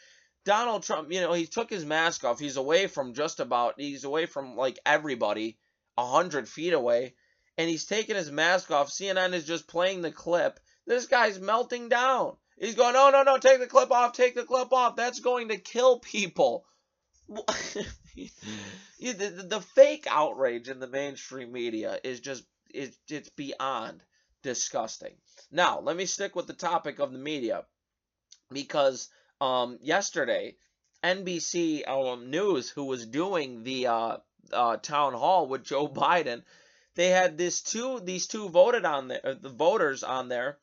Donald 0.45 0.83
Trump, 0.83 1.11
you 1.11 1.21
know, 1.21 1.33
he 1.33 1.47
took 1.47 1.71
his 1.71 1.85
mask 1.85 2.25
off. 2.25 2.39
He's 2.39 2.57
away 2.57 2.87
from 2.87 3.15
just 3.15 3.41
about 3.41 3.75
he's 3.79 4.05
away 4.05 4.27
from 4.27 4.57
like 4.57 4.79
everybody, 4.85 5.57
a 5.97 6.07
hundred 6.07 6.49
feet 6.49 6.73
away 6.73 7.15
and 7.57 7.69
he's 7.69 7.87
taking 7.87 8.17
his 8.17 8.31
mask 8.31 8.71
off. 8.71 8.91
CNN 8.91 9.33
is 9.33 9.45
just 9.45 9.69
playing 9.69 10.03
the 10.03 10.11
clip. 10.11 10.59
This 10.87 11.07
guy's 11.07 11.41
melting 11.41 11.89
down. 11.89 12.37
He's 12.59 12.75
going, 12.75 12.95
no, 12.95 13.11
no, 13.11 13.23
no, 13.23 13.39
take 13.39 13.61
the 13.61 13.67
clip 13.67 13.91
off, 13.91 14.13
take 14.13 14.35
the 14.35 14.45
clip 14.45 14.73
off. 14.73 14.97
That's 14.97 15.21
going 15.21 15.49
to 15.49 15.57
kill 15.57 15.99
people. 15.99 16.65
the, 17.29 17.87
the, 19.01 19.65
fake 19.75 20.07
outrage 20.09 20.69
in 20.69 20.79
the 20.79 20.87
mainstream 20.87 21.53
media 21.53 21.99
is 22.05 22.21
just, 22.21 22.45
it, 22.73 22.95
it's 23.09 23.31
beyond 23.31 24.03
disgusting. 24.43 25.15
Now, 25.51 25.81
let 25.81 25.97
me 25.97 26.07
stick 26.07 26.37
with 26.37 26.47
the 26.47 26.53
topic 26.53 26.99
of 26.99 27.13
the 27.13 27.19
media 27.19 27.65
because 28.51 29.09
um, 29.41 29.79
yesterday, 29.83 30.57
NBC 31.03 31.89
um, 31.89 32.31
News, 32.31 32.71
who 32.71 32.85
was 32.85 33.07
doing 33.07 33.63
the 33.63 33.89
uh, 33.89 34.17
uh, 34.53 34.77
town 34.77 35.15
hall 35.15 35.49
with 35.49 35.65
Joe 35.65 35.89
Biden, 35.89 36.43
they 36.95 37.09
had 37.09 37.37
this 37.37 37.61
two 37.61 38.01
these 38.01 38.27
two 38.27 38.49
voted 38.49 38.85
on 38.85 39.09
there 39.09 39.21
uh, 39.25 39.35
the 39.41 39.49
voters 39.49 40.03
on 40.03 40.29
there 40.29 40.59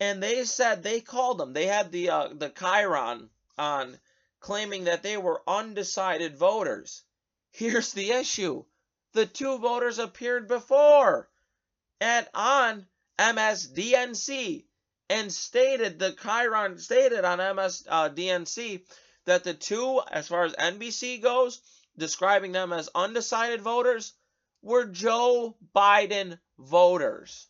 and 0.00 0.22
they 0.22 0.44
said 0.44 0.82
they 0.82 1.00
called 1.00 1.38
them. 1.38 1.52
They 1.52 1.66
had 1.66 1.92
the 1.92 2.10
uh, 2.10 2.28
the 2.32 2.48
chyron 2.48 3.28
on 3.58 3.98
claiming 4.40 4.84
that 4.84 5.02
they 5.02 5.18
were 5.18 5.42
undecided 5.46 6.38
voters. 6.38 7.02
Here's 7.50 7.92
the 7.92 8.10
issue. 8.12 8.64
The 9.12 9.26
two 9.26 9.58
voters 9.58 9.98
appeared 9.98 10.48
before 10.48 11.28
and 12.00 12.26
on 12.32 12.86
msdnc 13.18 14.64
and 15.10 15.32
stated 15.32 15.98
the 15.98 16.12
chyron 16.12 16.80
stated 16.80 17.24
on 17.24 17.38
msdnc 17.38 18.82
that 19.26 19.44
the 19.44 19.52
two 19.52 20.00
as 20.10 20.28
far 20.28 20.44
as 20.44 20.54
nbc 20.54 21.20
goes 21.20 21.60
describing 21.98 22.52
them 22.52 22.72
as 22.72 22.88
undecided 22.94 23.60
voters 23.60 24.14
were 24.62 24.84
Joe 24.84 25.56
Biden 25.74 26.38
voters. 26.58 27.46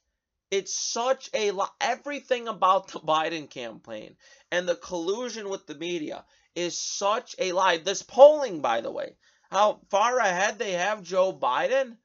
It's 0.51 0.75
such 0.75 1.31
a 1.35 1.51
lot. 1.53 1.75
Everything 1.81 2.49
about 2.49 2.89
the 2.89 3.01
Biden 3.01 3.49
campaign 3.49 4.17
and 4.51 4.69
the 4.69 4.77
collusion 4.77 5.49
with 5.49 5.67
the 5.67 5.75
media 5.75 6.25
is 6.55 6.79
such 6.79 7.35
a 7.39 7.53
lie. 7.53 7.79
This 7.79 8.03
polling, 8.03 8.61
by 8.61 8.81
the 8.81 8.91
way, 8.91 9.17
how 9.51 9.81
far 9.91 10.19
ahead 10.19 10.59
they 10.59 10.73
have 10.73 11.03
Joe 11.03 11.33
Biden. 11.33 11.97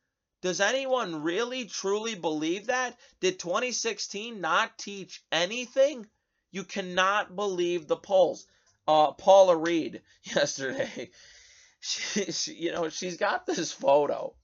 Does 0.42 0.62
anyone 0.62 1.24
really 1.24 1.66
truly 1.66 2.14
believe 2.14 2.68
that? 2.68 3.00
Did 3.20 3.40
2016 3.40 4.42
not 4.42 4.78
teach 4.78 5.24
anything? 5.32 6.08
You 6.52 6.64
cannot 6.64 7.36
believe 7.36 7.88
the 7.88 7.98
polls. 7.98 8.46
Uh, 8.88 9.12
Paula 9.14 9.56
Reid 9.56 10.04
yesterday, 10.24 11.10
she, 11.80 12.32
she, 12.32 12.54
you 12.54 12.72
know, 12.72 12.90
she's 12.90 13.18
got 13.18 13.48
this 13.48 13.72
photo 13.72 14.36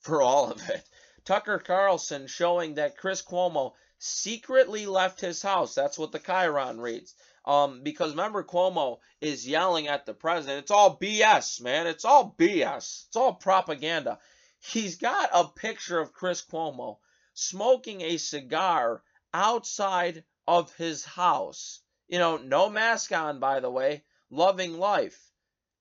for 0.00 0.20
all 0.20 0.50
of 0.50 0.60
it. 0.68 0.84
Tucker 1.28 1.58
Carlson 1.58 2.26
showing 2.26 2.76
that 2.76 2.96
Chris 2.96 3.20
Cuomo 3.20 3.74
secretly 3.98 4.86
left 4.86 5.20
his 5.20 5.42
house. 5.42 5.74
That's 5.74 5.98
what 5.98 6.10
the 6.10 6.18
chyron 6.18 6.80
reads. 6.80 7.14
Um, 7.44 7.82
because 7.82 8.12
remember, 8.12 8.42
Cuomo 8.42 9.00
is 9.20 9.46
yelling 9.46 9.88
at 9.88 10.06
the 10.06 10.14
president. 10.14 10.60
It's 10.60 10.70
all 10.70 10.96
BS, 10.96 11.60
man. 11.60 11.86
It's 11.86 12.06
all 12.06 12.34
BS. 12.38 13.08
It's 13.08 13.16
all 13.16 13.34
propaganda. 13.34 14.18
He's 14.58 14.96
got 14.96 15.28
a 15.34 15.44
picture 15.44 16.00
of 16.00 16.14
Chris 16.14 16.42
Cuomo 16.42 16.96
smoking 17.34 18.00
a 18.00 18.16
cigar 18.16 19.02
outside 19.34 20.24
of 20.46 20.74
his 20.76 21.04
house. 21.04 21.80
You 22.08 22.20
know, 22.20 22.38
no 22.38 22.70
mask 22.70 23.12
on, 23.12 23.38
by 23.38 23.60
the 23.60 23.70
way, 23.70 24.02
loving 24.30 24.78
life. 24.78 25.30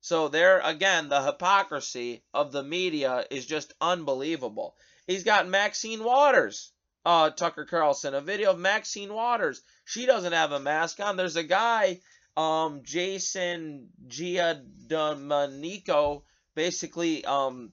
So, 0.01 0.27
there 0.27 0.59
again, 0.59 1.07
the 1.07 1.23
hypocrisy 1.23 2.25
of 2.33 2.51
the 2.51 2.63
media 2.63 3.25
is 3.31 3.45
just 3.45 3.73
unbelievable. 3.79 4.75
He's 5.07 5.23
got 5.23 5.47
Maxine 5.47 6.03
Waters, 6.03 6.73
uh, 7.05 7.29
Tucker 7.29 7.63
Carlson, 7.63 8.13
a 8.13 8.19
video 8.19 8.51
of 8.51 8.59
Maxine 8.59 9.13
Waters. 9.13 9.61
She 9.85 10.05
doesn't 10.05 10.33
have 10.33 10.51
a 10.51 10.59
mask 10.59 10.99
on. 10.99 11.15
There's 11.15 11.37
a 11.37 11.43
guy, 11.43 12.01
um, 12.35 12.81
Jason 12.83 13.87
Giandomenico, 14.07 16.23
basically, 16.55 17.23
um, 17.23 17.71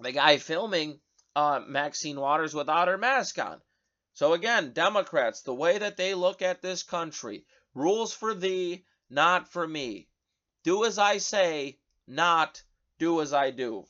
the 0.00 0.10
guy 0.10 0.38
filming 0.38 0.98
uh, 1.36 1.60
Maxine 1.64 2.18
Waters 2.18 2.54
without 2.54 2.88
her 2.88 2.98
mask 2.98 3.38
on. 3.38 3.60
So 4.14 4.32
again, 4.32 4.72
Democrats, 4.72 5.42
the 5.42 5.54
way 5.54 5.78
that 5.78 5.96
they 5.96 6.14
look 6.14 6.42
at 6.42 6.60
this 6.60 6.82
country, 6.82 7.44
rules 7.72 8.12
for 8.12 8.34
thee, 8.34 8.84
not 9.08 9.52
for 9.52 9.66
me. 9.66 10.08
Do 10.64 10.84
as 10.84 10.98
I 10.98 11.18
say, 11.18 11.78
not 12.08 12.60
do 12.98 13.20
as 13.20 13.32
I 13.32 13.52
do. 13.52 13.86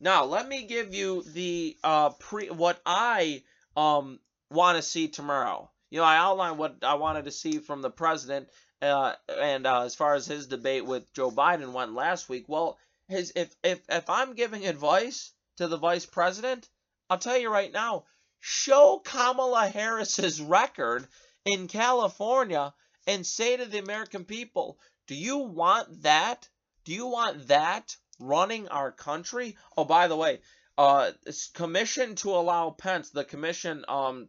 Now, 0.00 0.24
let 0.24 0.48
me 0.48 0.64
give 0.64 0.94
you 0.94 1.22
the 1.22 1.76
uh, 1.82 2.10
pre 2.10 2.50
what 2.50 2.80
I 2.86 3.42
um 3.76 4.20
want 4.50 4.76
to 4.76 4.82
see 4.82 5.08
tomorrow. 5.08 5.70
You 5.90 5.98
know, 5.98 6.04
I 6.04 6.16
outlined 6.18 6.58
what 6.58 6.76
I 6.82 6.94
wanted 6.94 7.24
to 7.24 7.32
see 7.32 7.58
from 7.58 7.82
the 7.82 7.90
president, 7.90 8.48
uh, 8.80 9.14
and 9.28 9.66
uh, 9.66 9.82
as 9.82 9.94
far 9.94 10.14
as 10.14 10.26
his 10.26 10.46
debate 10.46 10.84
with 10.84 11.12
Joe 11.14 11.30
Biden 11.30 11.72
went 11.72 11.94
last 11.94 12.28
week. 12.28 12.44
Well, 12.48 12.78
his 13.08 13.32
if 13.34 13.54
if 13.64 13.80
if 13.88 14.08
I'm 14.08 14.34
giving 14.34 14.66
advice 14.66 15.32
to 15.56 15.66
the 15.66 15.78
vice 15.78 16.06
president, 16.06 16.68
I'll 17.10 17.18
tell 17.18 17.38
you 17.38 17.50
right 17.50 17.72
now, 17.72 18.04
show 18.38 19.00
Kamala 19.04 19.68
Harris's 19.68 20.40
record 20.58 21.08
in 21.44 21.66
California 21.66 22.72
and 23.06 23.26
say 23.26 23.56
to 23.56 23.64
the 23.64 23.78
American 23.78 24.24
people, 24.24 24.78
do 25.06 25.14
you 25.14 25.38
want 25.38 26.02
that? 26.02 26.48
Do 26.84 26.92
you 26.92 27.06
want 27.06 27.48
that 27.48 27.96
running 28.18 28.68
our 28.68 28.92
country? 28.92 29.56
Oh, 29.76 29.84
by 29.84 30.08
the 30.08 30.16
way, 30.16 30.40
uh, 30.76 31.10
commission 31.54 32.14
to 32.16 32.30
allow 32.30 32.70
Pence, 32.70 33.10
the 33.10 33.24
commission 33.24 33.84
um, 33.88 34.28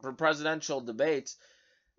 for 0.00 0.12
presidential 0.12 0.80
debates, 0.80 1.36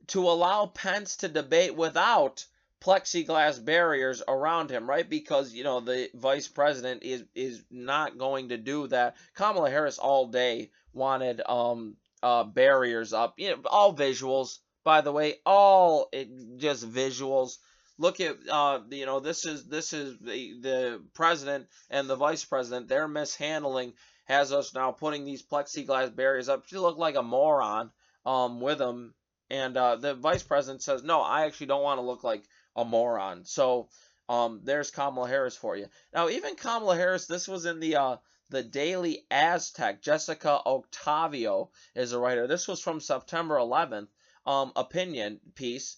to 0.08 0.30
allow 0.30 0.66
Pence 0.66 1.18
to 1.18 1.28
debate 1.28 1.76
without 1.76 2.46
plexiglass 2.82 3.64
barriers 3.64 4.24
around 4.28 4.70
him, 4.72 4.90
right? 4.90 5.08
Because 5.08 5.54
you 5.54 5.64
know 5.64 5.80
the 5.80 6.10
vice 6.16 6.48
president 6.48 7.04
is 7.04 7.24
is 7.36 7.64
not 7.70 8.18
going 8.18 8.50
to 8.50 8.58
do 8.58 8.88
that. 8.88 9.16
Kamala 9.36 9.70
Harris 9.70 10.00
all 10.00 10.28
day 10.28 10.72
wanted 10.92 11.42
um 11.48 11.96
uh 12.24 12.44
barriers 12.44 13.14
up, 13.14 13.36
you 13.38 13.52
know, 13.52 13.62
all 13.70 13.96
visuals. 13.96 14.60
By 14.84 15.02
the 15.02 15.12
way, 15.12 15.36
all 15.46 16.10
it, 16.12 16.58
just 16.58 16.90
visuals. 16.92 17.58
Look 18.02 18.20
at 18.20 18.38
uh 18.50 18.80
you 18.90 19.06
know 19.06 19.20
this 19.20 19.46
is 19.46 19.66
this 19.66 19.94
is 19.94 20.18
the 20.20 20.60
the 20.60 21.04
president 21.14 21.68
and 21.90 22.10
the 22.10 22.16
vice 22.16 22.44
president. 22.44 22.88
Their 22.88 23.08
mishandling 23.08 23.94
has 24.26 24.52
us 24.52 24.74
now 24.74 24.92
putting 24.92 25.24
these 25.24 25.44
plexiglass 25.44 26.16
barriers 26.16 26.50
up. 26.50 26.68
She 26.68 26.78
looked 26.78 27.00
like 27.00 27.16
a 27.16 27.24
moron 27.24 27.92
um 28.26 28.60
with 28.60 28.80
them. 28.80 29.14
And 29.52 29.76
uh, 29.76 29.98
the 29.98 30.14
vice 30.16 30.44
president 30.44 30.82
says, 30.82 31.04
no, 31.04 31.20
I 31.20 31.44
actually 31.44 31.68
don't 31.68 31.84
want 31.84 31.98
to 31.98 32.06
look 32.06 32.24
like 32.24 32.46
a 32.74 32.86
moron. 32.86 33.44
So 33.44 33.90
um, 34.30 34.62
there's 34.64 34.92
Kamala 34.92 35.28
Harris 35.28 35.58
for 35.58 35.76
you. 35.76 35.88
Now, 36.14 36.30
even 36.30 36.56
Kamala 36.56 36.96
Harris, 36.96 37.28
this 37.28 37.50
was 37.50 37.66
in 37.66 37.82
the 37.82 37.98
uh, 37.98 38.16
the 38.50 38.64
Daily 38.64 39.26
Aztec. 39.30 40.02
Jessica 40.02 40.62
Octavio 40.66 41.70
is 41.96 42.14
a 42.14 42.20
writer. 42.20 42.48
This 42.48 42.66
was 42.66 42.80
from 42.82 43.02
September 43.02 43.58
11th. 43.58 44.08
Um, 44.46 44.72
opinion 44.78 45.42
piece. 45.56 45.98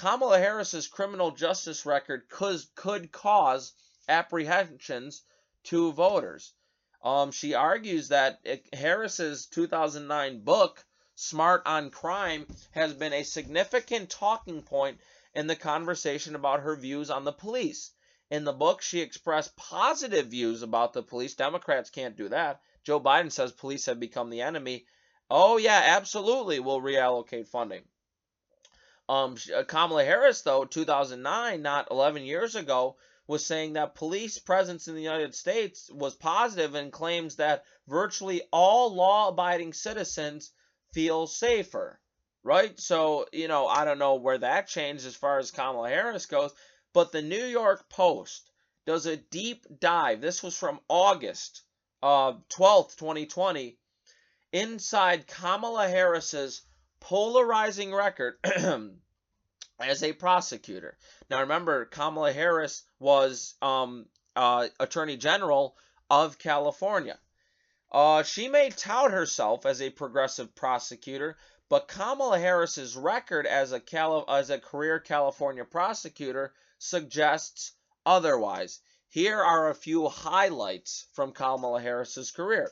Kamala 0.00 0.38
Harris's 0.38 0.88
criminal 0.88 1.30
justice 1.30 1.84
record 1.84 2.26
could 2.30 2.58
could 2.74 3.12
cause 3.12 3.74
apprehensions 4.08 5.20
to 5.64 5.92
voters. 5.92 6.54
Um, 7.02 7.32
she 7.32 7.52
argues 7.52 8.08
that 8.08 8.40
Harris's 8.72 9.44
2009 9.48 10.42
book, 10.42 10.86
Smart 11.16 11.64
on 11.66 11.90
Crime, 11.90 12.46
has 12.70 12.94
been 12.94 13.12
a 13.12 13.24
significant 13.24 14.08
talking 14.08 14.62
point 14.62 14.98
in 15.34 15.46
the 15.48 15.54
conversation 15.54 16.34
about 16.34 16.60
her 16.60 16.76
views 16.76 17.10
on 17.10 17.24
the 17.24 17.32
police. 17.32 17.90
In 18.30 18.44
the 18.44 18.54
book, 18.54 18.80
she 18.80 19.00
expressed 19.00 19.54
positive 19.54 20.28
views 20.28 20.62
about 20.62 20.94
the 20.94 21.02
police. 21.02 21.34
Democrats 21.34 21.90
can't 21.90 22.16
do 22.16 22.30
that. 22.30 22.62
Joe 22.84 23.00
Biden 23.00 23.30
says 23.30 23.52
police 23.52 23.84
have 23.84 24.00
become 24.00 24.30
the 24.30 24.40
enemy. 24.40 24.86
Oh, 25.28 25.58
yeah, 25.58 25.82
absolutely, 25.84 26.58
we'll 26.58 26.80
reallocate 26.80 27.48
funding. 27.48 27.84
Um, 29.10 29.36
uh, 29.54 29.64
Kamala 29.64 30.04
Harris, 30.04 30.42
though, 30.42 30.64
2009, 30.64 31.62
not 31.62 31.90
11 31.90 32.22
years 32.22 32.54
ago, 32.54 32.96
was 33.26 33.44
saying 33.44 33.72
that 33.72 33.94
police 33.94 34.38
presence 34.38 34.86
in 34.86 34.94
the 34.94 35.02
United 35.02 35.34
States 35.34 35.90
was 35.92 36.14
positive 36.14 36.74
and 36.74 36.92
claims 36.92 37.36
that 37.36 37.64
virtually 37.88 38.42
all 38.52 38.94
law 38.94 39.28
abiding 39.28 39.72
citizens 39.72 40.52
feel 40.92 41.26
safer 41.26 42.00
right? 42.42 42.78
So, 42.80 43.26
you 43.32 43.48
know, 43.48 43.66
I 43.66 43.84
don't 43.84 43.98
know 43.98 44.14
where 44.14 44.38
that 44.38 44.68
changed 44.68 45.06
as 45.06 45.16
far 45.16 45.38
as 45.38 45.50
Kamala 45.50 45.88
Harris 45.88 46.26
goes, 46.26 46.52
but 46.92 47.12
the 47.12 47.22
New 47.22 47.44
York 47.44 47.88
Post 47.88 48.50
does 48.86 49.06
a 49.06 49.16
deep 49.16 49.66
dive. 49.78 50.20
This 50.20 50.42
was 50.42 50.56
from 50.56 50.80
August 50.88 51.62
uh, 52.02 52.32
12th, 52.48 52.96
2020, 52.96 53.76
inside 54.52 55.26
Kamala 55.26 55.88
Harris's 55.88 56.62
polarizing 57.00 57.92
record 57.92 58.34
as 59.80 60.02
a 60.02 60.12
prosecutor. 60.12 60.96
Now, 61.28 61.40
remember, 61.40 61.84
Kamala 61.86 62.32
Harris 62.32 62.82
was 62.98 63.54
um, 63.62 64.06
uh, 64.36 64.68
Attorney 64.78 65.16
General 65.16 65.76
of 66.08 66.38
California. 66.38 67.18
Uh, 67.92 68.22
she 68.22 68.48
may 68.48 68.70
tout 68.70 69.10
herself 69.10 69.66
as 69.66 69.82
a 69.82 69.90
progressive 69.90 70.54
prosecutor, 70.54 71.36
but 71.68 71.88
Kamala 71.88 72.38
Harris's 72.38 72.96
record 72.96 73.46
as 73.46 73.72
a 73.72 73.80
Cali- 73.80 74.24
as 74.28 74.50
a 74.50 74.58
career 74.58 75.00
California 75.00 75.64
prosecutor 75.64 76.52
suggests 76.78 77.72
otherwise. 78.06 78.80
Here 79.08 79.40
are 79.40 79.68
a 79.68 79.74
few 79.74 80.08
highlights 80.08 81.06
from 81.14 81.32
Kamala 81.32 81.80
Harris's 81.80 82.30
career. 82.30 82.70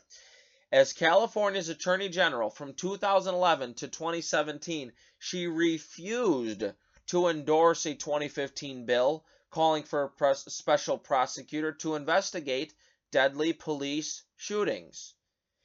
As 0.71 0.93
California's 0.93 1.71
Attorney 1.71 2.11
General 2.11 2.51
from 2.51 2.75
2011 2.75 3.73
to 3.75 3.89
2017, 3.89 4.93
she 5.19 5.47
refused 5.47 6.63
to 7.07 7.29
endorse 7.29 7.87
a 7.87 7.95
2015 7.95 8.85
bill 8.85 9.25
calling 9.49 9.83
for 9.83 10.13
a 10.21 10.35
special 10.35 10.99
prosecutor 10.99 11.73
to 11.73 11.95
investigate 11.95 12.75
deadly 13.11 13.55
police 13.55 14.25
shootings. 14.37 15.15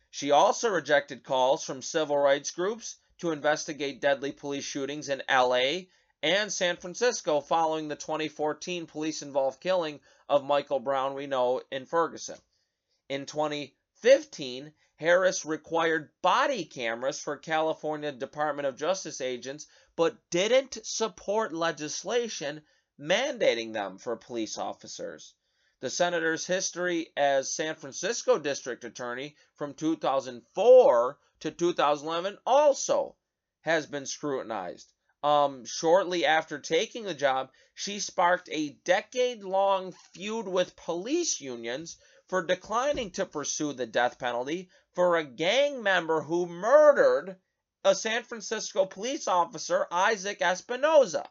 She 0.09 0.31
also 0.31 0.69
rejected 0.69 1.23
calls 1.25 1.65
from 1.65 1.81
civil 1.81 2.17
rights 2.17 2.51
groups 2.51 2.95
to 3.17 3.31
investigate 3.31 3.99
deadly 3.99 4.31
police 4.31 4.63
shootings 4.63 5.09
in 5.09 5.21
LA 5.29 5.87
and 6.21 6.53
San 6.53 6.77
Francisco 6.77 7.41
following 7.41 7.89
the 7.89 7.97
2014 7.97 8.85
police 8.85 9.21
involved 9.21 9.59
killing 9.59 9.99
of 10.29 10.45
Michael 10.45 10.79
Brown, 10.79 11.13
we 11.13 11.27
know, 11.27 11.61
in 11.73 11.85
Ferguson. 11.85 12.39
In 13.09 13.25
2015, 13.25 14.73
Harris 14.95 15.43
required 15.43 16.11
body 16.21 16.65
cameras 16.65 17.19
for 17.19 17.35
California 17.37 18.11
Department 18.11 18.67
of 18.67 18.77
Justice 18.77 19.21
agents, 19.21 19.65
but 19.95 20.17
didn't 20.29 20.77
support 20.85 21.53
legislation 21.53 22.63
mandating 22.99 23.73
them 23.73 23.97
for 23.97 24.15
police 24.15 24.57
officers. 24.57 25.33
The 25.79 25.89
senator's 25.89 26.45
history 26.45 27.11
as 27.17 27.51
San 27.51 27.75
Francisco 27.75 28.37
district 28.37 28.83
attorney 28.83 29.35
from 29.55 29.73
2004 29.73 31.19
to 31.39 31.51
2011 31.51 32.37
also 32.45 33.17
has 33.61 33.87
been 33.87 34.05
scrutinized. 34.05 34.93
Um, 35.23 35.65
shortly 35.65 36.25
after 36.25 36.59
taking 36.59 37.03
the 37.03 37.13
job, 37.13 37.51
she 37.73 37.99
sparked 37.99 38.47
a 38.51 38.77
decade 38.85 39.41
long 39.41 39.93
feud 40.13 40.47
with 40.47 40.75
police 40.75 41.41
unions 41.41 41.97
for 42.27 42.41
declining 42.41 43.11
to 43.11 43.25
pursue 43.25 43.73
the 43.73 43.85
death 43.85 44.17
penalty 44.17 44.69
for 44.93 45.17
a 45.17 45.23
gang 45.23 45.83
member 45.83 46.21
who 46.21 46.45
murdered 46.45 47.37
a 47.83 47.93
San 47.93 48.23
Francisco 48.23 48.85
police 48.85 49.27
officer, 49.27 49.87
Isaac 49.91 50.39
Espinoza. 50.39 51.25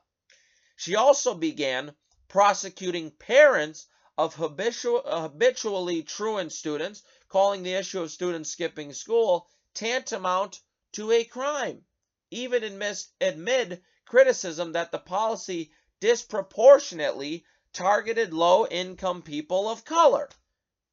She 0.76 0.96
also 0.96 1.34
began 1.34 1.94
prosecuting 2.28 3.10
parents 3.10 3.86
of 4.18 4.34
habitually 4.34 6.02
truant 6.02 6.52
students, 6.52 7.02
calling 7.28 7.62
the 7.62 7.72
issue 7.72 8.02
of 8.02 8.10
students 8.10 8.50
skipping 8.50 8.92
school 8.92 9.48
tantamount 9.74 10.60
to 10.92 11.10
a 11.10 11.24
crime, 11.24 11.82
even 12.30 12.82
amid 13.20 13.82
criticism 14.04 14.72
that 14.72 14.92
the 14.92 14.98
policy 14.98 15.72
disproportionately 16.00 17.46
targeted 17.72 18.34
low 18.34 18.66
income 18.66 19.22
people 19.22 19.68
of 19.70 19.84
color. 19.86 20.28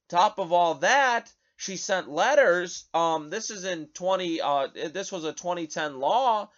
Top 0.09 0.39
of 0.39 0.51
all 0.51 0.75
that, 0.75 1.31
she 1.55 1.77
sent 1.77 2.09
letters. 2.09 2.85
Um, 2.93 3.29
this 3.29 3.51
is 3.51 3.63
in 3.63 3.87
20. 3.93 4.41
Uh, 4.41 4.67
this 4.91 5.11
was 5.11 5.23
a 5.23 5.33
2010 5.33 5.99
law. 5.99 6.49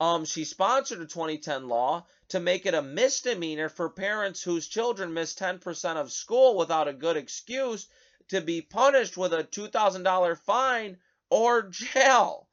Um, 0.00 0.24
she 0.24 0.44
sponsored 0.44 1.00
a 1.00 1.06
2010 1.06 1.68
law 1.68 2.06
to 2.28 2.38
make 2.38 2.66
it 2.66 2.74
a 2.74 2.82
misdemeanor 2.82 3.68
for 3.68 3.88
parents 3.88 4.42
whose 4.42 4.68
children 4.68 5.14
miss 5.14 5.34
10% 5.34 5.96
of 5.96 6.12
school 6.12 6.56
without 6.56 6.86
a 6.86 6.92
good 6.92 7.16
excuse 7.16 7.88
to 8.28 8.40
be 8.40 8.60
punished 8.60 9.16
with 9.16 9.32
a 9.32 9.42
$2,000 9.42 10.38
fine 10.38 10.98
or 11.30 11.62
jail. 11.62 12.48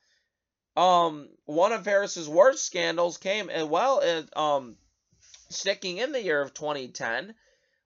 Um, 0.75 1.29
one 1.45 1.71
of 1.71 1.85
Harris's 1.85 2.27
worst 2.27 2.65
scandals 2.65 3.17
came 3.17 3.49
as 3.49 3.65
well 3.65 3.99
as 4.01 4.25
um, 4.35 4.77
sticking 5.49 5.97
in 5.97 6.11
the 6.11 6.23
year 6.23 6.41
of 6.41 6.53
2010 6.53 7.35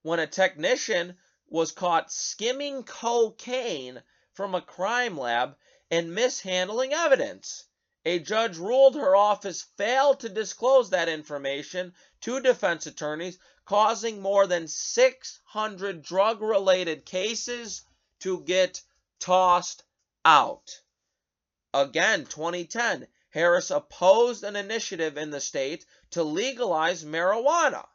when 0.03 0.19
a 0.19 0.27
technician 0.27 1.17
was 1.51 1.71
caught 1.71 2.11
skimming 2.11 2.83
cocaine 2.83 4.01
from 4.33 4.55
a 4.55 4.61
crime 4.61 5.17
lab 5.17 5.55
and 5.91 6.13
mishandling 6.13 6.93
evidence. 6.93 7.65
A 8.05 8.19
judge 8.19 8.57
ruled 8.57 8.95
her 8.95 9.15
office 9.15 9.63
failed 9.75 10.21
to 10.21 10.29
disclose 10.29 10.89
that 10.91 11.09
information 11.09 11.93
to 12.21 12.39
defense 12.39 12.87
attorneys, 12.87 13.37
causing 13.65 14.21
more 14.21 14.47
than 14.47 14.67
600 14.67 16.01
drug 16.01 16.41
related 16.41 17.05
cases 17.05 17.83
to 18.19 18.41
get 18.41 18.81
tossed 19.19 19.83
out. 20.23 20.81
Again, 21.73 22.25
2010, 22.25 23.07
Harris 23.31 23.69
opposed 23.69 24.43
an 24.43 24.55
initiative 24.55 25.17
in 25.17 25.29
the 25.29 25.41
state 25.41 25.85
to 26.11 26.23
legalize 26.23 27.03
marijuana. 27.03 27.85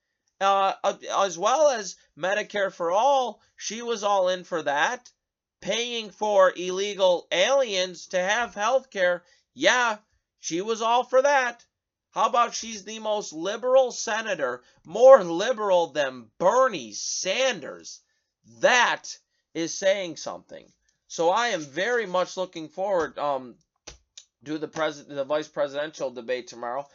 Uh, 0.40 0.74
as 1.16 1.36
well 1.36 1.70
as 1.70 1.96
Medicare 2.16 2.72
for 2.72 2.92
All, 2.92 3.40
she 3.56 3.82
was 3.82 4.04
all 4.04 4.28
in 4.28 4.44
for 4.44 4.62
that. 4.62 5.10
Paying 5.60 6.10
for 6.10 6.52
illegal 6.56 7.26
aliens 7.32 8.06
to 8.08 8.20
have 8.20 8.54
health 8.54 8.90
care, 8.90 9.24
yeah, 9.54 9.98
she 10.38 10.60
was 10.60 10.80
all 10.80 11.02
for 11.02 11.22
that. 11.22 11.64
How 12.10 12.26
about 12.26 12.54
she's 12.54 12.84
the 12.84 13.00
most 13.00 13.32
liberal 13.32 13.90
senator, 13.90 14.62
more 14.84 15.24
liberal 15.24 15.88
than 15.88 16.30
Bernie 16.38 16.92
Sanders? 16.92 18.00
That 18.60 19.18
is 19.54 19.74
saying 19.74 20.16
something. 20.16 20.72
So 21.08 21.30
I 21.30 21.48
am 21.48 21.60
very 21.60 22.06
much 22.06 22.36
looking 22.36 22.68
forward 22.68 23.18
um, 23.18 23.56
to 24.44 24.58
the 24.58 24.68
president, 24.68 25.14
the 25.14 25.24
vice 25.24 25.48
presidential 25.48 26.10
debate 26.10 26.46
tomorrow. 26.46 26.86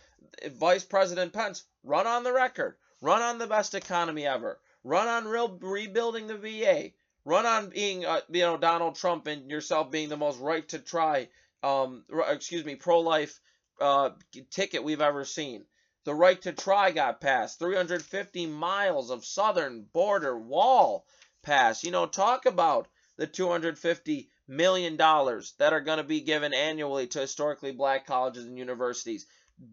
Vice 0.53 0.83
President 0.83 1.33
Pence, 1.33 1.65
run 1.83 2.07
on 2.07 2.23
the 2.23 2.33
record, 2.33 2.77
run 3.01 3.21
on 3.21 3.37
the 3.37 3.47
best 3.47 3.75
economy 3.75 4.25
ever, 4.25 4.59
run 4.83 5.07
on 5.07 5.25
real 5.25 5.57
rebuilding 5.61 6.27
the 6.27 6.37
VA, 6.37 6.91
run 7.25 7.45
on 7.45 7.69
being 7.69 8.05
uh, 8.05 8.21
you 8.29 8.41
know 8.41 8.57
Donald 8.57 8.95
Trump 8.95 9.27
and 9.27 9.49
yourself 9.49 9.91
being 9.91 10.09
the 10.09 10.17
most 10.17 10.39
right 10.39 10.67
to 10.69 10.79
try, 10.79 11.29
um, 11.61 12.05
excuse 12.29 12.63
me, 12.65 12.75
pro 12.75 13.01
life 13.01 13.39
uh, 13.81 14.11
ticket 14.49 14.83
we've 14.83 15.01
ever 15.01 15.25
seen. 15.25 15.65
The 16.05 16.13
right 16.13 16.41
to 16.41 16.51
try 16.51 16.91
got 16.91 17.21
passed. 17.21 17.59
350 17.59 18.45
miles 18.47 19.09
of 19.09 19.25
southern 19.25 19.83
border 19.83 20.37
wall 20.37 21.05
passed. 21.43 21.83
You 21.83 21.91
know, 21.91 22.05
talk 22.05 22.45
about 22.45 22.87
the 23.17 23.27
250 23.27 24.29
million 24.55 24.97
dollars 24.97 25.53
that 25.57 25.73
are 25.73 25.81
going 25.81 25.97
to 25.97 26.03
be 26.03 26.21
given 26.21 26.53
annually 26.53 27.07
to 27.07 27.19
historically 27.19 27.71
black 27.71 28.05
colleges 28.05 28.45
and 28.45 28.57
universities, 28.57 29.25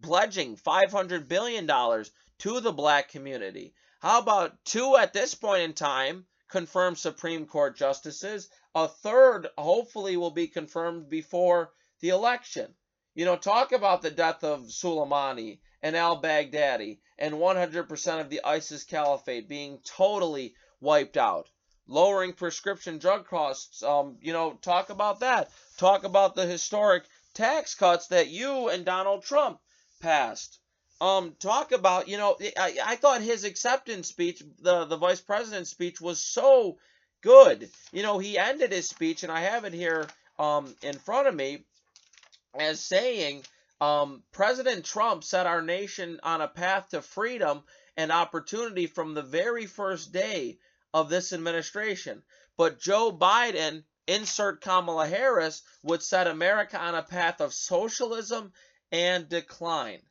pledging 0.03 0.57
500 0.57 1.29
billion 1.29 1.67
dollars 1.67 2.11
to 2.39 2.61
the 2.61 2.73
black 2.73 3.09
community. 3.09 3.75
How 4.01 4.19
about 4.19 4.65
two 4.65 4.97
at 4.97 5.13
this 5.13 5.35
point 5.35 5.63
in 5.63 5.73
time 5.75 6.27
confirmed 6.49 6.99
Supreme 6.99 7.47
Court 7.47 7.77
justices? 7.77 8.49
A 8.75 8.89
third 8.89 9.49
hopefully 9.59 10.17
will 10.17 10.31
be 10.31 10.49
confirmed 10.49 11.11
before 11.11 11.73
the 12.01 12.09
election. 12.09 12.75
You 13.15 13.25
know, 13.25 13.37
talk 13.37 13.73
about 13.73 14.01
the 14.03 14.11
death 14.11 14.45
of 14.45 14.71
Soleimani 14.71 15.61
and 15.83 15.97
al 15.97 16.23
Baghdadi 16.23 17.01
and 17.19 17.35
100% 17.35 18.21
of 18.21 18.31
the 18.31 18.43
ISIS 18.45 18.85
caliphate 18.85 19.49
being 19.49 19.81
totally 19.85 20.55
wiped 20.81 21.17
out. 21.17 21.51
Lowering 21.91 22.33
prescription 22.33 22.99
drug 22.99 23.27
costs, 23.27 23.83
um, 23.83 24.17
you 24.23 24.33
know, 24.33 24.53
talk 24.63 24.91
about 24.91 25.21
that. 25.21 25.51
Talk 25.77 26.05
about 26.05 26.37
the 26.37 26.47
historic 26.47 27.03
tax 27.35 27.75
cuts 27.75 28.07
that 28.09 28.29
you 28.29 28.69
and 28.69 28.85
Donald 28.85 29.25
Trump 29.25 29.59
passed. 30.01 30.61
Um, 31.01 31.35
talk 31.41 31.73
about, 31.73 32.09
you 32.09 32.17
know, 32.17 32.37
I, 32.57 32.79
I 32.85 32.97
thought 32.97 33.23
his 33.23 33.43
acceptance 33.43 34.09
speech, 34.09 34.41
the, 34.61 34.85
the 34.85 34.99
vice 34.99 35.21
president's 35.21 35.71
speech, 35.71 36.01
was 36.01 36.23
so 36.23 36.79
good. 37.23 37.69
You 37.91 38.05
know, 38.05 38.19
he 38.19 38.39
ended 38.39 38.71
his 38.71 38.89
speech, 38.89 39.25
and 39.25 39.33
I 39.33 39.41
have 39.41 39.65
it 39.65 39.73
here 39.73 40.07
um, 40.39 40.73
in 40.83 40.97
front 40.97 41.27
of 41.27 41.35
me 41.35 41.65
as 42.55 42.81
saying 42.81 43.43
um, 43.81 44.23
President 44.31 44.85
Trump 44.85 45.25
set 45.25 45.47
our 45.47 45.63
nation 45.63 46.21
on 46.23 46.41
a 46.41 46.49
path 46.49 46.91
to 46.91 47.03
freedom 47.03 47.63
and 47.97 48.13
opportunity 48.13 48.87
from 48.87 49.15
the 49.15 49.23
very 49.23 49.67
first 49.67 50.13
day 50.13 50.59
of 50.93 51.09
this 51.09 51.33
administration. 51.33 52.23
But 52.57 52.81
Joe 52.81 53.13
Biden, 53.13 53.85
insert 54.07 54.61
Kamala 54.61 55.07
Harris, 55.07 55.63
would 55.83 56.03
set 56.03 56.27
America 56.27 56.79
on 56.79 56.95
a 56.95 57.03
path 57.03 57.41
of 57.41 57.55
socialism 57.55 58.53
and 58.93 59.29
decline. 59.29 60.03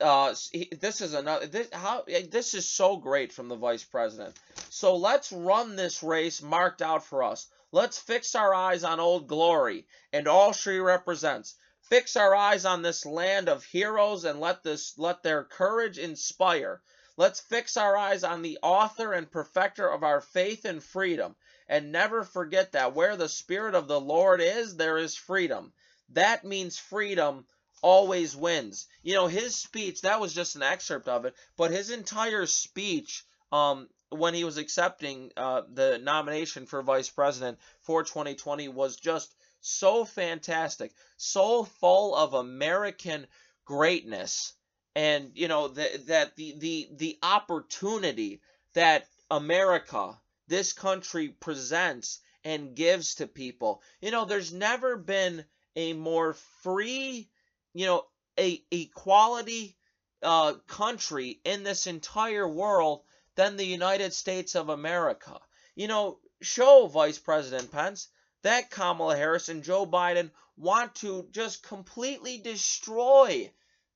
Uh, 0.00 0.34
this 0.80 1.02
is 1.02 1.12
another. 1.12 1.46
This, 1.46 1.68
how 1.72 2.04
this 2.30 2.54
is 2.54 2.68
so 2.68 2.96
great 2.96 3.32
from 3.32 3.48
the 3.48 3.56
vice 3.56 3.84
president. 3.84 4.34
So 4.70 4.96
let's 4.96 5.30
run 5.30 5.76
this 5.76 6.02
race 6.02 6.40
marked 6.40 6.80
out 6.80 7.04
for 7.04 7.22
us. 7.22 7.48
Let's 7.72 7.98
fix 7.98 8.34
our 8.34 8.54
eyes 8.54 8.82
on 8.82 8.98
Old 8.98 9.28
Glory 9.28 9.86
and 10.12 10.26
all 10.26 10.52
she 10.52 10.78
represents. 10.78 11.54
Fix 11.82 12.16
our 12.16 12.34
eyes 12.34 12.64
on 12.64 12.82
this 12.82 13.04
land 13.04 13.48
of 13.48 13.64
heroes 13.64 14.24
and 14.24 14.40
let 14.40 14.62
this 14.62 14.96
let 14.96 15.22
their 15.22 15.44
courage 15.44 15.98
inspire. 15.98 16.80
Let's 17.16 17.40
fix 17.40 17.76
our 17.76 17.96
eyes 17.96 18.24
on 18.24 18.42
the 18.42 18.58
author 18.62 19.12
and 19.12 19.30
perfecter 19.30 19.88
of 19.88 20.02
our 20.02 20.20
faith 20.20 20.64
and 20.64 20.82
freedom 20.82 21.36
and 21.68 21.92
never 21.92 22.24
forget 22.24 22.72
that 22.72 22.94
where 22.94 23.16
the 23.16 23.28
spirit 23.28 23.74
of 23.74 23.86
the 23.86 24.00
Lord 24.00 24.40
is, 24.40 24.76
there 24.76 24.98
is 24.98 25.14
freedom. 25.14 25.72
That 26.10 26.44
means 26.44 26.78
freedom 26.78 27.46
always 27.80 28.34
wins. 28.34 28.86
You 29.02 29.14
know, 29.14 29.28
his 29.28 29.54
speech, 29.54 30.02
that 30.02 30.20
was 30.20 30.34
just 30.34 30.56
an 30.56 30.62
excerpt 30.62 31.06
of 31.06 31.24
it, 31.24 31.34
but 31.56 31.70
his 31.70 31.90
entire 31.90 32.46
speech 32.46 33.24
um, 33.52 33.88
when 34.10 34.34
he 34.34 34.42
was 34.44 34.56
accepting 34.58 35.30
uh, 35.36 35.62
the 35.72 35.98
nomination 35.98 36.66
for 36.66 36.82
vice 36.82 37.08
president 37.08 37.58
for 37.80 38.02
2020 38.02 38.68
was 38.68 38.96
just 38.96 39.34
so 39.60 40.04
fantastic, 40.04 40.92
so 41.16 41.64
full 41.64 42.14
of 42.14 42.34
American 42.34 43.26
greatness, 43.64 44.54
and 44.94 45.30
you 45.34 45.48
know 45.48 45.68
the, 45.68 46.02
that 46.06 46.36
the 46.36 46.54
the 46.58 46.88
the 46.92 47.18
opportunity 47.22 48.40
that 48.74 49.06
America, 49.30 50.20
this 50.48 50.72
country, 50.72 51.28
presents 51.28 52.20
and 52.44 52.74
gives 52.74 53.16
to 53.16 53.26
people. 53.26 53.82
You 54.00 54.10
know, 54.10 54.24
there's 54.24 54.52
never 54.52 54.96
been 54.96 55.44
a 55.76 55.92
more 55.92 56.34
free, 56.62 57.28
you 57.74 57.86
know, 57.86 58.06
a 58.38 58.62
equality 58.70 59.76
uh, 60.22 60.54
country 60.66 61.40
in 61.44 61.62
this 61.62 61.86
entire 61.86 62.48
world 62.48 63.02
than 63.36 63.56
the 63.56 63.66
United 63.66 64.12
States 64.12 64.54
of 64.54 64.68
America. 64.68 65.38
You 65.76 65.88
know, 65.88 66.18
show 66.40 66.86
Vice 66.86 67.18
President 67.18 67.70
Pence 67.70 68.08
that 68.42 68.70
Kamala 68.70 69.16
Harris 69.16 69.48
and 69.48 69.62
Joe 69.62 69.86
Biden 69.86 70.30
want 70.56 70.94
to 70.96 71.28
just 71.30 71.62
completely 71.62 72.38
destroy 72.38 73.50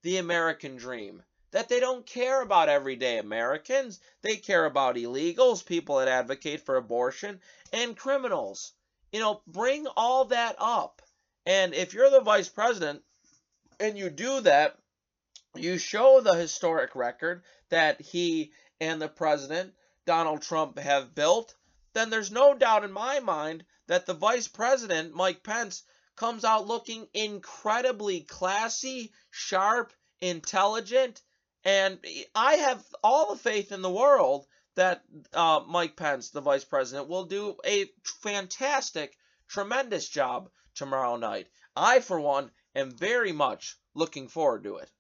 the 0.04 0.18
American 0.18 0.76
dream. 0.76 1.22
that 1.50 1.68
they 1.68 1.78
don't 1.78 2.04
care 2.04 2.42
about 2.42 2.68
everyday 2.68 3.18
Americans. 3.18 4.00
They 4.22 4.36
care 4.36 4.64
about 4.64 4.96
illegals, 4.96 5.64
people 5.64 5.98
that 5.98 6.08
advocate 6.08 6.66
for 6.66 6.76
abortion, 6.76 7.40
and 7.72 7.96
criminals. 7.96 8.72
You 9.12 9.20
know, 9.20 9.40
bring 9.46 9.86
all 9.96 10.24
that 10.26 10.56
up. 10.58 11.00
And 11.46 11.72
if 11.72 11.94
you're 11.94 12.10
the 12.10 12.20
vice 12.20 12.48
president 12.48 13.04
and 13.78 13.96
you 13.96 14.10
do 14.10 14.40
that, 14.40 14.76
you 15.54 15.78
show 15.78 16.20
the 16.20 16.34
historic 16.34 16.96
record 16.96 17.44
that 17.68 18.00
he 18.00 18.52
and 18.80 19.00
the 19.00 19.08
president, 19.08 19.74
Donald 20.06 20.42
Trump, 20.42 20.76
have 20.80 21.14
built, 21.14 21.54
then 21.92 22.10
there's 22.10 22.32
no 22.32 22.54
doubt 22.54 22.82
in 22.82 22.90
my 22.90 23.20
mind 23.20 23.64
that 23.86 24.06
the 24.06 24.14
vice 24.14 24.48
president, 24.48 25.14
Mike 25.14 25.44
Pence, 25.44 25.84
comes 26.16 26.44
out 26.44 26.66
looking 26.66 27.08
incredibly 27.12 28.20
classy, 28.20 29.12
sharp, 29.30 29.92
intelligent, 30.20 31.22
and 31.64 31.98
I 32.34 32.54
have 32.54 32.84
all 33.02 33.32
the 33.32 33.40
faith 33.40 33.72
in 33.72 33.82
the 33.82 33.90
world 33.90 34.46
that 34.74 35.02
uh, 35.32 35.60
Mike 35.66 35.96
Pence, 35.96 36.30
the 36.30 36.40
vice 36.40 36.64
president, 36.64 37.08
will 37.08 37.24
do 37.24 37.56
a 37.64 37.90
fantastic, 38.22 39.16
tremendous 39.48 40.08
job 40.08 40.50
tomorrow 40.74 41.16
night. 41.16 41.48
I, 41.76 42.00
for 42.00 42.20
one, 42.20 42.50
am 42.74 42.90
very 42.90 43.32
much 43.32 43.78
looking 43.94 44.28
forward 44.28 44.64
to 44.64 44.76
it. 44.76 44.90